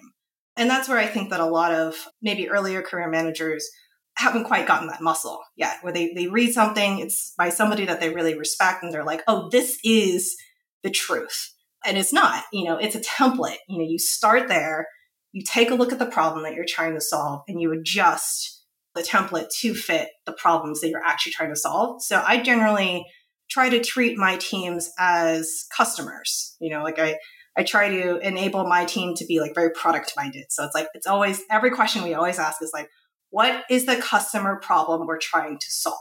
And 0.57 0.67
that's 0.67 0.89
where 0.89 0.97
I 0.97 1.05
think 1.05 1.29
that 1.29 1.39
a 1.39 1.45
lot 1.45 1.71
of 1.71 1.95
maybe 2.23 2.49
earlier 2.49 2.81
career 2.81 3.07
managers 3.07 3.69
haven't 4.15 4.45
quite 4.45 4.67
gotten 4.67 4.87
that 4.87 5.01
muscle 5.01 5.39
yet, 5.55 5.77
where 5.81 5.93
they, 5.93 6.11
they 6.15 6.25
read 6.25 6.53
something, 6.53 6.99
it's 6.99 7.33
by 7.37 7.49
somebody 7.49 7.85
that 7.85 7.99
they 7.99 8.09
really 8.09 8.35
respect, 8.35 8.81
and 8.81 8.91
they're 8.91 9.03
like, 9.03 9.21
oh, 9.27 9.47
this 9.51 9.77
is 9.83 10.35
the 10.83 10.91
truth. 10.91 11.53
And 11.85 11.97
it's 11.97 12.13
not, 12.13 12.43
you 12.53 12.65
know, 12.65 12.77
it's 12.77 12.95
a 12.95 13.01
template. 13.01 13.57
You 13.67 13.79
know, 13.79 13.85
you 13.89 13.99
start 13.99 14.47
there, 14.47 14.87
you 15.31 15.43
take 15.45 15.71
a 15.71 15.75
look 15.75 15.91
at 15.91 15.99
the 15.99 16.05
problem 16.05 16.43
that 16.43 16.53
you're 16.53 16.65
trying 16.67 16.93
to 16.93 17.01
solve, 17.01 17.41
and 17.47 17.59
you 17.59 17.71
adjust 17.71 18.61
the 18.95 19.01
template 19.01 19.49
to 19.61 19.73
fit 19.73 20.09
the 20.25 20.33
problems 20.33 20.81
that 20.81 20.89
you're 20.89 21.03
actually 21.03 21.31
trying 21.31 21.49
to 21.49 21.59
solve. 21.59 22.03
So 22.03 22.23
I 22.25 22.41
generally 22.41 23.05
try 23.49 23.69
to 23.69 23.83
treat 23.83 24.17
my 24.17 24.37
teams 24.37 24.91
as 24.99 25.65
customers. 25.75 26.55
You 26.59 26.69
know, 26.69 26.83
like 26.83 26.99
I, 26.99 27.17
I 27.57 27.63
try 27.63 27.89
to 27.89 28.17
enable 28.19 28.63
my 28.65 28.85
team 28.85 29.13
to 29.15 29.25
be 29.25 29.39
like 29.39 29.55
very 29.55 29.71
product 29.71 30.13
minded. 30.15 30.45
So 30.49 30.63
it's 30.63 30.75
like, 30.75 30.87
it's 30.93 31.07
always, 31.07 31.41
every 31.51 31.71
question 31.71 32.03
we 32.03 32.13
always 32.13 32.39
ask 32.39 32.61
is 32.61 32.71
like, 32.73 32.87
what 33.29 33.63
is 33.69 33.85
the 33.85 33.97
customer 33.97 34.59
problem 34.61 35.07
we're 35.07 35.19
trying 35.19 35.57
to 35.57 35.67
solve? 35.69 35.97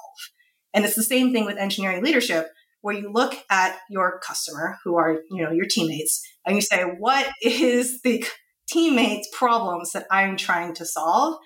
And 0.75 0.85
it's 0.85 0.97
the 0.97 1.03
same 1.03 1.33
thing 1.33 1.45
with 1.45 1.57
engineering 1.57 2.03
leadership, 2.05 2.49
where 2.83 2.95
you 2.95 3.11
look 3.11 3.35
at 3.49 3.79
your 3.89 4.21
customer, 4.21 4.77
who 4.85 4.97
are, 4.97 5.21
you 5.31 5.43
know, 5.43 5.51
your 5.51 5.67
teammates, 5.69 6.21
and 6.45 6.55
you 6.55 6.63
say, 6.63 6.83
what 6.83 7.29
is 7.43 8.01
the 8.03 8.25
teammates' 8.69 9.29
problems 9.33 9.93
that 9.93 10.07
I'm 10.11 10.37
trying 10.37 10.75
to 10.75 10.85
solve? 10.85 11.37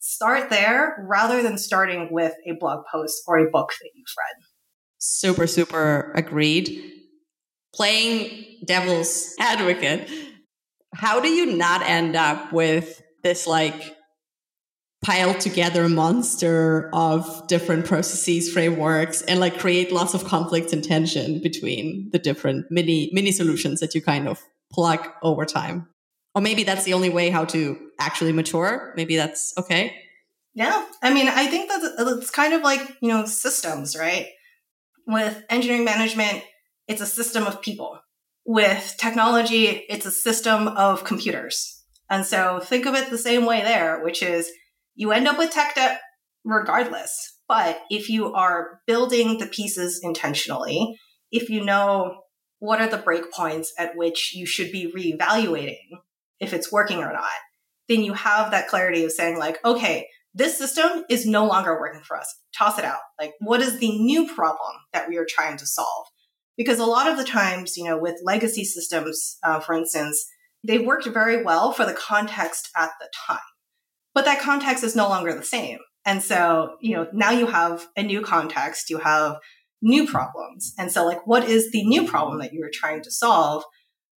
Start 0.00 0.50
there 0.50 1.04
rather 1.08 1.42
than 1.42 1.58
starting 1.58 2.08
with 2.10 2.34
a 2.46 2.52
blog 2.58 2.84
post 2.92 3.22
or 3.26 3.38
a 3.38 3.50
book 3.50 3.72
that 3.80 3.90
you've 3.94 4.06
read. 4.18 4.44
Super, 4.98 5.46
super 5.46 6.12
agreed. 6.14 6.92
Playing 7.74 8.58
devil's 8.64 9.34
advocate, 9.38 10.08
how 10.94 11.20
do 11.20 11.28
you 11.28 11.56
not 11.56 11.82
end 11.82 12.16
up 12.16 12.52
with 12.52 13.02
this 13.22 13.46
like 13.46 13.95
piled 15.04 15.40
together 15.40 15.88
monster 15.88 16.90
of 16.92 17.46
different 17.46 17.86
processes, 17.86 18.50
frameworks, 18.50 19.22
and 19.22 19.38
like 19.40 19.58
create 19.58 19.92
lots 19.92 20.14
of 20.14 20.24
conflicts 20.24 20.72
and 20.72 20.82
tension 20.82 21.40
between 21.40 22.10
the 22.12 22.18
different 22.18 22.66
mini 22.70 23.10
mini 23.12 23.32
solutions 23.32 23.80
that 23.80 23.94
you 23.94 24.02
kind 24.02 24.28
of 24.28 24.42
plug 24.72 25.06
over 25.22 25.44
time. 25.44 25.88
Or 26.34 26.42
maybe 26.42 26.64
that's 26.64 26.84
the 26.84 26.94
only 26.94 27.08
way 27.08 27.30
how 27.30 27.44
to 27.46 27.78
actually 27.98 28.32
mature. 28.32 28.92
Maybe 28.96 29.16
that's 29.16 29.54
okay. 29.56 29.94
Yeah. 30.54 30.86
I 31.02 31.12
mean, 31.12 31.28
I 31.28 31.46
think 31.46 31.68
that 31.68 31.94
it's 32.18 32.30
kind 32.30 32.54
of 32.54 32.62
like, 32.62 32.80
you 33.00 33.08
know, 33.08 33.26
systems, 33.26 33.96
right? 33.96 34.26
With 35.06 35.44
engineering 35.48 35.84
management, 35.84 36.42
it's 36.88 37.00
a 37.00 37.06
system 37.06 37.44
of 37.44 37.62
people. 37.62 38.00
With 38.44 38.96
technology, 38.98 39.66
it's 39.66 40.06
a 40.06 40.10
system 40.10 40.68
of 40.68 41.04
computers. 41.04 41.84
And 42.08 42.24
so 42.24 42.60
think 42.60 42.86
of 42.86 42.94
it 42.94 43.10
the 43.10 43.18
same 43.18 43.44
way 43.44 43.62
there, 43.62 44.02
which 44.02 44.22
is 44.22 44.50
you 44.96 45.12
end 45.12 45.28
up 45.28 45.38
with 45.38 45.52
tech 45.52 45.74
debt 45.74 46.00
regardless. 46.44 47.38
But 47.48 47.80
if 47.90 48.08
you 48.08 48.32
are 48.32 48.80
building 48.86 49.38
the 49.38 49.46
pieces 49.46 50.00
intentionally, 50.02 50.98
if 51.30 51.48
you 51.48 51.64
know 51.64 52.22
what 52.58 52.80
are 52.80 52.88
the 52.88 52.98
breakpoints 52.98 53.68
at 53.78 53.96
which 53.96 54.34
you 54.34 54.46
should 54.46 54.72
be 54.72 54.92
reevaluating 54.92 55.98
if 56.40 56.52
it's 56.52 56.72
working 56.72 56.98
or 56.98 57.12
not, 57.12 57.28
then 57.88 58.02
you 58.02 58.14
have 58.14 58.50
that 58.50 58.68
clarity 58.68 59.04
of 59.04 59.12
saying, 59.12 59.38
like, 59.38 59.58
okay, 59.64 60.08
this 60.34 60.58
system 60.58 61.04
is 61.08 61.26
no 61.26 61.46
longer 61.46 61.78
working 61.78 62.02
for 62.02 62.16
us. 62.16 62.34
Toss 62.56 62.78
it 62.78 62.84
out. 62.84 62.98
Like, 63.20 63.32
what 63.40 63.60
is 63.60 63.78
the 63.78 63.98
new 63.98 64.26
problem 64.34 64.72
that 64.92 65.08
we 65.08 65.16
are 65.16 65.26
trying 65.28 65.56
to 65.58 65.66
solve? 65.66 66.06
Because 66.56 66.78
a 66.78 66.86
lot 66.86 67.08
of 67.08 67.16
the 67.16 67.24
times, 67.24 67.76
you 67.76 67.84
know, 67.84 67.98
with 67.98 68.20
legacy 68.24 68.64
systems, 68.64 69.38
uh, 69.42 69.60
for 69.60 69.74
instance, 69.74 70.26
they 70.66 70.78
worked 70.78 71.06
very 71.06 71.42
well 71.42 71.72
for 71.72 71.84
the 71.84 71.92
context 71.92 72.70
at 72.76 72.90
the 73.00 73.08
time 73.26 73.38
but 74.16 74.24
that 74.24 74.40
context 74.40 74.82
is 74.82 74.96
no 74.96 75.10
longer 75.10 75.34
the 75.34 75.44
same. 75.44 75.78
And 76.06 76.22
so, 76.22 76.76
you 76.80 76.96
know, 76.96 77.06
now 77.12 77.32
you 77.32 77.46
have 77.46 77.86
a 77.98 78.02
new 78.02 78.22
context, 78.22 78.88
you 78.88 78.96
have 78.96 79.36
new 79.82 80.08
problems. 80.08 80.72
And 80.78 80.90
so, 80.90 81.04
like, 81.04 81.26
what 81.26 81.46
is 81.46 81.70
the 81.70 81.84
new 81.84 82.08
problem 82.08 82.38
that 82.38 82.54
you 82.54 82.64
are 82.64 82.70
trying 82.72 83.02
to 83.02 83.10
solve? 83.10 83.62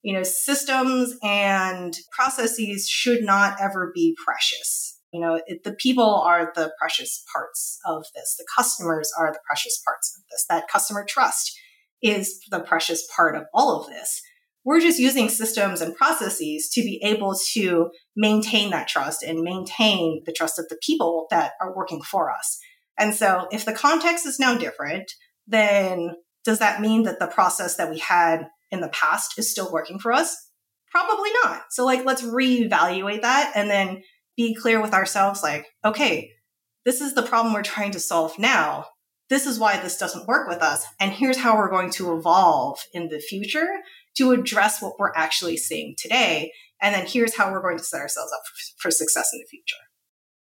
You 0.02 0.14
know, 0.14 0.22
systems 0.22 1.16
and 1.20 1.94
processes 2.12 2.88
should 2.88 3.24
not 3.24 3.60
ever 3.60 3.90
be 3.92 4.16
precious. 4.24 5.00
You 5.12 5.20
know, 5.20 5.40
it, 5.48 5.64
the 5.64 5.72
people 5.72 6.14
are 6.14 6.52
the 6.54 6.70
precious 6.78 7.24
parts 7.32 7.80
of 7.84 8.04
this. 8.14 8.36
The 8.38 8.46
customers 8.56 9.10
are 9.18 9.32
the 9.32 9.40
precious 9.44 9.82
parts 9.84 10.16
of 10.16 10.22
this. 10.30 10.44
That 10.48 10.68
customer 10.70 11.04
trust 11.08 11.58
is 12.04 12.38
the 12.52 12.60
precious 12.60 13.04
part 13.16 13.34
of 13.34 13.46
all 13.52 13.80
of 13.80 13.88
this. 13.88 14.22
We're 14.68 14.80
just 14.80 14.98
using 14.98 15.30
systems 15.30 15.80
and 15.80 15.96
processes 15.96 16.68
to 16.74 16.82
be 16.82 17.00
able 17.02 17.34
to 17.52 17.88
maintain 18.14 18.68
that 18.68 18.86
trust 18.86 19.22
and 19.22 19.40
maintain 19.40 20.20
the 20.26 20.32
trust 20.32 20.58
of 20.58 20.68
the 20.68 20.76
people 20.86 21.26
that 21.30 21.52
are 21.58 21.74
working 21.74 22.02
for 22.02 22.30
us. 22.30 22.58
And 22.98 23.14
so 23.14 23.48
if 23.50 23.64
the 23.64 23.72
context 23.72 24.26
is 24.26 24.38
now 24.38 24.58
different, 24.58 25.10
then 25.46 26.10
does 26.44 26.58
that 26.58 26.82
mean 26.82 27.04
that 27.04 27.18
the 27.18 27.28
process 27.28 27.76
that 27.76 27.88
we 27.88 27.98
had 27.98 28.48
in 28.70 28.82
the 28.82 28.90
past 28.90 29.38
is 29.38 29.50
still 29.50 29.72
working 29.72 29.98
for 29.98 30.12
us? 30.12 30.36
Probably 30.90 31.30
not. 31.42 31.62
So 31.70 31.86
like 31.86 32.04
let's 32.04 32.20
reevaluate 32.20 33.22
that 33.22 33.52
and 33.54 33.70
then 33.70 34.02
be 34.36 34.54
clear 34.54 34.82
with 34.82 34.92
ourselves 34.92 35.42
like, 35.42 35.64
okay, 35.82 36.30
this 36.84 37.00
is 37.00 37.14
the 37.14 37.22
problem 37.22 37.54
we're 37.54 37.62
trying 37.62 37.92
to 37.92 38.00
solve 38.00 38.38
now. 38.38 38.84
This 39.30 39.46
is 39.46 39.58
why 39.58 39.80
this 39.80 39.96
doesn't 39.96 40.28
work 40.28 40.46
with 40.46 40.60
us. 40.60 40.84
And 41.00 41.10
here's 41.10 41.38
how 41.38 41.56
we're 41.56 41.70
going 41.70 41.90
to 41.92 42.14
evolve 42.14 42.80
in 42.92 43.08
the 43.08 43.18
future 43.18 43.68
to 44.18 44.32
address 44.32 44.82
what 44.82 44.98
we're 44.98 45.12
actually 45.14 45.56
seeing 45.56 45.94
today. 45.96 46.52
And 46.80 46.94
then 46.94 47.06
here's 47.06 47.36
how 47.36 47.50
we're 47.50 47.62
going 47.62 47.78
to 47.78 47.84
set 47.84 48.00
ourselves 48.00 48.32
up 48.32 48.42
for, 48.46 48.88
for 48.88 48.90
success 48.90 49.30
in 49.32 49.40
the 49.40 49.46
future. 49.46 49.76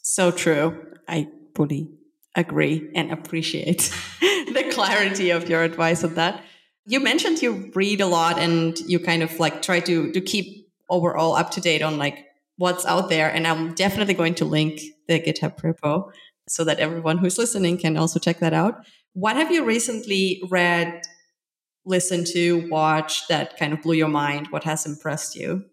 So 0.01 0.31
true. 0.31 0.93
I 1.07 1.27
fully 1.55 1.89
agree 2.35 2.89
and 2.95 3.11
appreciate 3.11 3.93
the 4.21 4.69
clarity 4.71 5.29
of 5.31 5.49
your 5.49 5.63
advice 5.63 6.03
on 6.03 6.15
that. 6.15 6.43
You 6.85 6.99
mentioned 6.99 7.41
you 7.41 7.71
read 7.75 8.01
a 8.01 8.07
lot 8.07 8.39
and 8.39 8.77
you 8.79 8.99
kind 8.99 9.23
of 9.23 9.39
like 9.39 9.61
try 9.61 9.79
to 9.81 10.11
to 10.11 10.21
keep 10.21 10.67
overall 10.89 11.35
up 11.35 11.51
to 11.51 11.61
date 11.61 11.81
on 11.81 11.97
like 11.97 12.25
what's 12.57 12.85
out 12.85 13.09
there. 13.09 13.29
And 13.29 13.47
I'm 13.47 13.73
definitely 13.73 14.13
going 14.13 14.35
to 14.35 14.45
link 14.45 14.81
the 15.07 15.19
GitHub 15.19 15.59
repo 15.61 16.11
so 16.47 16.63
that 16.63 16.79
everyone 16.79 17.17
who's 17.17 17.37
listening 17.37 17.77
can 17.77 17.97
also 17.97 18.19
check 18.19 18.39
that 18.39 18.53
out. 18.53 18.83
What 19.13 19.35
have 19.35 19.51
you 19.51 19.63
recently 19.63 20.41
read 20.49 21.01
listened 21.85 22.27
to, 22.27 22.67
watched 22.69 23.27
that 23.29 23.57
kind 23.57 23.73
of 23.73 23.81
blew 23.81 23.95
your 23.95 24.07
mind? 24.07 24.47
What 24.49 24.63
has 24.63 24.85
impressed 24.85 25.35
you? 25.35 25.65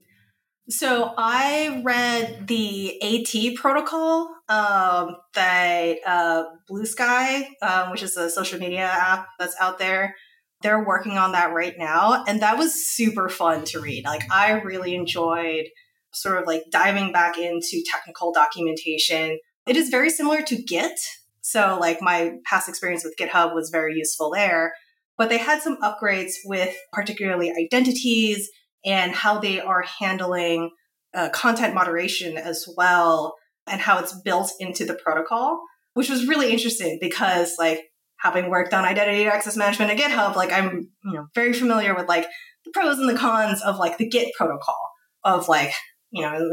So 0.70 1.14
I 1.16 1.80
read 1.82 2.46
the 2.46 3.00
AT 3.02 3.56
protocol 3.56 4.28
um, 4.50 5.16
that 5.34 5.96
uh, 6.06 6.44
Bluesky, 6.70 7.46
um, 7.62 7.90
which 7.90 8.02
is 8.02 8.16
a 8.18 8.28
social 8.28 8.58
media 8.58 8.84
app 8.84 9.28
that's 9.38 9.56
out 9.60 9.78
there, 9.78 10.14
they're 10.62 10.84
working 10.84 11.16
on 11.16 11.32
that 11.32 11.54
right 11.54 11.74
now, 11.78 12.24
and 12.26 12.42
that 12.42 12.58
was 12.58 12.86
super 12.86 13.28
fun 13.28 13.64
to 13.66 13.80
read. 13.80 14.04
Like 14.04 14.30
I 14.30 14.60
really 14.60 14.94
enjoyed 14.94 15.66
sort 16.12 16.38
of 16.38 16.46
like 16.46 16.64
diving 16.70 17.12
back 17.12 17.38
into 17.38 17.82
technical 17.86 18.32
documentation. 18.32 19.38
It 19.66 19.76
is 19.76 19.88
very 19.88 20.10
similar 20.10 20.42
to 20.42 20.56
Git, 20.56 20.98
so 21.40 21.78
like 21.80 22.02
my 22.02 22.32
past 22.44 22.68
experience 22.68 23.04
with 23.04 23.16
GitHub 23.16 23.54
was 23.54 23.70
very 23.70 23.94
useful 23.94 24.30
there 24.30 24.72
but 25.18 25.28
they 25.28 25.38
had 25.38 25.60
some 25.60 25.76
upgrades 25.82 26.34
with 26.44 26.74
particularly 26.92 27.52
identities 27.52 28.48
and 28.84 29.12
how 29.12 29.40
they 29.40 29.60
are 29.60 29.82
handling 29.82 30.70
uh, 31.14 31.28
content 31.30 31.74
moderation 31.74 32.38
as 32.38 32.66
well 32.76 33.34
and 33.66 33.80
how 33.80 33.98
it's 33.98 34.18
built 34.22 34.52
into 34.60 34.84
the 34.84 34.94
protocol, 34.94 35.60
which 35.94 36.08
was 36.08 36.26
really 36.26 36.52
interesting 36.52 36.98
because 37.00 37.56
like 37.58 37.82
having 38.20 38.48
worked 38.48 38.72
on 38.72 38.84
identity 38.84 39.26
access 39.26 39.56
management 39.56 39.90
at 39.90 39.98
GitHub, 39.98 40.36
like 40.36 40.52
I'm, 40.52 40.88
you 41.04 41.12
know, 41.12 41.26
very 41.34 41.52
familiar 41.52 41.94
with 41.94 42.08
like 42.08 42.26
the 42.64 42.70
pros 42.72 42.98
and 42.98 43.08
the 43.08 43.18
cons 43.18 43.60
of 43.62 43.78
like 43.78 43.98
the 43.98 44.08
Git 44.08 44.32
protocol 44.36 44.78
of 45.24 45.48
like, 45.48 45.72
you 46.10 46.22
know, 46.22 46.50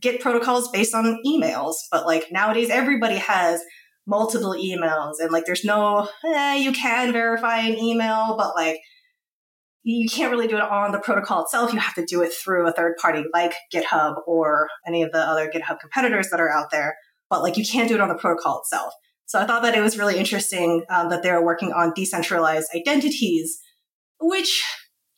Git 0.00 0.20
protocols 0.20 0.70
based 0.70 0.94
on 0.94 1.20
emails, 1.24 1.74
but 1.90 2.06
like 2.06 2.26
nowadays 2.30 2.70
everybody 2.70 3.16
has 3.16 3.60
multiple 4.08 4.54
emails 4.54 5.14
and 5.20 5.30
like 5.30 5.44
there's 5.44 5.64
no 5.64 6.08
eh, 6.24 6.56
you 6.56 6.72
can 6.72 7.12
verify 7.12 7.58
an 7.58 7.78
email 7.78 8.34
but 8.36 8.54
like 8.56 8.80
you 9.84 10.08
can't 10.08 10.30
really 10.30 10.48
do 10.48 10.56
it 10.56 10.62
on 10.62 10.92
the 10.92 10.98
protocol 10.98 11.44
itself. 11.44 11.72
You 11.72 11.78
have 11.78 11.94
to 11.94 12.04
do 12.04 12.20
it 12.20 12.32
through 12.32 12.66
a 12.66 12.72
third 12.72 12.96
party 13.00 13.22
like 13.32 13.54
github 13.72 14.16
or 14.26 14.68
any 14.86 15.02
of 15.02 15.12
the 15.12 15.20
other 15.20 15.50
github 15.50 15.78
competitors 15.80 16.28
that 16.30 16.40
are 16.40 16.50
out 16.50 16.70
there 16.70 16.96
but 17.30 17.42
like 17.42 17.56
you 17.56 17.64
can't 17.64 17.88
do 17.88 17.94
it 17.94 18.00
on 18.00 18.08
the 18.08 18.14
protocol 18.14 18.60
itself. 18.60 18.92
So 19.26 19.38
i 19.38 19.44
thought 19.44 19.62
that 19.62 19.76
it 19.76 19.82
was 19.82 19.98
really 19.98 20.16
interesting 20.16 20.84
um, 20.90 21.10
that 21.10 21.22
they're 21.22 21.44
working 21.44 21.72
on 21.72 21.92
decentralized 21.94 22.68
identities 22.74 23.60
which 24.20 24.64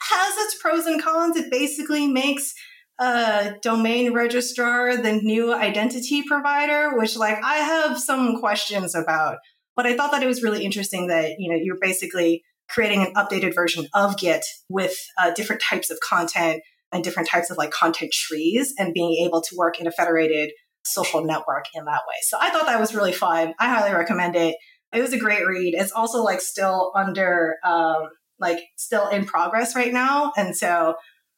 has 0.03 0.34
its 0.38 0.61
pros 0.61 0.86
and 0.86 1.03
cons. 1.03 1.36
It 1.36 1.51
basically 1.51 2.07
makes 2.07 2.53
uh, 3.01 3.53
domain 3.62 4.12
registrar 4.12 4.96
the 4.96 5.12
new 5.12 5.53
identity 5.55 6.22
provider, 6.22 6.96
which 6.96 7.16
like 7.16 7.42
I 7.42 7.57
have 7.57 7.98
some 7.98 8.38
questions 8.38 8.94
about 8.94 9.38
But 9.76 9.86
I 9.86 9.96
thought 9.96 10.12
that 10.12 10.22
it 10.22 10.26
was 10.26 10.42
really 10.42 10.62
interesting 10.64 11.07
that, 11.07 11.36
you 11.38 11.51
know, 11.51 11.59
you're 11.61 11.78
basically 11.80 12.42
creating 12.68 13.01
an 13.01 13.14
updated 13.14 13.55
version 13.55 13.86
of 13.94 14.18
Git 14.18 14.44
with 14.68 14.94
uh, 15.18 15.32
different 15.32 15.62
types 15.62 15.90
of 15.90 15.98
content 16.01 16.61
and 16.92 17.03
different 17.03 17.28
types 17.28 17.51
of 17.51 17.57
like 17.57 17.70
content 17.70 18.12
trees 18.12 18.74
and 18.78 18.92
being 18.92 19.24
able 19.24 19.40
to 19.40 19.57
work 19.57 19.80
in 19.80 19.86
a 19.86 19.92
federated 19.92 20.51
social 20.84 21.24
network 21.24 21.64
in 21.72 21.86
that 21.86 22.03
way. 22.07 22.16
So 22.22 22.36
I 22.38 22.51
thought 22.51 22.66
that 22.66 22.78
was 22.78 22.94
really 22.94 23.12
fun. 23.12 23.55
I 23.59 23.72
highly 23.72 23.94
recommend 23.94 24.36
it. 24.36 24.57
It 24.92 25.01
was 25.01 25.12
a 25.12 25.18
great 25.18 25.46
read. 25.46 25.74
It's 25.74 25.92
also 25.92 26.22
like 26.22 26.40
still 26.40 26.92
under, 26.94 27.57
um, 27.64 28.09
like 28.38 28.59
still 28.76 29.09
in 29.09 29.24
progress 29.24 29.76
right 29.76 29.92
now. 29.92 30.32
And 30.36 30.57
so 30.57 30.94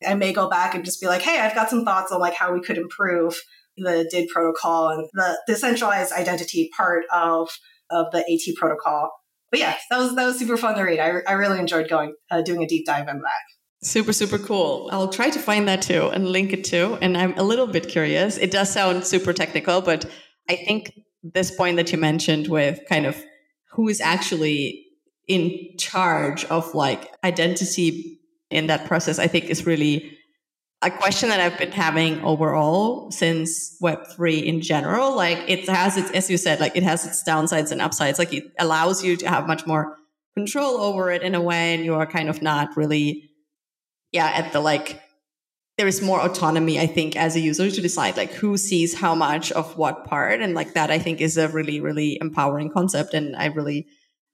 I 0.07 0.15
may 0.15 0.33
go 0.33 0.49
back 0.49 0.75
and 0.75 0.85
just 0.85 1.01
be 1.01 1.07
like, 1.07 1.23
hey, 1.23 1.41
I've 1.41 1.55
got 1.55 1.71
some 1.71 1.85
thoughts 1.85 2.13
on 2.13 2.21
like 2.21 2.35
how 2.35 2.53
we 2.53 2.61
could 2.61 2.79
improve 2.79 3.37
the 3.77 4.09
DID 4.11 4.29
protocol 4.29 4.91
and 4.91 5.09
the 5.15 5.41
decentralized 5.47 6.13
identity 6.13 6.71
part 6.77 7.05
of 7.13 7.49
of 7.91 8.11
the 8.13 8.19
AT 8.19 8.55
protocol. 8.57 9.11
But 9.51 9.61
yeah, 9.61 9.77
that 9.91 9.99
was 9.99 10.15
that 10.15 10.25
was 10.25 10.39
super 10.39 10.57
fun 10.57 10.77
to 10.77 10.83
read. 10.83 10.99
I, 10.99 11.21
I 11.27 11.33
really 11.33 11.59
enjoyed 11.59 11.89
going 11.89 12.15
uh, 12.31 12.43
doing 12.43 12.63
a 12.63 12.67
deep 12.67 12.87
dive 12.87 13.09
into 13.09 13.21
that. 13.21 13.87
Super, 13.87 14.13
super 14.13 14.39
cool. 14.39 14.89
I'll 14.93 15.09
try 15.09 15.29
to 15.29 15.39
find 15.41 15.67
that 15.67 15.83
too 15.83 16.09
and 16.09 16.29
link 16.29 16.53
it 16.53 16.65
too. 16.65 16.97
And 17.03 17.17
I'm 17.19 17.37
a 17.37 17.43
little 17.43 17.67
bit 17.67 17.89
curious. 17.89 18.39
It 18.39 18.53
does 18.53 18.71
sound 18.71 19.05
super 19.05 19.33
technical, 19.33 19.81
but 19.81 20.09
I 20.49 20.55
think 20.55 20.93
this 21.23 21.51
point 21.51 21.77
that 21.77 21.91
you 21.91 21.99
mentioned 21.99 22.47
with 22.49 22.81
kind 22.89 23.07
of 23.07 23.23
who 23.73 23.89
is 23.89 24.01
actually 24.01 24.87
in 25.27 25.77
charge 25.79 26.45
of 26.47 26.75
like 26.75 27.13
identity 27.25 28.21
in 28.53 28.67
that 28.69 28.87
process, 28.87 29.19
I 29.19 29.27
think 29.27 29.47
is 29.47 29.67
really 29.67 30.19
a 30.83 30.91
question 30.91 31.29
that 31.29 31.41
I've 31.41 31.59
been 31.59 31.71
having 31.71 32.21
overall 32.25 33.11
since 33.13 33.77
Web3 33.81 34.45
in 34.45 34.61
general. 34.61 35.15
Like 35.15 35.39
it 35.47 35.69
has 35.69 35.97
its, 35.97 36.11
as 36.11 36.29
you 36.29 36.37
said, 36.37 36.59
like 36.61 36.77
it 36.77 36.83
has 36.83 37.07
its 37.07 37.23
downsides 37.23 37.71
and 37.71 37.81
upsides. 37.81 38.19
Like 38.19 38.33
it 38.33 38.45
allows 38.59 39.05
you 39.05 39.17
to 39.17 39.29
have 39.29 39.47
much 39.47 39.65
more 39.67 39.97
control 40.35 40.79
over 40.79 41.11
it 41.11 41.23
in 41.23 41.35
a 41.35 41.41
way, 41.41 41.75
and 41.75 41.85
you 41.85 41.95
are 41.95 42.07
kind 42.07 42.29
of 42.29 42.43
not 42.43 42.77
really, 42.77 43.31
yeah, 44.11 44.27
at 44.27 44.53
the 44.53 44.61
like, 44.61 45.01
there 45.79 45.87
is 45.87 46.03
more 46.03 46.21
autonomy, 46.21 46.81
I 46.81 46.87
think, 46.87 47.17
as 47.17 47.37
a 47.37 47.41
user 47.41 47.71
to 47.71 47.81
decide 47.81 48.17
like 48.17 48.33
who 48.33 48.57
sees 48.57 48.95
how 48.95 49.15
much 49.15 49.53
of 49.53 49.77
what 49.79 50.05
part. 50.05 50.41
And 50.41 50.55
like 50.55 50.75
that, 50.75 50.91
I 50.91 50.99
think 50.99 51.21
is 51.21 51.37
a 51.37 51.49
really, 51.49 51.81
really 51.81 52.19
empowering 52.21 52.71
concept. 52.71 53.15
And 53.15 53.37
I 53.37 53.47
really 53.47 53.87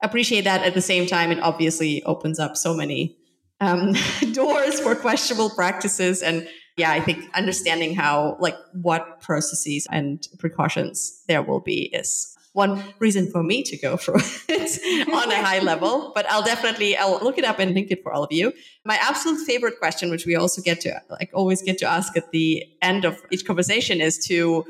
appreciate 0.02 0.44
that. 0.44 0.62
At 0.62 0.74
the 0.74 0.80
same 0.80 1.06
time, 1.06 1.30
it 1.30 1.40
obviously 1.40 2.02
opens 2.04 2.38
up 2.38 2.56
so 2.56 2.74
many 2.74 3.17
um, 3.60 3.94
doors 4.32 4.80
for 4.80 4.94
questionable 4.94 5.50
practices. 5.50 6.22
And 6.22 6.48
yeah, 6.76 6.92
I 6.92 7.00
think 7.00 7.28
understanding 7.34 7.94
how, 7.94 8.36
like, 8.38 8.56
what 8.72 9.20
processes 9.20 9.86
and 9.90 10.26
precautions 10.38 11.22
there 11.26 11.42
will 11.42 11.60
be 11.60 11.86
is 11.92 12.36
one 12.52 12.82
reason 12.98 13.30
for 13.30 13.42
me 13.42 13.62
to 13.62 13.76
go 13.76 13.96
through 13.96 14.16
it 14.48 15.08
on 15.08 15.30
a 15.30 15.42
high 15.42 15.60
level. 15.60 16.12
But 16.18 16.26
I'll 16.30 16.42
definitely 16.42 16.96
I'll 16.96 17.20
look 17.22 17.38
it 17.38 17.44
up 17.44 17.58
and 17.58 17.74
link 17.74 17.90
it 17.90 18.02
for 18.02 18.12
all 18.12 18.24
of 18.24 18.32
you. 18.32 18.52
My 18.84 18.98
absolute 19.00 19.44
favorite 19.46 19.78
question, 19.78 20.10
which 20.10 20.26
we 20.26 20.34
also 20.34 20.60
get 20.62 20.80
to 20.82 21.00
like 21.10 21.30
always 21.32 21.62
get 21.62 21.78
to 21.78 21.86
ask 21.86 22.16
at 22.16 22.30
the 22.32 22.64
end 22.82 23.04
of 23.04 23.14
each 23.30 23.44
conversation, 23.46 24.00
is 24.00 24.18
to 24.26 24.64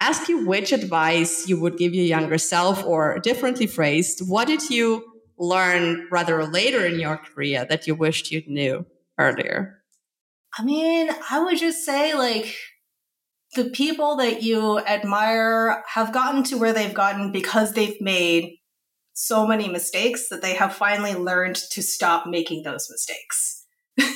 ask 0.00 0.28
you 0.28 0.46
which 0.46 0.72
advice 0.72 1.48
you 1.48 1.60
would 1.60 1.76
give 1.78 1.94
your 1.94 2.04
younger 2.04 2.38
self, 2.38 2.84
or 2.84 3.18
differently 3.18 3.66
phrased, 3.66 4.20
what 4.28 4.46
did 4.48 4.68
you 4.70 5.09
learn 5.40 6.06
rather 6.10 6.44
later 6.44 6.86
in 6.86 7.00
your 7.00 7.16
career 7.16 7.66
that 7.68 7.86
you 7.86 7.94
wished 7.96 8.30
you 8.30 8.42
knew 8.46 8.86
earlier? 9.18 9.82
I 10.56 10.62
mean, 10.62 11.10
I 11.30 11.42
would 11.42 11.58
just 11.58 11.84
say 11.84 12.14
like 12.14 12.54
the 13.54 13.70
people 13.70 14.16
that 14.16 14.42
you 14.42 14.78
admire 14.80 15.82
have 15.88 16.12
gotten 16.12 16.44
to 16.44 16.58
where 16.58 16.72
they've 16.72 16.94
gotten 16.94 17.32
because 17.32 17.72
they've 17.72 18.00
made 18.00 18.58
so 19.12 19.46
many 19.46 19.68
mistakes 19.68 20.28
that 20.28 20.42
they 20.42 20.54
have 20.54 20.74
finally 20.74 21.14
learned 21.14 21.56
to 21.56 21.82
stop 21.82 22.26
making 22.26 22.62
those 22.62 22.88
mistakes. 22.90 23.66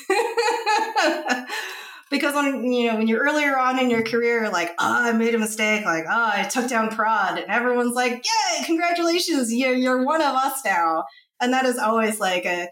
because 2.14 2.32
when 2.32 2.72
you 2.72 2.86
know 2.86 2.96
when 2.96 3.08
you're 3.08 3.24
earlier 3.24 3.58
on 3.58 3.80
in 3.80 3.90
your 3.90 4.02
career 4.02 4.48
like 4.48 4.70
oh 4.78 5.08
i 5.08 5.12
made 5.12 5.34
a 5.34 5.38
mistake 5.38 5.84
like 5.84 6.04
oh 6.08 6.30
i 6.34 6.44
took 6.44 6.68
down 6.68 6.88
prod 6.88 7.38
and 7.38 7.50
everyone's 7.50 7.96
like 7.96 8.12
yay 8.24 8.64
congratulations 8.64 9.52
you're, 9.52 9.74
you're 9.74 10.04
one 10.04 10.22
of 10.22 10.34
us 10.34 10.64
now 10.64 11.02
and 11.40 11.52
that 11.52 11.66
is 11.66 11.76
always 11.76 12.20
like 12.20 12.46
a 12.46 12.68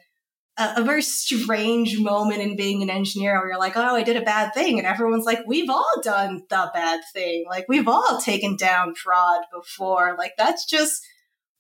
a, 0.58 0.84
very 0.84 1.02
strange 1.02 1.98
moment 1.98 2.42
in 2.42 2.56
being 2.56 2.82
an 2.82 2.90
engineer 2.90 3.38
where 3.38 3.48
you're 3.48 3.58
like, 3.58 3.74
oh, 3.74 3.96
I 3.96 4.02
did 4.02 4.18
a 4.18 4.22
bad 4.22 4.52
thing. 4.52 4.76
And 4.78 4.86
everyone's 4.86 5.24
like, 5.24 5.40
we've 5.46 5.70
all 5.70 5.90
done 6.02 6.42
the 6.50 6.70
bad 6.74 7.00
thing. 7.14 7.46
Like, 7.48 7.64
we've 7.70 7.88
all 7.88 8.20
taken 8.20 8.56
down 8.56 8.92
prod 8.94 9.40
before. 9.50 10.14
Like, 10.18 10.32
that's 10.36 10.66
just 10.66 11.02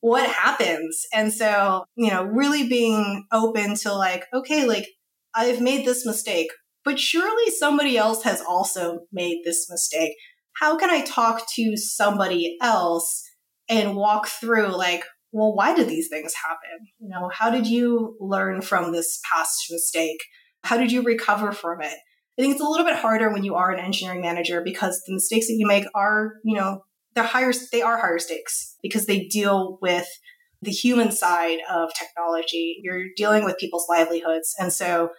what 0.00 0.28
happens. 0.28 1.06
And 1.10 1.32
so, 1.32 1.86
you 1.96 2.10
know, 2.10 2.22
really 2.22 2.68
being 2.68 3.24
open 3.32 3.76
to 3.76 3.94
like, 3.94 4.26
okay, 4.34 4.66
like, 4.66 4.88
I've 5.34 5.62
made 5.62 5.86
this 5.86 6.04
mistake 6.04 6.50
but 6.84 6.98
surely 6.98 7.50
somebody 7.50 7.96
else 7.96 8.22
has 8.24 8.40
also 8.40 9.00
made 9.12 9.42
this 9.44 9.68
mistake. 9.70 10.12
How 10.56 10.76
can 10.76 10.90
I 10.90 11.02
talk 11.02 11.46
to 11.54 11.76
somebody 11.76 12.56
else 12.60 13.22
and 13.68 13.96
walk 13.96 14.28
through, 14.28 14.76
like, 14.76 15.04
well, 15.32 15.54
why 15.54 15.74
did 15.74 15.88
these 15.88 16.08
things 16.08 16.34
happen? 16.34 16.88
You 16.98 17.08
know, 17.08 17.30
how 17.32 17.50
did 17.50 17.66
you 17.66 18.16
learn 18.20 18.60
from 18.60 18.92
this 18.92 19.20
past 19.32 19.66
mistake? 19.70 20.18
How 20.64 20.76
did 20.76 20.92
you 20.92 21.02
recover 21.02 21.52
from 21.52 21.80
it? 21.80 21.96
I 22.38 22.42
think 22.42 22.52
it's 22.52 22.62
a 22.62 22.68
little 22.68 22.86
bit 22.86 22.96
harder 22.96 23.32
when 23.32 23.44
you 23.44 23.54
are 23.54 23.70
an 23.70 23.80
engineering 23.80 24.20
manager 24.20 24.62
because 24.62 25.02
the 25.06 25.14
mistakes 25.14 25.46
that 25.46 25.56
you 25.58 25.66
make 25.66 25.84
are, 25.94 26.34
you 26.44 26.56
know, 26.56 26.82
they're 27.14 27.24
higher, 27.24 27.52
they 27.72 27.82
are 27.82 27.98
higher 27.98 28.18
stakes 28.18 28.76
because 28.82 29.06
they 29.06 29.26
deal 29.26 29.78
with 29.82 30.06
the 30.62 30.70
human 30.70 31.12
side 31.12 31.58
of 31.70 31.90
technology. 31.94 32.80
You're 32.82 33.06
dealing 33.16 33.44
with 33.44 33.58
people's 33.58 33.86
livelihoods. 33.88 34.54
And 34.58 34.72
so 34.72 35.10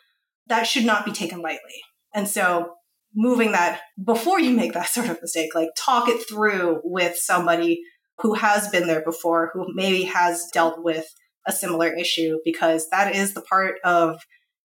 that 0.47 0.63
should 0.63 0.85
not 0.85 1.05
be 1.05 1.11
taken 1.11 1.41
lightly. 1.41 1.81
And 2.13 2.27
so 2.27 2.73
moving 3.15 3.51
that 3.51 3.81
before 4.03 4.39
you 4.39 4.51
make 4.51 4.73
that 4.73 4.87
sort 4.89 5.09
of 5.09 5.21
mistake, 5.21 5.55
like 5.55 5.69
talk 5.77 6.07
it 6.07 6.27
through 6.27 6.81
with 6.83 7.17
somebody 7.17 7.81
who 8.19 8.35
has 8.35 8.67
been 8.69 8.87
there 8.87 9.03
before, 9.03 9.51
who 9.53 9.65
maybe 9.73 10.03
has 10.03 10.47
dealt 10.53 10.83
with 10.83 11.05
a 11.45 11.51
similar 11.51 11.93
issue, 11.93 12.37
because 12.45 12.87
that 12.89 13.15
is 13.15 13.33
the 13.33 13.41
part 13.41 13.75
of 13.83 14.19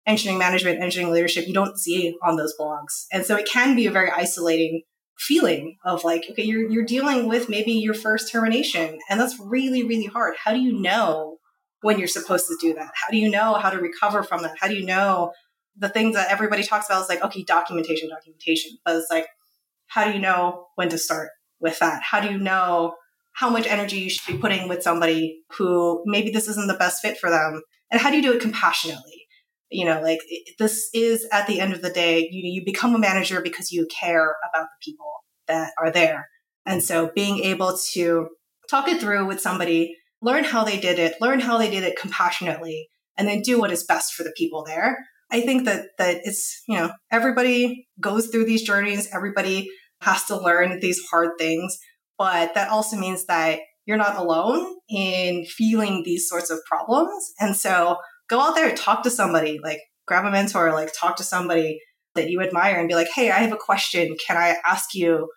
engineering 0.05 0.39
management, 0.39 0.81
engineering 0.81 1.13
leadership 1.13 1.47
you 1.47 1.53
don't 1.53 1.77
see 1.77 2.15
on 2.25 2.35
those 2.35 2.53
blogs. 2.59 3.05
And 3.11 3.25
so 3.25 3.35
it 3.35 3.47
can 3.47 3.75
be 3.75 3.87
a 3.87 3.91
very 3.91 4.11
isolating 4.11 4.83
feeling 5.17 5.77
of 5.83 6.03
like, 6.03 6.25
okay, 6.29 6.43
you're 6.43 6.69
you're 6.69 6.85
dealing 6.85 7.27
with 7.27 7.49
maybe 7.49 7.71
your 7.71 7.93
first 7.93 8.31
termination. 8.31 8.99
And 9.09 9.19
that's 9.19 9.39
really, 9.39 9.83
really 9.83 10.05
hard. 10.05 10.35
How 10.43 10.53
do 10.53 10.59
you 10.59 10.79
know 10.79 11.37
when 11.81 11.99
you're 11.99 12.07
supposed 12.07 12.47
to 12.47 12.57
do 12.61 12.73
that? 12.75 12.91
How 12.93 13.11
do 13.11 13.17
you 13.17 13.29
know 13.29 13.55
how 13.55 13.69
to 13.69 13.79
recover 13.79 14.23
from 14.23 14.43
that? 14.43 14.55
How 14.59 14.67
do 14.67 14.75
you 14.75 14.85
know 14.85 15.31
the 15.77 15.89
things 15.89 16.15
that 16.15 16.31
everybody 16.31 16.63
talks 16.63 16.87
about 16.87 17.03
is 17.03 17.09
like, 17.09 17.23
okay, 17.23 17.43
documentation, 17.43 18.09
documentation. 18.09 18.77
But 18.83 18.95
it's 18.95 19.11
like, 19.11 19.27
how 19.87 20.05
do 20.05 20.11
you 20.11 20.19
know 20.19 20.67
when 20.75 20.89
to 20.89 20.97
start 20.97 21.29
with 21.59 21.79
that? 21.79 22.01
How 22.03 22.19
do 22.19 22.31
you 22.31 22.37
know 22.37 22.95
how 23.33 23.49
much 23.49 23.67
energy 23.67 23.99
you 23.99 24.09
should 24.09 24.33
be 24.33 24.39
putting 24.39 24.67
with 24.67 24.81
somebody 24.81 25.41
who 25.57 26.03
maybe 26.05 26.31
this 26.31 26.47
isn't 26.47 26.67
the 26.67 26.73
best 26.73 27.01
fit 27.01 27.17
for 27.17 27.29
them? 27.29 27.61
And 27.91 28.01
how 28.01 28.09
do 28.09 28.17
you 28.17 28.23
do 28.23 28.33
it 28.33 28.41
compassionately? 28.41 29.27
You 29.69 29.85
know, 29.85 30.01
like 30.01 30.19
this 30.59 30.89
is 30.93 31.27
at 31.31 31.47
the 31.47 31.59
end 31.59 31.73
of 31.73 31.81
the 31.81 31.89
day, 31.89 32.27
you, 32.31 32.49
you 32.51 32.65
become 32.65 32.95
a 32.95 32.99
manager 32.99 33.41
because 33.41 33.71
you 33.71 33.87
care 33.87 34.35
about 34.51 34.67
the 34.67 34.91
people 34.91 35.11
that 35.47 35.71
are 35.77 35.91
there. 35.91 36.29
And 36.65 36.83
so 36.83 37.11
being 37.13 37.39
able 37.39 37.77
to 37.93 38.29
talk 38.69 38.87
it 38.87 38.99
through 38.99 39.25
with 39.25 39.41
somebody, 39.41 39.95
learn 40.21 40.43
how 40.43 40.63
they 40.63 40.79
did 40.79 40.99
it, 40.99 41.21
learn 41.21 41.39
how 41.39 41.57
they 41.57 41.69
did 41.69 41.83
it 41.83 41.97
compassionately, 41.97 42.89
and 43.17 43.27
then 43.27 43.41
do 43.41 43.59
what 43.59 43.71
is 43.71 43.83
best 43.83 44.13
for 44.13 44.23
the 44.23 44.33
people 44.35 44.63
there 44.65 44.97
I 45.31 45.41
think 45.41 45.65
that 45.65 45.87
that 45.97 46.21
it's, 46.23 46.61
you 46.67 46.77
know, 46.77 46.91
everybody 47.11 47.87
goes 47.99 48.27
through 48.27 48.45
these 48.45 48.63
journeys, 48.63 49.09
everybody 49.13 49.69
has 50.01 50.23
to 50.25 50.39
learn 50.39 50.79
these 50.79 51.01
hard 51.09 51.31
things, 51.37 51.77
but 52.17 52.53
that 52.53 52.69
also 52.69 52.97
means 52.97 53.25
that 53.25 53.59
you're 53.85 53.97
not 53.97 54.17
alone 54.17 54.75
in 54.89 55.45
feeling 55.45 56.03
these 56.03 56.27
sorts 56.27 56.49
of 56.49 56.59
problems. 56.65 57.33
And 57.39 57.55
so 57.55 57.97
go 58.29 58.39
out 58.39 58.55
there, 58.55 58.75
talk 58.75 59.03
to 59.03 59.09
somebody, 59.09 59.59
like 59.63 59.79
grab 60.07 60.25
a 60.25 60.31
mentor, 60.31 60.71
like 60.73 60.91
talk 60.97 61.17
to 61.17 61.23
somebody 61.23 61.79
that 62.15 62.29
you 62.29 62.41
admire 62.41 62.79
and 62.79 62.87
be 62.87 62.95
like, 62.95 63.09
"Hey, 63.13 63.29
I 63.31 63.39
have 63.39 63.53
a 63.53 63.57
question. 63.57 64.15
Can 64.25 64.37
I 64.37 64.57
ask 64.65 64.93
you 64.93 65.29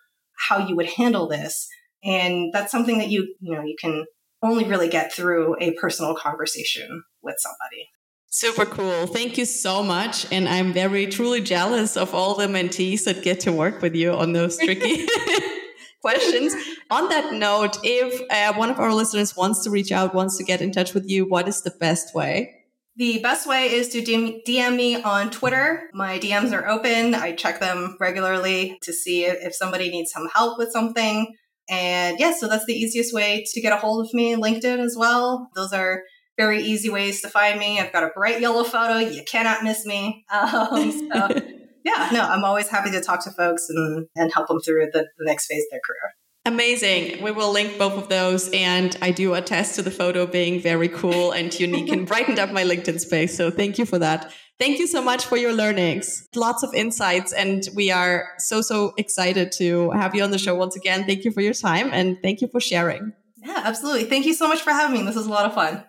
how 0.49 0.65
you 0.65 0.75
would 0.75 0.89
handle 0.89 1.27
this?" 1.27 1.67
And 2.03 2.51
that's 2.53 2.71
something 2.71 2.97
that 2.97 3.09
you, 3.09 3.35
you 3.39 3.55
know, 3.55 3.63
you 3.63 3.75
can 3.79 4.05
only 4.41 4.65
really 4.65 4.89
get 4.89 5.13
through 5.13 5.55
a 5.59 5.73
personal 5.73 6.15
conversation 6.15 7.03
with 7.21 7.35
somebody. 7.37 7.87
Super 8.33 8.65
cool. 8.65 9.07
Thank 9.07 9.37
you 9.37 9.43
so 9.43 9.83
much. 9.83 10.25
And 10.31 10.47
I'm 10.47 10.71
very 10.71 11.05
truly 11.05 11.41
jealous 11.41 11.97
of 11.97 12.15
all 12.15 12.35
the 12.35 12.47
mentees 12.47 13.03
that 13.03 13.23
get 13.23 13.41
to 13.41 13.51
work 13.51 13.81
with 13.81 13.93
you 13.93 14.13
on 14.13 14.31
those 14.31 14.57
tricky 14.57 15.05
questions. 16.01 16.55
On 16.89 17.09
that 17.09 17.33
note, 17.33 17.77
if 17.83 18.21
uh, 18.31 18.57
one 18.57 18.69
of 18.69 18.79
our 18.79 18.93
listeners 18.93 19.35
wants 19.35 19.65
to 19.65 19.69
reach 19.69 19.91
out, 19.91 20.15
wants 20.15 20.37
to 20.37 20.45
get 20.45 20.61
in 20.61 20.71
touch 20.71 20.93
with 20.93 21.09
you, 21.09 21.25
what 21.25 21.49
is 21.49 21.61
the 21.61 21.71
best 21.71 22.15
way? 22.15 22.55
The 22.95 23.19
best 23.19 23.47
way 23.47 23.65
is 23.65 23.89
to 23.89 24.01
DM 24.01 24.75
me 24.77 25.01
on 25.01 25.29
Twitter. 25.29 25.89
My 25.93 26.17
DMs 26.17 26.53
are 26.53 26.69
open. 26.69 27.13
I 27.13 27.33
check 27.33 27.59
them 27.59 27.97
regularly 27.99 28.79
to 28.83 28.93
see 28.93 29.25
if 29.25 29.53
somebody 29.53 29.89
needs 29.89 30.09
some 30.09 30.29
help 30.33 30.57
with 30.57 30.71
something. 30.71 31.35
And 31.69 32.17
yeah, 32.17 32.31
so 32.31 32.47
that's 32.47 32.65
the 32.65 32.75
easiest 32.75 33.13
way 33.13 33.45
to 33.53 33.61
get 33.61 33.73
a 33.73 33.77
hold 33.77 34.05
of 34.05 34.13
me. 34.13 34.35
LinkedIn 34.35 34.79
as 34.79 34.95
well. 34.97 35.49
Those 35.53 35.73
are 35.73 36.03
very 36.41 36.63
easy 36.63 36.89
ways 36.89 37.21
to 37.21 37.29
find 37.29 37.59
me. 37.59 37.79
I've 37.79 37.93
got 37.93 38.03
a 38.03 38.09
bright 38.15 38.41
yellow 38.41 38.63
photo. 38.63 38.97
You 38.97 39.23
cannot 39.23 39.63
miss 39.63 39.85
me. 39.85 40.25
Um, 40.41 40.91
so 40.91 41.29
yeah, 41.85 42.09
no, 42.11 42.21
I'm 42.21 42.43
always 42.43 42.67
happy 42.67 42.89
to 42.91 43.01
talk 43.01 43.23
to 43.25 43.31
folks 43.31 43.67
and, 43.69 44.07
and 44.15 44.33
help 44.33 44.47
them 44.47 44.59
through 44.59 44.87
the, 44.91 45.07
the 45.17 45.25
next 45.25 45.47
phase 45.47 45.63
of 45.63 45.67
their 45.71 45.81
career. 45.85 46.15
Amazing. 46.45 47.21
We 47.21 47.31
will 47.31 47.51
link 47.51 47.77
both 47.77 47.93
of 47.93 48.09
those. 48.09 48.49
And 48.51 48.97
I 49.01 49.11
do 49.11 49.35
attest 49.35 49.75
to 49.75 49.83
the 49.83 49.91
photo 49.91 50.25
being 50.25 50.59
very 50.59 50.87
cool 50.87 51.31
and 51.31 51.57
unique 51.59 51.91
and 51.91 52.07
brightened 52.11 52.39
up 52.39 52.51
my 52.51 52.63
LinkedIn 52.63 52.99
space. 52.99 53.37
So 53.37 53.51
thank 53.51 53.77
you 53.77 53.85
for 53.85 53.99
that. 53.99 54.33
Thank 54.59 54.79
you 54.79 54.87
so 54.87 55.01
much 55.01 55.25
for 55.25 55.37
your 55.37 55.53
learnings. 55.53 56.27
Lots 56.35 56.63
of 56.63 56.73
insights. 56.73 57.33
And 57.33 57.67
we 57.75 57.91
are 57.91 58.29
so, 58.39 58.61
so 58.61 58.93
excited 58.97 59.51
to 59.53 59.91
have 59.91 60.15
you 60.15 60.23
on 60.23 60.31
the 60.31 60.39
show 60.39 60.55
once 60.55 60.75
again. 60.75 61.05
Thank 61.05 61.23
you 61.23 61.31
for 61.31 61.41
your 61.41 61.53
time 61.53 61.89
and 61.93 62.17
thank 62.23 62.41
you 62.41 62.47
for 62.47 62.59
sharing. 62.59 63.13
Yeah, 63.37 63.61
absolutely. 63.63 64.05
Thank 64.05 64.25
you 64.25 64.33
so 64.33 64.47
much 64.47 64.61
for 64.61 64.71
having 64.71 64.99
me. 64.99 65.05
This 65.05 65.15
was 65.15 65.27
a 65.27 65.31
lot 65.31 65.45
of 65.45 65.53
fun. 65.53 65.83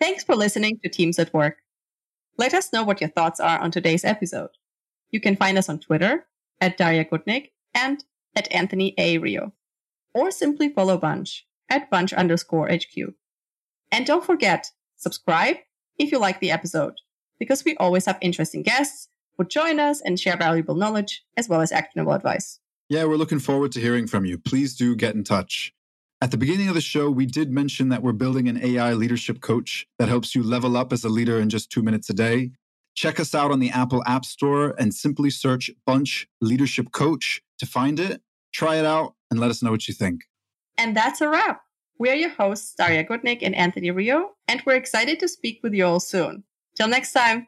Thanks 0.00 0.22
for 0.22 0.36
listening 0.36 0.78
to 0.84 0.88
Teams 0.88 1.18
at 1.18 1.34
Work. 1.34 1.56
Let 2.36 2.54
us 2.54 2.72
know 2.72 2.84
what 2.84 3.00
your 3.00 3.10
thoughts 3.10 3.40
are 3.40 3.58
on 3.58 3.72
today's 3.72 4.04
episode. 4.04 4.50
You 5.10 5.20
can 5.20 5.34
find 5.34 5.58
us 5.58 5.68
on 5.68 5.80
Twitter 5.80 6.26
at 6.60 6.78
Darja 6.78 7.08
Gutnick 7.08 7.50
and 7.74 8.04
at 8.36 8.50
Anthony 8.52 8.94
A. 8.96 9.18
Rio, 9.18 9.52
or 10.14 10.30
simply 10.30 10.68
follow 10.68 10.98
Bunch 10.98 11.46
at 11.68 11.90
Bunch 11.90 12.12
underscore 12.12 12.68
HQ. 12.68 13.12
And 13.90 14.06
don't 14.06 14.24
forget, 14.24 14.70
subscribe 14.96 15.56
if 15.98 16.12
you 16.12 16.18
like 16.18 16.38
the 16.38 16.52
episode, 16.52 16.94
because 17.40 17.64
we 17.64 17.76
always 17.78 18.06
have 18.06 18.18
interesting 18.20 18.62
guests 18.62 19.08
who 19.36 19.44
join 19.46 19.80
us 19.80 20.00
and 20.00 20.18
share 20.18 20.36
valuable 20.36 20.76
knowledge 20.76 21.24
as 21.36 21.48
well 21.48 21.60
as 21.60 21.72
actionable 21.72 22.12
advice. 22.12 22.60
Yeah, 22.88 23.04
we're 23.04 23.16
looking 23.16 23.40
forward 23.40 23.72
to 23.72 23.80
hearing 23.80 24.06
from 24.06 24.24
you. 24.24 24.38
Please 24.38 24.76
do 24.76 24.94
get 24.94 25.16
in 25.16 25.24
touch. 25.24 25.74
At 26.20 26.32
the 26.32 26.36
beginning 26.36 26.68
of 26.68 26.74
the 26.74 26.80
show, 26.80 27.08
we 27.10 27.26
did 27.26 27.52
mention 27.52 27.90
that 27.90 28.02
we're 28.02 28.12
building 28.12 28.48
an 28.48 28.58
AI 28.60 28.92
leadership 28.92 29.40
coach 29.40 29.86
that 30.00 30.08
helps 30.08 30.34
you 30.34 30.42
level 30.42 30.76
up 30.76 30.92
as 30.92 31.04
a 31.04 31.08
leader 31.08 31.38
in 31.38 31.48
just 31.48 31.70
two 31.70 31.80
minutes 31.80 32.10
a 32.10 32.12
day. 32.12 32.50
Check 32.96 33.20
us 33.20 33.36
out 33.36 33.52
on 33.52 33.60
the 33.60 33.70
Apple 33.70 34.02
App 34.04 34.24
Store 34.24 34.74
and 34.80 34.92
simply 34.92 35.30
search 35.30 35.70
Bunch 35.86 36.26
Leadership 36.40 36.90
Coach 36.90 37.40
to 37.60 37.66
find 37.66 38.00
it. 38.00 38.20
Try 38.52 38.76
it 38.76 38.84
out 38.84 39.14
and 39.30 39.38
let 39.38 39.50
us 39.50 39.62
know 39.62 39.70
what 39.70 39.86
you 39.86 39.94
think. 39.94 40.22
And 40.76 40.96
that's 40.96 41.20
a 41.20 41.28
wrap. 41.28 41.60
We 42.00 42.10
are 42.10 42.16
your 42.16 42.30
hosts, 42.30 42.74
Darja 42.78 43.06
Gutnick 43.08 43.38
and 43.42 43.54
Anthony 43.54 43.92
Rio, 43.92 44.30
and 44.48 44.60
we're 44.66 44.74
excited 44.74 45.20
to 45.20 45.28
speak 45.28 45.60
with 45.62 45.72
you 45.72 45.86
all 45.86 46.00
soon. 46.00 46.42
Till 46.74 46.88
next 46.88 47.12
time. 47.12 47.46